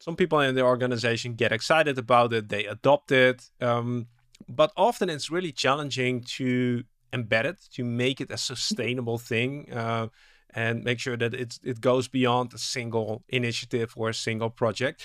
some 0.00 0.16
people 0.16 0.40
in 0.40 0.54
the 0.54 0.60
organization 0.60 1.34
get 1.34 1.50
excited 1.50 1.96
about 1.96 2.32
it, 2.34 2.50
they 2.50 2.66
adopt 2.66 3.10
it, 3.10 3.48
um, 3.62 4.06
but 4.46 4.70
often 4.76 5.08
it's 5.08 5.30
really 5.30 5.52
challenging 5.52 6.20
to 6.20 6.84
embed 7.14 7.44
it 7.44 7.58
to 7.76 7.84
make 7.84 8.20
it 8.20 8.30
a 8.30 8.36
sustainable 8.36 9.18
thing 9.18 9.72
uh, 9.72 10.08
and 10.54 10.84
make 10.84 10.98
sure 10.98 11.16
that 11.16 11.34
it's, 11.34 11.60
it 11.62 11.80
goes 11.80 12.08
beyond 12.08 12.52
a 12.54 12.58
single 12.58 13.22
initiative 13.28 13.92
or 13.96 14.08
a 14.08 14.14
single 14.14 14.50
project. 14.50 15.04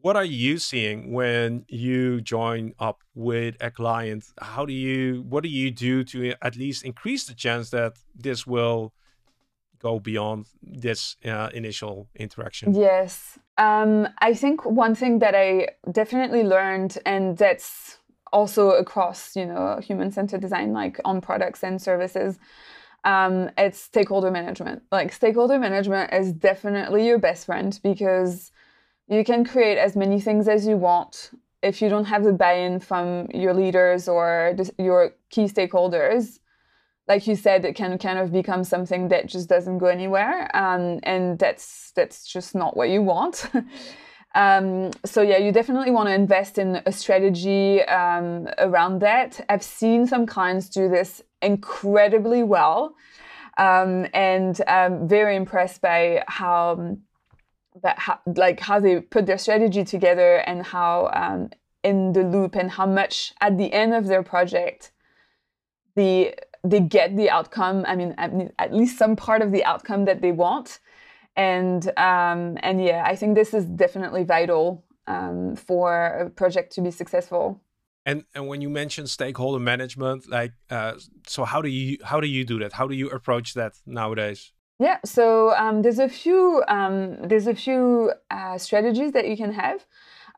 What 0.00 0.16
are 0.16 0.24
you 0.24 0.58
seeing 0.58 1.12
when 1.12 1.64
you 1.68 2.20
join 2.20 2.74
up 2.78 2.98
with 3.14 3.56
a 3.60 3.70
client? 3.70 4.24
How 4.40 4.66
do 4.66 4.72
you, 4.72 5.24
what 5.28 5.42
do 5.44 5.48
you 5.48 5.70
do 5.70 6.02
to 6.04 6.34
at 6.42 6.56
least 6.56 6.84
increase 6.84 7.24
the 7.24 7.34
chance 7.34 7.70
that 7.70 7.92
this 8.14 8.44
will 8.44 8.92
go 9.78 10.00
beyond 10.00 10.46
this 10.60 11.16
uh, 11.24 11.50
initial 11.54 12.08
interaction? 12.16 12.74
Yes. 12.74 13.38
Um, 13.58 14.08
I 14.18 14.34
think 14.34 14.64
one 14.64 14.94
thing 14.94 15.20
that 15.20 15.34
I 15.34 15.68
definitely 15.90 16.42
learned, 16.42 16.98
and 17.06 17.36
that's 17.36 17.98
also 18.32 18.70
across 18.70 19.36
you 19.36 19.46
know 19.46 19.78
human-centered 19.82 20.40
design 20.40 20.72
like 20.72 21.00
on 21.04 21.20
products 21.20 21.62
and 21.62 21.80
services 21.80 22.38
um, 23.04 23.50
it's 23.58 23.80
stakeholder 23.80 24.30
management. 24.30 24.82
Like 24.92 25.12
stakeholder 25.12 25.58
management 25.58 26.12
is 26.12 26.32
definitely 26.32 27.06
your 27.06 27.18
best 27.18 27.46
friend 27.46 27.78
because 27.82 28.52
you 29.08 29.24
can 29.24 29.44
create 29.44 29.78
as 29.78 29.96
many 29.96 30.20
things 30.20 30.48
as 30.48 30.66
you 30.66 30.76
want. 30.76 31.30
If 31.62 31.82
you 31.82 31.88
don't 31.88 32.04
have 32.04 32.24
the 32.24 32.32
buy-in 32.32 32.80
from 32.80 33.28
your 33.34 33.54
leaders 33.54 34.08
or 34.08 34.56
your 34.78 35.14
key 35.30 35.44
stakeholders 35.44 36.38
like 37.08 37.26
you 37.26 37.34
said 37.34 37.64
it 37.64 37.74
can 37.74 37.98
kind 37.98 38.18
of 38.18 38.32
become 38.32 38.62
something 38.62 39.08
that 39.08 39.26
just 39.26 39.48
doesn't 39.48 39.78
go 39.78 39.86
anywhere 39.86 40.54
um, 40.56 41.00
and 41.02 41.38
that's 41.38 41.92
that's 41.96 42.26
just 42.26 42.54
not 42.54 42.76
what 42.76 42.88
you 42.88 43.02
want 43.02 43.50
Um, 44.34 44.90
so 45.04 45.20
yeah, 45.22 45.38
you 45.38 45.52
definitely 45.52 45.90
want 45.90 46.08
to 46.08 46.14
invest 46.14 46.58
in 46.58 46.82
a 46.86 46.92
strategy 46.92 47.82
um, 47.82 48.48
around 48.58 49.00
that. 49.00 49.44
I've 49.48 49.62
seen 49.62 50.06
some 50.06 50.26
clients 50.26 50.68
do 50.68 50.88
this 50.88 51.22
incredibly 51.42 52.42
well, 52.42 52.94
um, 53.58 54.06
and 54.14 54.58
I'm 54.66 55.06
very 55.06 55.36
impressed 55.36 55.82
by 55.82 56.24
how, 56.28 56.96
that 57.82 57.98
how, 57.98 58.20
like 58.36 58.60
how 58.60 58.80
they 58.80 59.00
put 59.00 59.26
their 59.26 59.38
strategy 59.38 59.84
together 59.84 60.36
and 60.36 60.64
how 60.64 61.10
um, 61.12 61.50
in 61.82 62.12
the 62.12 62.22
loop 62.22 62.54
and 62.54 62.70
how 62.70 62.86
much 62.86 63.34
at 63.40 63.58
the 63.58 63.72
end 63.72 63.92
of 63.92 64.06
their 64.06 64.22
project, 64.22 64.92
the 65.94 66.34
they 66.64 66.80
get 66.80 67.16
the 67.16 67.28
outcome. 67.28 67.84
I 67.88 67.96
mean, 67.96 68.14
at 68.16 68.72
least 68.72 68.96
some 68.96 69.16
part 69.16 69.42
of 69.42 69.50
the 69.50 69.64
outcome 69.64 70.04
that 70.04 70.22
they 70.22 70.32
want 70.32 70.78
and 71.36 71.86
um, 71.96 72.58
and 72.62 72.82
yeah, 72.82 73.04
I 73.06 73.16
think 73.16 73.34
this 73.34 73.54
is 73.54 73.64
definitely 73.66 74.24
vital 74.24 74.84
um, 75.06 75.56
for 75.56 76.06
a 76.06 76.30
project 76.30 76.72
to 76.74 76.82
be 76.82 76.90
successful. 76.90 77.60
And 78.04 78.24
and 78.34 78.48
when 78.48 78.60
you 78.60 78.68
mention 78.68 79.06
stakeholder 79.06 79.60
management, 79.60 80.28
like 80.28 80.52
uh, 80.70 80.94
so, 81.26 81.44
how 81.44 81.62
do 81.62 81.68
you 81.68 81.98
how 82.04 82.20
do 82.20 82.26
you 82.26 82.44
do 82.44 82.58
that? 82.58 82.72
How 82.72 82.86
do 82.86 82.94
you 82.94 83.08
approach 83.10 83.54
that 83.54 83.74
nowadays? 83.86 84.52
Yeah, 84.78 84.98
so 85.04 85.54
um, 85.54 85.82
there's 85.82 86.00
a 86.00 86.08
few 86.08 86.64
um, 86.66 87.16
there's 87.28 87.46
a 87.46 87.54
few 87.54 88.12
uh, 88.30 88.58
strategies 88.58 89.12
that 89.12 89.28
you 89.28 89.36
can 89.36 89.52
have. 89.52 89.86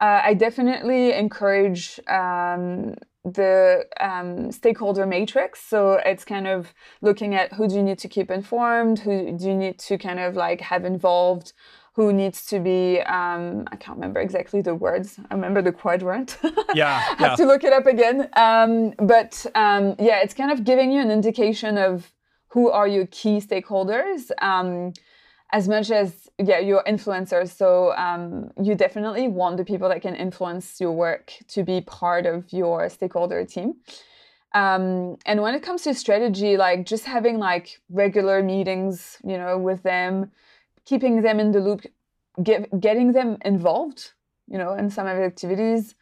Uh, 0.01 0.21
I 0.23 0.35
definitely 0.35 1.13
encourage 1.13 1.99
um, 2.09 2.95
the 3.25 3.87
um, 4.01 4.53
stakeholder 4.53 5.07
matrix. 5.07 5.61
So 5.61 5.95
it's 6.05 6.25
kind 6.25 6.47
of 6.47 6.75
looking 7.01 7.35
at 7.35 7.53
who 7.55 7.67
do 7.69 7.77
you 7.77 7.83
need 7.83 7.99
to 8.01 8.09
keep 8.09 8.31
informed, 8.31 9.01
who 9.01 9.37
do 9.37 9.49
you 9.49 9.55
need 9.55 9.79
to 9.81 9.99
kind 9.99 10.21
of 10.21 10.37
like 10.37 10.61
have 10.61 10.85
involved, 10.85 11.53
who 11.95 12.13
needs 12.13 12.45
to 12.47 12.59
be 12.59 13.01
um, 13.01 13.67
I 13.71 13.77
can't 13.77 13.97
remember 13.97 14.21
exactly 14.21 14.61
the 14.61 14.75
words. 14.75 15.19
I 15.31 15.35
remember 15.35 15.63
the 15.63 15.73
quadrant. 15.73 16.39
Yeah, 16.75 16.89
I 16.89 17.01
have 17.01 17.21
yeah. 17.21 17.37
to 17.37 17.47
look 17.47 17.63
it 17.63 17.73
up 17.73 17.87
again. 17.87 18.29
Um, 18.33 18.95
but 18.99 19.47
um, 19.55 19.95
yeah, 20.01 20.23
it's 20.23 20.35
kind 20.35 20.51
of 20.51 20.65
giving 20.65 20.91
you 20.91 21.01
an 21.01 21.13
indication 21.13 21.79
of 21.79 22.11
who 22.49 22.69
are 22.69 22.89
your 22.89 23.07
key 23.07 23.39
stakeholders 23.39 24.33
um, 24.43 24.93
as 25.53 25.69
much 25.69 25.91
as 25.91 26.29
yeah 26.39 26.59
your 26.59 26.83
influencers 26.85 27.51
so 27.57 27.93
um, 27.97 28.51
you 28.63 28.75
definitely 28.75 29.29
want 29.29 29.57
the 29.57 29.65
people 29.65 29.89
that 29.89 30.03
can 30.03 30.15
influence 30.15 30.81
your 30.81 30.93
work 30.93 31.33
to 31.49 31.63
be 31.63 31.81
part 31.81 32.27
of 32.27 32.53
your 32.53 32.89
stakeholder 32.89 33.45
team. 33.45 33.75
Um, 34.53 35.17
and 35.27 35.43
when 35.43 35.55
it 35.55 35.63
comes 35.63 35.83
to 35.83 35.95
strategy 35.95 36.57
like 36.57 36.87
just 36.87 37.05
having 37.05 37.39
like 37.39 37.81
regular 37.91 38.43
meetings 38.43 39.19
you 39.25 39.37
know 39.37 39.59
with 39.59 39.83
them 39.83 40.31
keeping 40.85 41.23
them 41.23 41.41
in 41.41 41.51
the 41.51 41.61
loop 41.61 41.87
get, 42.43 42.81
getting 42.81 43.13
them 43.13 43.37
involved 43.45 44.13
you 44.47 44.59
know 44.59 44.75
in 44.75 44.91
some 44.91 45.07
of 45.07 45.17
the 45.17 45.25
activities 45.25 45.95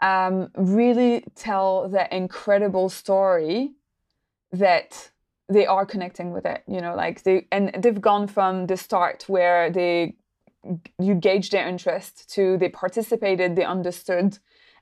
um, 0.00 0.50
really 0.56 1.24
tell 1.34 1.88
the 1.88 2.14
incredible 2.14 2.88
story 2.88 3.72
that 4.52 5.10
they 5.48 5.66
are 5.66 5.86
connecting 5.86 6.32
with 6.32 6.44
it 6.44 6.62
you 6.66 6.80
know 6.80 6.94
like 6.94 7.22
they 7.22 7.46
and 7.50 7.74
they've 7.82 8.00
gone 8.00 8.26
from 8.26 8.66
the 8.66 8.76
start 8.76 9.24
where 9.28 9.70
they 9.70 10.14
you 10.98 11.14
gauge 11.14 11.50
their 11.50 11.66
interest 11.66 12.28
to 12.30 12.56
they 12.58 12.68
participated 12.68 13.56
they 13.56 13.64
understood 13.64 14.38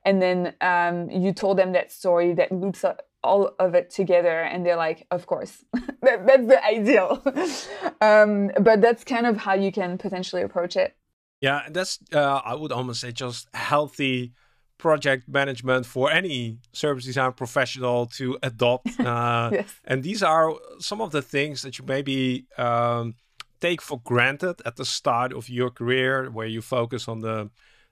and 0.07 0.23
then 0.23 0.55
um, 0.61 1.11
you 1.11 1.33
told 1.33 1.59
them 1.59 1.73
that 1.73 1.91
story 1.91 2.33
that 2.33 2.53
loops 2.53 2.85
all 3.25 3.51
of 3.59 3.75
it 3.75 3.91
together 3.91 4.43
and 4.43 4.65
they're 4.65 4.77
like 4.77 5.07
of 5.11 5.27
course. 5.27 5.65
That, 6.03 6.25
that's 6.25 6.47
the 6.47 6.65
ideal. 6.65 7.23
Um, 8.01 8.53
but 8.61 8.81
that's 8.81 9.03
kind 9.03 9.27
of 9.27 9.39
how 9.39 9.55
you 9.55 9.73
can 9.73 9.99
potentially 9.99 10.43
approach 10.43 10.77
it. 10.77 10.95
Yeah 11.41 11.63
that's 11.71 11.99
uh, 12.13 12.41
i 12.45 12.55
would 12.55 12.73
almost 12.73 13.01
say 13.01 13.13
just 13.13 13.49
healthy 13.55 14.33
project 14.79 15.29
management 15.29 15.87
for 15.87 16.11
any 16.11 16.59
service 16.73 17.05
design 17.05 17.33
professional 17.33 18.07
to 18.07 18.39
adopt. 18.43 18.89
Uh, 19.07 19.51
yes. 19.53 19.81
And 19.85 20.03
these 20.03 20.23
are 20.23 20.53
some 20.81 21.01
of 21.01 21.13
the 21.13 21.23
things 21.23 21.63
that 21.63 21.79
you 21.79 21.85
maybe 21.87 22.47
um, 22.59 23.15
take 23.61 23.81
for 23.81 24.01
granted 24.01 24.61
at 24.67 24.75
the 24.77 24.85
start 24.85 25.33
of 25.33 25.49
your 25.49 25.71
career, 25.71 26.29
where 26.31 26.47
you 26.47 26.61
focus 26.61 27.07
on 27.07 27.21
the 27.21 27.51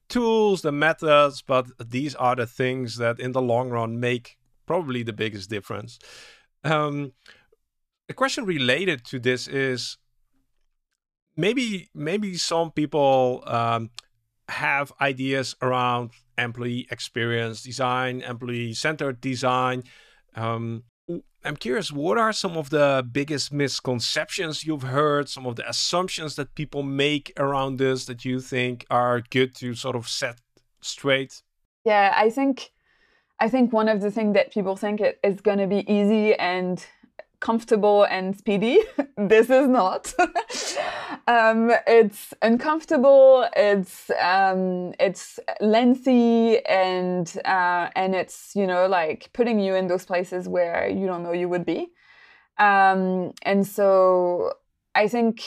tools, 0.09 0.63
the 0.63 0.73
methods, 0.73 1.41
but 1.41 1.67
these 1.79 2.15
are 2.17 2.35
the 2.35 2.47
things 2.47 2.97
that 2.97 3.21
in 3.21 3.33
the 3.33 3.41
long 3.41 3.71
run 3.71 4.01
make 4.01 4.37
probably 4.67 5.03
the 5.05 5.13
biggest 5.13 5.49
difference. 5.51 5.99
Um, 6.65 7.13
a 8.09 8.15
question 8.15 8.45
related 8.45 9.05
to 9.07 9.19
this 9.19 9.47
is 9.47 9.99
maybe 11.37 11.91
maybe 11.95 12.37
some 12.37 12.71
people 12.71 13.43
um, 13.47 13.91
have 14.49 14.93
ideas 15.01 15.57
around 15.63 16.11
employee 16.37 16.87
experience 16.91 17.63
design, 17.63 18.21
employee 18.23 18.75
centered 18.75 19.21
design. 19.21 19.85
Um, 20.35 20.85
I'm 21.45 21.57
curious, 21.57 21.93
what 21.93 22.17
are 22.17 22.33
some 22.33 22.57
of 22.57 22.71
the 22.71 23.07
biggest 23.11 23.53
misconceptions 23.53 24.65
you've 24.65 24.83
heard, 24.83 25.29
some 25.29 25.47
of 25.47 25.57
the 25.57 25.69
assumptions 25.69 26.37
that 26.37 26.55
people 26.55 26.83
make 26.83 27.33
around 27.37 27.79
this 27.79 28.07
that 28.07 28.25
you 28.25 28.41
think 28.41 28.87
are 28.91 29.23
good 29.31 29.55
to 29.57 29.75
sort 29.75 29.95
of 29.95 30.09
set 30.09 30.41
straight? 30.81 31.43
Yeah, 31.85 32.15
I 32.17 32.31
think 32.31 32.73
I 33.39 33.49
think 33.49 33.73
one 33.73 33.89
of 33.89 34.01
the 34.01 34.11
things 34.11 34.35
that 34.35 34.53
people 34.53 34.77
think 34.77 35.01
it 35.01 35.19
is 35.23 35.41
going 35.41 35.59
to 35.59 35.67
be 35.67 35.91
easy 35.93 36.35
and 36.35 36.85
comfortable 37.45 38.05
and 38.05 38.37
speedy. 38.37 38.81
this 39.19 39.51
is 39.51 39.69
not. 39.69 40.13
um, 41.29 41.71
it's 41.87 42.33
uncomfortable. 42.41 43.47
It's 43.55 44.11
um, 44.21 44.95
it's 44.99 45.39
lengthy 45.61 46.65
and 46.65 47.27
uh, 47.45 47.91
and 47.95 48.15
it's 48.15 48.57
you 48.57 48.67
know 48.67 48.87
like 48.87 49.31
putting 49.35 49.61
you 49.61 49.75
in 49.75 49.87
those 49.89 50.07
places 50.07 50.49
where 50.49 50.89
you 50.89 51.07
don't 51.07 51.23
know 51.23 51.33
you 51.33 51.49
would 51.51 51.67
be. 51.67 51.89
Um, 52.59 53.35
and 53.43 53.67
so 53.67 54.55
I 54.95 55.07
think 55.09 55.43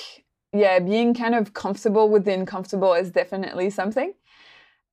yeah, 0.54 0.80
being 0.80 1.16
kind 1.16 1.34
of 1.34 1.54
comfortable 1.54 2.10
with 2.10 2.26
the 2.26 2.34
uncomfortable 2.34 2.94
is 2.94 3.12
definitely 3.12 3.72
something. 3.72 4.14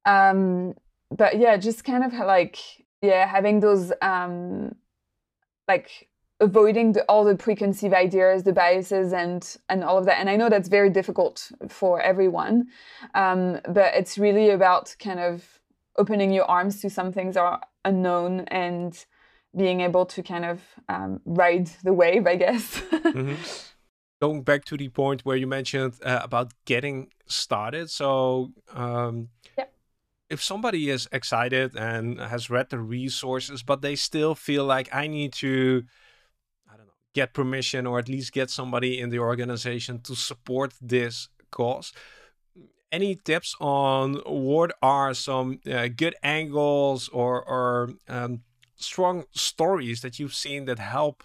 Um, 0.06 0.74
but 1.10 1.38
yeah, 1.38 1.58
just 1.58 1.84
kind 1.84 2.02
of 2.02 2.14
like 2.14 2.58
yeah, 3.02 3.26
having 3.26 3.60
those 3.60 3.92
um, 4.00 4.74
like 5.68 6.08
avoiding 6.40 6.92
the, 6.92 7.02
all 7.04 7.24
the 7.24 7.36
preconceived 7.36 7.94
ideas, 7.94 8.42
the 8.42 8.52
biases, 8.52 9.12
and 9.12 9.56
and 9.68 9.84
all 9.84 9.98
of 9.98 10.04
that. 10.06 10.18
And 10.18 10.28
I 10.28 10.36
know 10.36 10.48
that's 10.48 10.68
very 10.68 10.90
difficult 10.90 11.50
for 11.68 12.00
everyone, 12.00 12.66
um, 13.14 13.60
but 13.68 13.94
it's 13.94 14.18
really 14.18 14.50
about 14.50 14.94
kind 14.98 15.20
of 15.20 15.60
opening 15.96 16.32
your 16.32 16.44
arms 16.44 16.80
to 16.80 16.90
some 16.90 17.12
things 17.12 17.36
are 17.36 17.60
unknown 17.84 18.40
and 18.48 19.04
being 19.56 19.80
able 19.80 20.04
to 20.04 20.22
kind 20.22 20.44
of 20.44 20.60
um, 20.88 21.20
ride 21.24 21.70
the 21.84 21.92
wave, 21.92 22.26
I 22.26 22.36
guess. 22.36 22.80
mm-hmm. 22.90 23.34
Going 24.20 24.42
back 24.42 24.64
to 24.66 24.76
the 24.76 24.88
point 24.88 25.24
where 25.24 25.36
you 25.36 25.46
mentioned 25.46 25.94
uh, 26.04 26.20
about 26.22 26.52
getting 26.64 27.08
started, 27.26 27.90
so. 27.90 28.52
Um, 28.72 29.28
yeah 29.56 29.66
if 30.30 30.42
somebody 30.42 30.90
is 30.90 31.08
excited 31.12 31.76
and 31.76 32.18
has 32.20 32.50
read 32.50 32.70
the 32.70 32.78
resources, 32.78 33.62
but 33.62 33.82
they 33.82 33.94
still 33.94 34.34
feel 34.34 34.64
like 34.64 34.88
I 34.92 35.06
need 35.06 35.32
to, 35.34 35.44
I 35.44 35.52
don't 35.52 35.82
know, 35.82 35.84
get 37.14 37.32
permission 37.32 37.86
or 37.86 37.98
at 37.98 38.08
least 38.08 38.32
get 38.32 38.50
somebody 38.50 39.00
in 39.00 39.08
the 39.10 39.18
organization 39.18 40.00
to 40.00 40.14
support 40.14 40.74
this 40.80 41.28
cause. 41.50 41.92
Any 42.92 43.14
tips 43.16 43.56
on 43.60 44.14
what 44.26 44.72
are 44.82 45.14
some 45.14 45.60
uh, 45.70 45.88
good 45.88 46.14
angles 46.22 47.08
or, 47.08 47.42
or 47.42 47.90
um, 48.08 48.42
strong 48.76 49.24
stories 49.32 50.00
that 50.02 50.18
you've 50.18 50.34
seen 50.34 50.66
that 50.66 50.78
help 50.78 51.24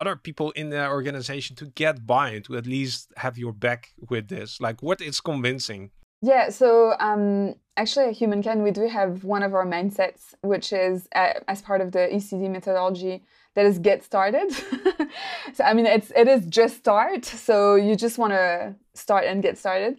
other 0.00 0.16
people 0.16 0.50
in 0.52 0.70
the 0.70 0.88
organization 0.88 1.56
to 1.56 1.66
get 1.66 2.06
buy-in, 2.06 2.42
to 2.42 2.56
at 2.56 2.66
least 2.66 3.12
have 3.16 3.38
your 3.38 3.52
back 3.52 3.92
with 4.10 4.28
this? 4.28 4.60
Like, 4.60 4.82
what 4.82 5.00
is 5.00 5.20
convincing? 5.20 5.90
Yeah, 6.20 6.48
so 6.48 6.94
um, 7.00 7.54
actually 7.76 8.06
at 8.06 8.14
Humankind, 8.14 8.62
we 8.62 8.70
do 8.70 8.88
have 8.88 9.24
one 9.24 9.42
of 9.42 9.54
our 9.54 9.66
mindsets, 9.66 10.34
which 10.42 10.72
is 10.72 11.08
uh, 11.14 11.34
as 11.48 11.60
part 11.62 11.80
of 11.80 11.92
the 11.92 12.08
ECD 12.10 12.50
methodology, 12.50 13.24
that 13.54 13.66
is 13.66 13.78
get 13.78 14.02
started. 14.02 14.52
so 15.52 15.64
I 15.64 15.74
mean, 15.74 15.86
it's 15.86 16.12
it 16.16 16.28
is 16.28 16.46
just 16.46 16.76
start. 16.76 17.24
So 17.24 17.76
you 17.76 17.96
just 17.96 18.18
want 18.18 18.32
to 18.32 18.74
start 18.94 19.24
and 19.24 19.42
get 19.42 19.58
started. 19.58 19.98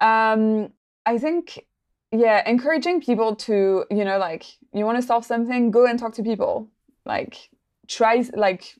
Um, 0.00 0.72
I 1.06 1.18
think, 1.18 1.66
yeah, 2.12 2.48
encouraging 2.48 3.00
people 3.00 3.36
to 3.36 3.84
you 3.90 4.04
know 4.04 4.18
like 4.18 4.44
you 4.72 4.84
want 4.84 4.98
to 5.00 5.06
solve 5.06 5.24
something, 5.24 5.70
go 5.70 5.86
and 5.86 5.98
talk 5.98 6.14
to 6.14 6.22
people. 6.22 6.68
Like 7.04 7.50
try 7.88 8.24
like 8.34 8.76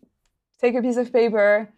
take 0.60 0.74
a 0.74 0.82
piece 0.82 0.96
of 0.96 1.12
paper 1.12 1.72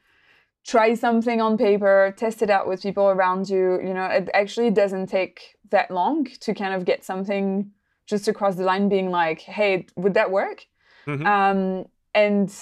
try 0.64 0.94
something 0.94 1.40
on 1.40 1.58
paper, 1.58 2.14
test 2.16 2.42
it 2.42 2.50
out 2.50 2.68
with 2.68 2.82
people 2.82 3.08
around 3.08 3.48
you. 3.48 3.80
You 3.82 3.94
know, 3.94 4.06
it 4.06 4.30
actually 4.34 4.70
doesn't 4.70 5.06
take 5.06 5.56
that 5.70 5.90
long 5.90 6.26
to 6.40 6.54
kind 6.54 6.74
of 6.74 6.84
get 6.84 7.04
something 7.04 7.70
just 8.06 8.28
across 8.28 8.56
the 8.56 8.64
line 8.64 8.88
being 8.88 9.10
like, 9.10 9.40
hey, 9.40 9.86
would 9.96 10.14
that 10.14 10.30
work? 10.30 10.66
Mm-hmm. 11.06 11.26
Um, 11.26 11.86
and 12.14 12.52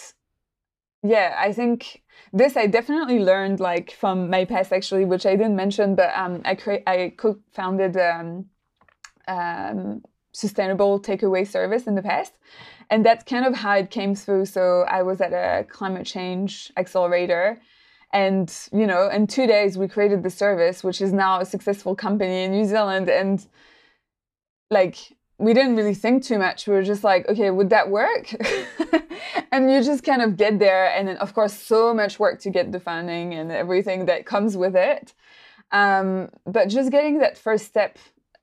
yeah, 1.03 1.35
I 1.39 1.53
think 1.53 2.03
this 2.33 2.57
I 2.57 2.67
definitely 2.67 3.21
learned 3.21 3.61
like 3.61 3.93
from 3.93 4.31
my 4.31 4.45
past 4.45 4.73
actually, 4.73 5.05
which 5.05 5.27
I 5.27 5.37
didn't 5.37 5.57
mention, 5.57 5.95
but 5.95 6.11
um, 6.15 6.43
I 6.45 6.55
cre- 6.55 6.87
I 6.87 7.13
co-founded 7.17 7.97
um, 7.97 8.47
um, 9.27 10.03
sustainable 10.33 11.01
takeaway 11.01 11.47
service 11.47 11.87
in 11.87 11.95
the 11.95 12.03
past, 12.03 12.35
and 12.91 13.05
that's 13.05 13.25
kind 13.25 13.47
of 13.47 13.55
how 13.55 13.75
it 13.77 13.91
came 13.91 14.15
through. 14.15 14.47
So 14.47 14.85
I 14.89 15.03
was 15.03 15.21
at 15.21 15.33
a 15.33 15.65
climate 15.65 16.07
change 16.07 16.73
accelerator, 16.77 17.61
and, 18.13 18.53
you 18.73 18.87
know, 18.87 19.09
in 19.09 19.27
two 19.27 19.47
days, 19.47 19.79
we 19.79 19.87
created 19.87 20.23
the 20.23 20.31
service, 20.31 20.83
which 20.83 21.01
is 21.01 21.13
now 21.13 21.41
a 21.41 21.45
successful 21.45 21.95
company 21.95 22.43
in 22.45 22.51
New 22.51 22.65
Zealand. 22.65 23.09
And 23.09 23.47
like, 24.71 24.97
we 25.41 25.55
didn't 25.55 25.74
really 25.76 25.95
think 25.95 26.22
too 26.22 26.38
much. 26.38 26.66
We 26.66 26.74
were 26.74 26.82
just 26.82 27.03
like, 27.03 27.26
okay, 27.28 27.51
would 27.51 27.70
that 27.70 27.88
work? 27.88 28.34
and 29.53 29.72
you 29.72 29.82
just 29.82 30.05
kind 30.05 30.20
of 30.20 30.36
get 30.36 30.59
there. 30.59 30.95
And 30.95 31.09
then, 31.09 31.16
of 31.16 31.34
course, 31.34 31.55
so 31.55 31.95
much 31.95 32.18
work 32.18 32.41
to 32.41 32.51
get 32.51 32.72
the 32.72 32.78
funding 32.78 33.32
and 33.32 33.51
everything 33.51 34.05
that 34.05 34.26
comes 34.26 34.57
with 34.57 34.76
it. 34.76 35.14
Um, 35.72 36.28
but 36.45 36.68
just 36.68 36.91
getting 36.91 37.18
that 37.20 37.38
first 37.38 37.64
step 37.66 37.97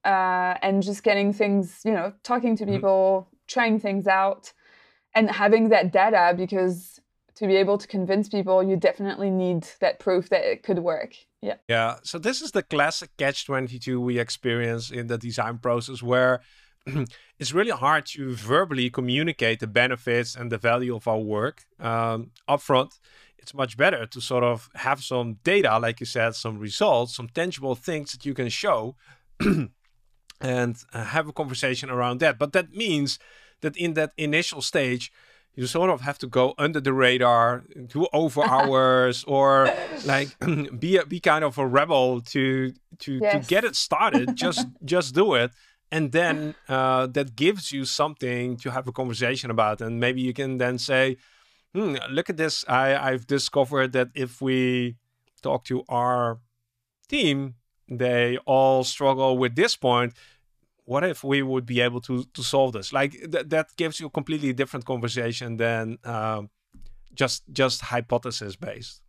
uh, 0.03 0.55
and 0.63 0.81
just 0.81 1.03
getting 1.03 1.33
things, 1.33 1.81
you 1.85 1.91
know, 1.91 2.13
talking 2.23 2.55
to 2.57 2.63
mm-hmm. 2.63 2.73
people, 2.73 3.27
mm-hmm. 3.27 3.35
trying 3.47 3.79
things 3.79 4.07
out, 4.07 4.51
and 5.13 5.29
having 5.29 5.69
that 5.69 5.91
data 5.91 6.33
because 6.35 6.99
to 7.35 7.45
be 7.45 7.57
able 7.57 7.77
to 7.77 7.87
convince 7.87 8.27
people, 8.27 8.63
you 8.63 8.75
definitely 8.75 9.29
need 9.29 9.67
that 9.81 9.99
proof 9.99 10.29
that 10.29 10.43
it 10.43 10.63
could 10.63 10.79
work. 10.79 11.13
Yeah. 11.41 11.57
Yeah. 11.69 11.97
So 12.01 12.17
this 12.17 12.41
is 12.41 12.51
the 12.51 12.63
classic 12.63 13.11
catch 13.17 13.45
22 13.45 14.01
we 14.01 14.17
experience 14.17 14.89
in 14.89 15.05
the 15.05 15.19
design 15.19 15.59
process 15.59 16.01
where 16.01 16.41
it's 17.39 17.53
really 17.53 17.71
hard 17.71 18.05
to 18.07 18.35
verbally 18.35 18.89
communicate 18.89 19.59
the 19.59 19.67
benefits 19.67 20.35
and 20.35 20.51
the 20.51 20.57
value 20.57 20.95
of 20.95 21.07
our 21.07 21.19
work 21.19 21.65
um, 21.79 22.31
upfront. 22.47 22.99
It's 23.38 23.53
much 23.53 23.77
better 23.77 24.05
to 24.05 24.21
sort 24.21 24.43
of 24.43 24.69
have 24.75 25.03
some 25.03 25.38
data, 25.43 25.77
like 25.79 25.99
you 25.99 26.05
said, 26.05 26.35
some 26.35 26.57
results, 26.59 27.15
some 27.15 27.29
tangible 27.29 27.75
things 27.75 28.11
that 28.11 28.25
you 28.25 28.33
can 28.33 28.49
show 28.49 28.95
and 30.41 30.75
uh, 30.93 31.03
have 31.03 31.27
a 31.27 31.33
conversation 31.33 31.89
around 31.89 32.19
that. 32.19 32.38
But 32.38 32.53
that 32.53 32.73
means 32.73 33.19
that 33.61 33.77
in 33.77 33.93
that 33.93 34.11
initial 34.17 34.61
stage, 34.61 35.11
you 35.57 35.65
sort 35.65 35.89
of 35.89 36.01
have 36.01 36.19
to 36.19 36.27
go 36.27 36.53
under 36.59 36.79
the 36.79 36.93
radar, 36.93 37.63
do 37.88 38.07
over 38.13 38.43
hours, 38.55 39.23
or 39.25 39.73
like 40.05 40.29
be 40.79 40.97
a, 40.97 41.05
be 41.05 41.19
kind 41.19 41.43
of 41.43 41.57
a 41.57 41.67
rebel 41.67 42.21
to 42.21 42.73
to 42.99 43.13
yes. 43.13 43.33
to 43.33 43.49
get 43.49 43.63
it 43.63 43.75
started. 43.75 44.35
just 44.35 44.67
just 44.85 45.15
do 45.15 45.33
it, 45.33 45.51
and 45.91 46.11
then 46.11 46.55
uh, 46.67 47.07
that 47.07 47.35
gives 47.35 47.71
you 47.71 47.85
something 47.85 48.57
to 48.57 48.71
have 48.71 48.88
a 48.88 48.91
conversation 48.91 49.49
about, 49.49 49.81
and 49.81 49.99
maybe 49.99 50.21
you 50.21 50.33
can 50.33 50.57
then 50.57 50.77
say, 50.77 51.17
hmm, 51.73 51.95
"Look 52.09 52.29
at 52.29 52.38
this! 52.38 52.65
I 52.67 52.95
I've 52.95 53.27
discovered 53.27 53.93
that 53.93 54.09
if 54.13 54.41
we 54.41 54.97
talk 55.41 55.63
to 55.65 55.83
our 55.89 56.39
team, 57.07 57.55
they 57.89 58.38
all 58.45 58.83
struggle 58.83 59.38
with 59.38 59.55
this 59.55 59.75
point." 59.75 60.13
what 60.88 61.03
if 61.03 61.21
we 61.21 61.43
would 61.43 61.65
be 61.65 61.81
able 61.81 61.99
to 61.99 62.23
to 62.33 62.41
solve 62.41 62.71
this? 62.71 62.93
Like 62.93 63.11
th- 63.11 63.49
that 63.49 63.75
gives 63.75 63.99
you 63.99 64.07
a 64.07 64.09
completely 64.09 64.53
different 64.53 64.85
conversation 64.85 65.57
than 65.57 65.97
um, 66.05 66.49
just 67.13 67.43
just 67.51 67.81
hypothesis 67.81 68.55
based. 68.55 69.01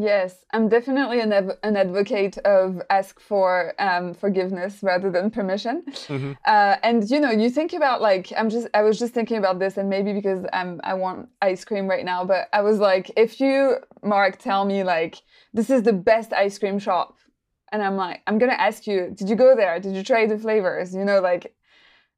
Yes, 0.00 0.46
I'm 0.52 0.68
definitely 0.68 1.20
an, 1.20 1.32
av- 1.32 1.58
an 1.62 1.76
advocate 1.76 2.38
of 2.38 2.80
ask 2.88 3.20
for 3.20 3.74
um, 3.78 4.14
forgiveness 4.14 4.78
rather 4.82 5.10
than 5.10 5.30
permission. 5.30 5.82
Mm-hmm. 5.86 6.32
Uh, 6.46 6.76
and 6.82 7.10
you 7.10 7.20
know, 7.20 7.30
you 7.30 7.50
think 7.50 7.72
about 7.72 8.00
like 8.00 8.32
I'm 8.36 8.48
just 8.48 8.68
I 8.72 8.82
was 8.82 8.98
just 8.98 9.12
thinking 9.12 9.36
about 9.36 9.58
this, 9.58 9.76
and 9.76 9.90
maybe 9.90 10.12
because 10.12 10.46
I'm 10.52 10.80
I 10.84 10.94
want 10.94 11.28
ice 11.42 11.64
cream 11.64 11.86
right 11.86 12.04
now, 12.04 12.24
but 12.24 12.48
I 12.52 12.62
was 12.62 12.78
like, 12.78 13.10
if 13.16 13.40
you 13.40 13.76
Marc 14.02 14.38
tell 14.38 14.64
me 14.64 14.84
like 14.84 15.22
this 15.52 15.68
is 15.68 15.82
the 15.82 15.92
best 15.92 16.32
ice 16.32 16.58
cream 16.58 16.78
shop 16.78 17.16
and 17.72 17.82
I'm 17.82 17.96
like, 17.96 18.22
I'm 18.26 18.38
gonna 18.38 18.52
ask 18.52 18.86
you, 18.86 19.12
did 19.14 19.28
you 19.28 19.36
go 19.36 19.54
there? 19.54 19.78
Did 19.80 19.94
you 19.94 20.02
try 20.02 20.26
the 20.26 20.38
flavors? 20.38 20.94
You 20.94 21.04
know, 21.04 21.20
like 21.20 21.54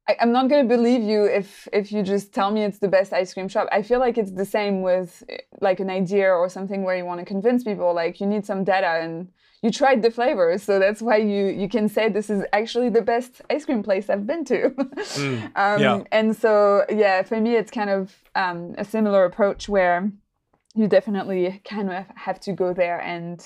I, 0.07 0.17
am 0.19 0.31
not 0.31 0.49
gonna 0.49 0.65
believe 0.65 1.01
you 1.01 1.25
if 1.25 1.67
if 1.71 1.91
you 1.91 2.03
just 2.03 2.33
tell 2.33 2.51
me 2.51 2.63
it's 2.63 2.79
the 2.79 2.87
best 2.87 3.13
ice 3.13 3.33
cream 3.33 3.47
shop. 3.47 3.67
I 3.71 3.81
feel 3.81 3.99
like 3.99 4.17
it's 4.17 4.31
the 4.31 4.45
same 4.45 4.81
with 4.81 5.23
like 5.61 5.79
an 5.79 5.89
idea 5.89 6.29
or 6.31 6.49
something 6.49 6.83
where 6.83 6.97
you 6.97 7.05
want 7.05 7.19
to 7.19 7.25
convince 7.25 7.63
people. 7.63 7.93
Like 7.93 8.19
you 8.19 8.27
need 8.27 8.45
some 8.45 8.63
data 8.63 8.99
and 9.01 9.29
you 9.61 9.71
tried 9.71 10.01
the 10.01 10.11
flavors, 10.11 10.61
so 10.61 10.77
that's 10.77 11.01
why 11.01 11.17
you 11.17 11.45
you 11.45 11.69
can 11.69 11.87
say 11.87 12.09
this 12.09 12.29
is 12.29 12.43
actually 12.51 12.89
the 12.89 13.01
best 13.01 13.41
ice 13.49 13.65
cream 13.65 13.81
place 13.81 14.09
I've 14.09 14.27
been 14.27 14.43
to. 14.45 14.69
mm, 14.71 15.43
um, 15.55 15.81
yeah. 15.81 16.03
And 16.11 16.35
so 16.35 16.85
yeah, 16.89 17.23
for 17.23 17.39
me 17.39 17.55
it's 17.55 17.71
kind 17.71 17.89
of 17.89 18.13
um, 18.35 18.75
a 18.77 18.83
similar 18.83 19.23
approach 19.23 19.69
where 19.69 20.11
you 20.75 20.87
definitely 20.87 21.61
kind 21.63 21.89
of 21.89 22.05
have 22.15 22.39
to 22.41 22.51
go 22.51 22.73
there 22.73 22.99
and 22.99 23.39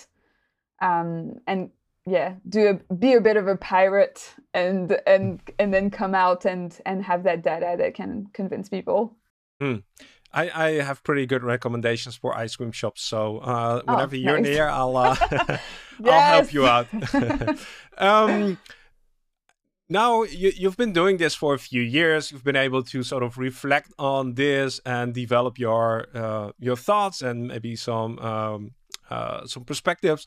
um, 0.82 1.40
and 1.46 1.70
yeah 2.08 2.36
do 2.48 2.80
a, 2.90 2.94
be 2.94 3.14
a 3.14 3.22
bit 3.22 3.38
of 3.38 3.48
a 3.48 3.58
pirate 3.58 4.34
and 4.54 4.98
and 5.06 5.42
and 5.60 5.74
then 5.74 5.90
come 5.90 6.16
out 6.16 6.46
and 6.46 6.80
and 6.86 7.04
have 7.04 7.24
that 7.24 7.44
data 7.44 7.76
that 7.78 7.94
can 7.94 8.28
convince 8.34 8.70
people 8.70 9.16
mm. 9.62 9.84
I, 10.34 10.50
I 10.54 10.72
have 10.84 11.04
pretty 11.04 11.26
good 11.26 11.44
recommendations 11.44 12.16
for 12.16 12.38
ice 12.38 12.56
cream 12.56 12.72
shops. 12.72 13.02
So 13.02 13.38
uh, 13.38 13.82
oh, 13.88 13.94
whenever 13.94 14.16
oh, 14.16 14.20
you're 14.20 14.40
nice. 14.40 14.52
near, 14.52 14.68
I'll 14.68 14.98
uh, 14.98 15.16
I'll 16.06 16.22
help 16.22 16.54
you 16.54 16.68
out. 16.68 16.88
um, 17.98 18.58
now 19.90 20.24
you, 20.24 20.52
you've 20.56 20.78
been 20.78 20.92
doing 20.92 21.18
this 21.18 21.34
for 21.34 21.54
a 21.54 21.60
few 21.60 21.82
years. 21.82 22.32
You've 22.32 22.44
been 22.44 22.58
able 22.58 22.84
to 22.84 23.04
sort 23.04 23.24
of 23.24 23.38
reflect 23.38 23.94
on 23.98 24.34
this 24.34 24.82
and 24.86 25.14
develop 25.14 25.58
your 25.58 26.08
uh, 26.14 26.52
your 26.60 26.76
thoughts 26.76 27.22
and 27.22 27.48
maybe 27.48 27.76
some 27.76 28.20
um, 28.20 28.72
uh, 29.10 29.46
some 29.48 29.64
perspectives. 29.64 30.26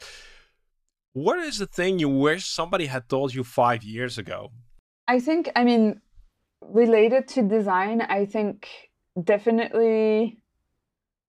What 1.12 1.40
is 1.40 1.58
the 1.58 1.66
thing 1.66 1.98
you 1.98 2.08
wish 2.08 2.46
somebody 2.46 2.86
had 2.86 3.08
told 3.08 3.34
you 3.34 3.42
five 3.42 3.82
years 3.82 4.16
ago? 4.16 4.52
I 5.08 5.18
think, 5.18 5.50
I 5.56 5.64
mean, 5.64 6.00
related 6.62 7.26
to 7.28 7.42
design, 7.42 8.00
I 8.00 8.26
think 8.26 8.68
definitely 9.20 10.40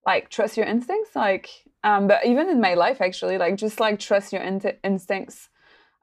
like 0.05 0.29
trust 0.29 0.57
your 0.57 0.65
instincts 0.65 1.15
like 1.15 1.49
um 1.83 2.07
but 2.07 2.25
even 2.25 2.49
in 2.49 2.59
my 2.59 2.73
life 2.73 3.01
actually 3.01 3.37
like 3.37 3.55
just 3.55 3.79
like 3.79 3.99
trust 3.99 4.33
your 4.33 4.41
in- 4.41 4.77
instincts 4.83 5.49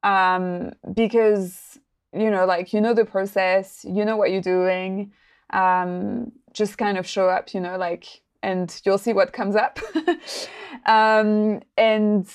um 0.03 0.73
because 0.95 1.79
you 2.13 2.31
know 2.31 2.47
like 2.47 2.73
you 2.73 2.81
know 2.81 2.95
the 2.95 3.05
process 3.05 3.85
you 3.85 4.05
know 4.05 4.17
what 4.17 4.31
you're 4.31 4.41
doing 4.41 5.13
um 5.53 6.31
just 6.53 6.79
kind 6.79 6.99
of 6.99 7.07
show 7.07 7.29
up 7.29 7.55
you 7.55 7.61
know 7.61 7.77
like 7.77 8.07
and 8.43 8.81
you'll 8.85 8.99
see 8.99 9.13
what 9.13 9.33
comes 9.33 9.57
up 9.57 9.79
um 10.87 11.61
and 11.77 12.29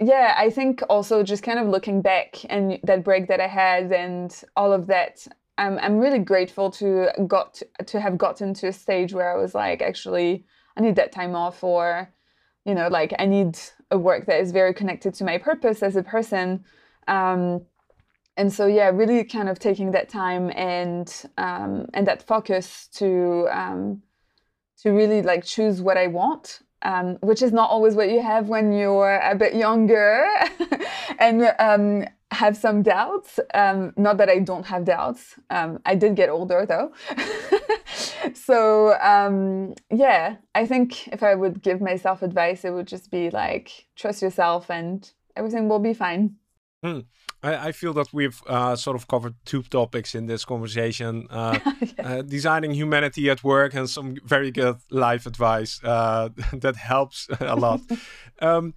yeah 0.00 0.34
i 0.36 0.50
think 0.50 0.82
also 0.88 1.22
just 1.22 1.42
kind 1.42 1.58
of 1.58 1.68
looking 1.68 2.02
back 2.02 2.44
and 2.48 2.78
that 2.82 3.04
break 3.04 3.28
that 3.28 3.40
i 3.40 3.46
had 3.46 3.92
and 3.92 4.42
all 4.56 4.72
of 4.72 4.86
that 4.86 5.26
I'm 5.56 5.78
I'm 5.78 5.98
really 5.98 6.18
grateful 6.18 6.70
to 6.72 7.10
got 7.26 7.62
to 7.86 8.00
have 8.00 8.18
gotten 8.18 8.54
to 8.54 8.68
a 8.68 8.72
stage 8.72 9.12
where 9.12 9.32
I 9.32 9.40
was 9.40 9.54
like, 9.54 9.82
actually, 9.82 10.44
I 10.76 10.80
need 10.80 10.96
that 10.96 11.12
time 11.12 11.34
off, 11.34 11.62
or 11.62 12.12
you 12.64 12.74
know, 12.74 12.88
like 12.88 13.14
I 13.18 13.26
need 13.26 13.58
a 13.90 13.98
work 13.98 14.26
that 14.26 14.40
is 14.40 14.52
very 14.52 14.74
connected 14.74 15.14
to 15.14 15.24
my 15.24 15.38
purpose 15.38 15.82
as 15.82 15.96
a 15.96 16.02
person. 16.02 16.64
Um, 17.06 17.62
and 18.36 18.52
so 18.52 18.66
yeah, 18.66 18.88
really 18.88 19.22
kind 19.24 19.48
of 19.48 19.58
taking 19.58 19.92
that 19.92 20.08
time 20.08 20.50
and 20.56 21.12
um, 21.38 21.86
and 21.94 22.06
that 22.06 22.22
focus 22.22 22.88
to 22.94 23.48
um, 23.50 24.02
to 24.82 24.90
really 24.90 25.22
like 25.22 25.44
choose 25.44 25.80
what 25.80 25.96
I 25.96 26.08
want 26.08 26.60
um, 26.84 27.16
which 27.22 27.42
is 27.42 27.52
not 27.52 27.70
always 27.70 27.94
what 27.94 28.10
you 28.10 28.22
have 28.22 28.48
when 28.48 28.72
you're 28.72 29.16
a 29.16 29.34
bit 29.34 29.54
younger 29.54 30.24
and 31.18 31.52
um, 31.58 32.04
have 32.30 32.56
some 32.56 32.82
doubts. 32.82 33.40
Um, 33.54 33.92
not 33.96 34.18
that 34.18 34.28
I 34.28 34.38
don't 34.38 34.66
have 34.66 34.84
doubts. 34.84 35.34
Um, 35.50 35.80
I 35.86 35.94
did 35.94 36.14
get 36.14 36.28
older 36.28 36.66
though. 36.66 36.92
so 38.34 38.98
um, 39.00 39.74
yeah, 39.90 40.36
I 40.54 40.66
think 40.66 41.08
if 41.08 41.22
I 41.22 41.34
would 41.34 41.62
give 41.62 41.80
myself 41.80 42.22
advice, 42.22 42.64
it 42.64 42.70
would 42.70 42.86
just 42.86 43.10
be 43.10 43.30
like 43.30 43.86
trust 43.96 44.22
yourself 44.22 44.70
and 44.70 45.10
everything 45.36 45.68
will 45.68 45.78
be 45.78 45.94
fine. 45.94 46.36
Hmm. 46.82 47.00
I, 47.44 47.68
I, 47.68 47.72
feel 47.72 47.92
that 47.94 48.12
we've 48.12 48.42
uh, 48.46 48.74
sort 48.74 48.96
of 48.96 49.06
covered 49.06 49.34
two 49.44 49.62
topics 49.62 50.14
in 50.14 50.26
this 50.26 50.44
conversation 50.44 51.26
uh, 51.30 51.58
yeah. 51.80 52.08
uh, 52.08 52.22
designing 52.22 52.72
humanity 52.72 53.28
at 53.28 53.44
work 53.44 53.74
and 53.74 53.88
some 53.88 54.16
very 54.24 54.50
good 54.50 54.76
life 54.90 55.26
advice 55.26 55.80
uh, 55.84 56.30
that 56.52 56.76
helps 56.76 57.28
a 57.40 57.54
lot. 57.54 57.80
um, 58.40 58.74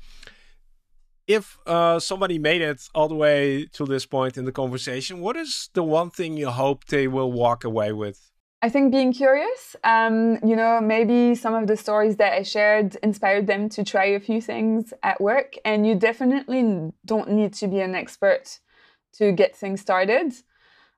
if 1.28 1.58
uh, 1.66 2.00
somebody 2.00 2.40
made 2.40 2.62
it 2.62 2.88
all 2.94 3.08
the 3.08 3.16
way 3.16 3.66
to 3.74 3.86
this 3.86 4.06
point 4.06 4.38
in 4.38 4.46
the 4.46 4.52
conversation, 4.52 5.20
what 5.20 5.36
is 5.36 5.70
the 5.74 5.84
one 5.84 6.10
thing 6.10 6.38
you 6.38 6.50
hope 6.50 6.86
they 6.86 7.08
will 7.08 7.32
walk 7.32 7.64
away 7.64 7.92
with? 7.92 8.32
I 8.62 8.70
think 8.70 8.92
being 8.92 9.14
curious, 9.14 9.76
um, 9.84 10.40
you 10.44 10.56
know, 10.56 10.82
maybe 10.82 11.36
some 11.36 11.54
of 11.54 11.68
the 11.68 11.78
stories 11.78 12.16
that 12.16 12.34
I 12.34 12.42
shared 12.42 12.96
inspired 13.04 13.46
them 13.46 13.70
to 13.70 13.84
try 13.84 14.06
a 14.06 14.20
few 14.20 14.42
things 14.42 14.94
at 15.04 15.22
work. 15.22 15.54
And 15.64 15.86
you 15.86 15.94
definitely 15.94 16.92
don't 17.06 17.30
need 17.30 17.54
to 17.54 17.68
be 17.68 17.82
an 17.82 17.94
expert 17.94 18.60
to 19.14 19.32
get 19.32 19.56
things 19.56 19.82
started. 19.82 20.34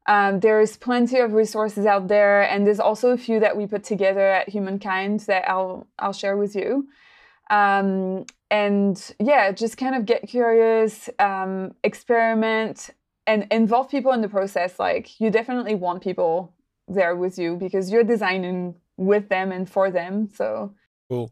Um, 0.07 0.39
there's 0.39 0.77
plenty 0.77 1.19
of 1.19 1.33
resources 1.33 1.85
out 1.85 2.07
there, 2.07 2.41
and 2.41 2.65
there's 2.65 2.79
also 2.79 3.09
a 3.09 3.17
few 3.17 3.39
that 3.41 3.57
we 3.57 3.67
put 3.67 3.83
together 3.83 4.25
at 4.25 4.49
Humankind 4.49 5.19
that 5.21 5.47
I'll 5.47 5.87
I'll 5.99 6.13
share 6.13 6.37
with 6.37 6.55
you. 6.55 6.87
Um, 7.49 8.25
and 8.49 9.13
yeah, 9.19 9.51
just 9.51 9.77
kind 9.77 9.95
of 9.95 10.05
get 10.05 10.27
curious, 10.27 11.09
um, 11.19 11.75
experiment, 11.83 12.89
and 13.27 13.45
involve 13.51 13.89
people 13.89 14.11
in 14.13 14.21
the 14.21 14.29
process. 14.29 14.79
Like 14.79 15.19
you 15.19 15.29
definitely 15.29 15.75
want 15.75 16.01
people 16.01 16.53
there 16.89 17.15
with 17.15 17.37
you 17.37 17.55
because 17.55 17.91
you're 17.91 18.03
designing 18.03 18.75
with 18.97 19.29
them 19.29 19.51
and 19.51 19.69
for 19.69 19.89
them. 19.91 20.29
So 20.33 20.73
cool. 21.09 21.31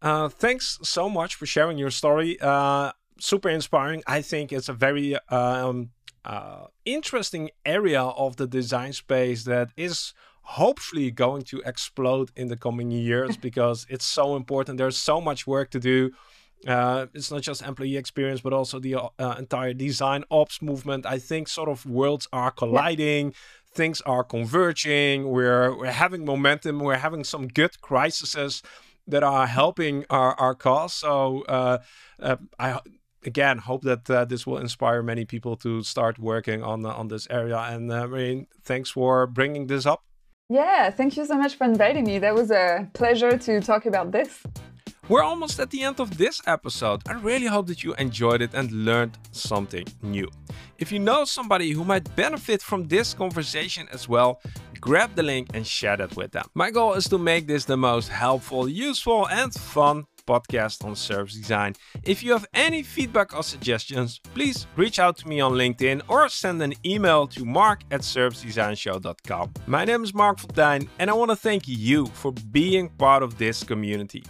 Uh, 0.00 0.28
thanks 0.28 0.78
so 0.82 1.08
much 1.08 1.34
for 1.34 1.46
sharing 1.46 1.78
your 1.78 1.90
story. 1.90 2.38
Uh, 2.40 2.92
super 3.20 3.48
inspiring. 3.48 4.02
I 4.06 4.22
think 4.22 4.52
it's 4.52 4.68
a 4.68 4.72
very 4.72 5.16
um, 5.28 5.90
uh, 6.24 6.66
interesting 6.84 7.50
area 7.64 8.02
of 8.02 8.36
the 8.36 8.46
design 8.46 8.92
space 8.92 9.44
that 9.44 9.70
is 9.76 10.14
hopefully 10.42 11.10
going 11.10 11.42
to 11.42 11.60
explode 11.66 12.30
in 12.36 12.48
the 12.48 12.56
coming 12.56 12.90
years 12.90 13.36
because 13.48 13.86
it's 13.90 14.04
so 14.04 14.36
important. 14.36 14.78
There's 14.78 14.96
so 14.96 15.20
much 15.20 15.46
work 15.46 15.70
to 15.70 15.80
do. 15.80 16.10
Uh, 16.66 17.06
it's 17.14 17.30
not 17.30 17.42
just 17.42 17.62
employee 17.62 17.96
experience, 17.96 18.40
but 18.40 18.52
also 18.52 18.80
the 18.80 18.96
uh, 18.96 19.36
entire 19.38 19.72
design 19.72 20.24
ops 20.30 20.60
movement. 20.60 21.06
I 21.06 21.18
think 21.18 21.46
sort 21.46 21.68
of 21.68 21.86
worlds 21.86 22.26
are 22.32 22.50
colliding. 22.50 23.28
Yeah 23.28 23.36
things 23.74 24.00
are 24.02 24.24
converging. 24.24 25.28
We're 25.28 25.76
we're 25.76 25.92
having 25.92 26.24
momentum. 26.24 26.80
We're 26.80 26.96
having 26.96 27.24
some 27.24 27.48
good 27.48 27.80
crises 27.80 28.62
that 29.06 29.22
are 29.22 29.46
helping 29.46 30.04
our, 30.10 30.34
our 30.34 30.54
cause. 30.54 30.92
So 30.92 31.42
uh, 31.48 31.78
uh, 32.20 32.36
I 32.58 32.80
again 33.24 33.58
hope 33.58 33.82
that 33.82 34.10
uh, 34.10 34.24
this 34.24 34.46
will 34.46 34.58
inspire 34.58 35.02
many 35.02 35.24
people 35.24 35.56
to 35.56 35.82
start 35.82 36.18
working 36.18 36.62
on 36.62 36.84
on 36.86 37.08
this 37.08 37.26
area. 37.30 37.58
And 37.58 37.90
uh, 37.90 38.06
Maureen, 38.06 38.46
thanks 38.64 38.90
for 38.90 39.26
bringing 39.26 39.66
this 39.66 39.86
up. 39.86 40.02
Yeah, 40.50 40.90
thank 40.90 41.16
you 41.16 41.26
so 41.26 41.36
much 41.36 41.56
for 41.56 41.64
inviting 41.64 42.04
me. 42.04 42.18
That 42.18 42.34
was 42.34 42.50
a 42.50 42.88
pleasure 42.94 43.36
to 43.36 43.60
talk 43.60 43.84
about 43.84 44.12
this. 44.12 44.42
We're 45.08 45.22
almost 45.22 45.58
at 45.58 45.70
the 45.70 45.82
end 45.84 46.00
of 46.00 46.18
this 46.18 46.42
episode. 46.46 47.00
I 47.08 47.14
really 47.14 47.46
hope 47.46 47.66
that 47.68 47.82
you 47.82 47.94
enjoyed 47.94 48.42
it 48.42 48.52
and 48.52 48.70
learned 48.84 49.16
something 49.32 49.86
new. 50.02 50.28
If 50.78 50.92
you 50.92 50.98
know 50.98 51.24
somebody 51.24 51.70
who 51.70 51.82
might 51.82 52.14
benefit 52.14 52.60
from 52.60 52.88
this 52.88 53.14
conversation 53.14 53.88
as 53.90 54.06
well, 54.06 54.42
grab 54.82 55.14
the 55.14 55.22
link 55.22 55.48
and 55.54 55.66
share 55.66 55.96
that 55.96 56.14
with 56.14 56.32
them. 56.32 56.44
My 56.54 56.70
goal 56.70 56.92
is 56.92 57.08
to 57.08 57.16
make 57.16 57.46
this 57.46 57.64
the 57.64 57.78
most 57.78 58.10
helpful, 58.10 58.68
useful, 58.68 59.26
and 59.28 59.52
fun 59.54 60.04
podcast 60.28 60.84
on 60.84 60.94
service 60.94 61.34
design. 61.34 61.74
If 62.02 62.22
you 62.22 62.32
have 62.32 62.46
any 62.52 62.82
feedback 62.82 63.34
or 63.34 63.42
suggestions, 63.42 64.20
please 64.34 64.66
reach 64.76 64.98
out 64.98 65.16
to 65.18 65.28
me 65.28 65.40
on 65.40 65.52
LinkedIn 65.52 66.02
or 66.06 66.28
send 66.28 66.62
an 66.62 66.74
email 66.84 67.26
to 67.28 67.46
marc 67.46 67.80
at 67.90 68.02
servicedesignshow.com. 68.02 69.54
My 69.66 69.86
name 69.86 70.04
is 70.04 70.12
Marc 70.12 70.38
Fonteijn 70.38 70.86
and 70.98 71.08
I 71.08 71.14
want 71.14 71.30
to 71.30 71.36
thank 71.36 71.66
you 71.66 72.06
for 72.06 72.32
being 72.32 72.90
part 72.90 73.22
of 73.22 73.38
this 73.38 73.64
community. 73.64 74.22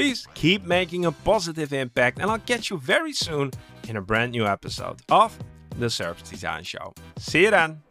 Please 0.00 0.26
keep 0.32 0.64
making 0.64 1.04
a 1.04 1.12
positive 1.12 1.74
impact, 1.74 2.20
and 2.20 2.30
I'll 2.30 2.38
catch 2.38 2.70
you 2.70 2.78
very 2.78 3.12
soon 3.12 3.50
in 3.86 3.98
a 3.98 4.00
brand 4.00 4.32
new 4.32 4.46
episode 4.46 5.02
of 5.10 5.38
the 5.78 5.90
Service 5.90 6.30
Design 6.30 6.64
Show. 6.64 6.94
See 7.18 7.42
you 7.42 7.50
then. 7.50 7.82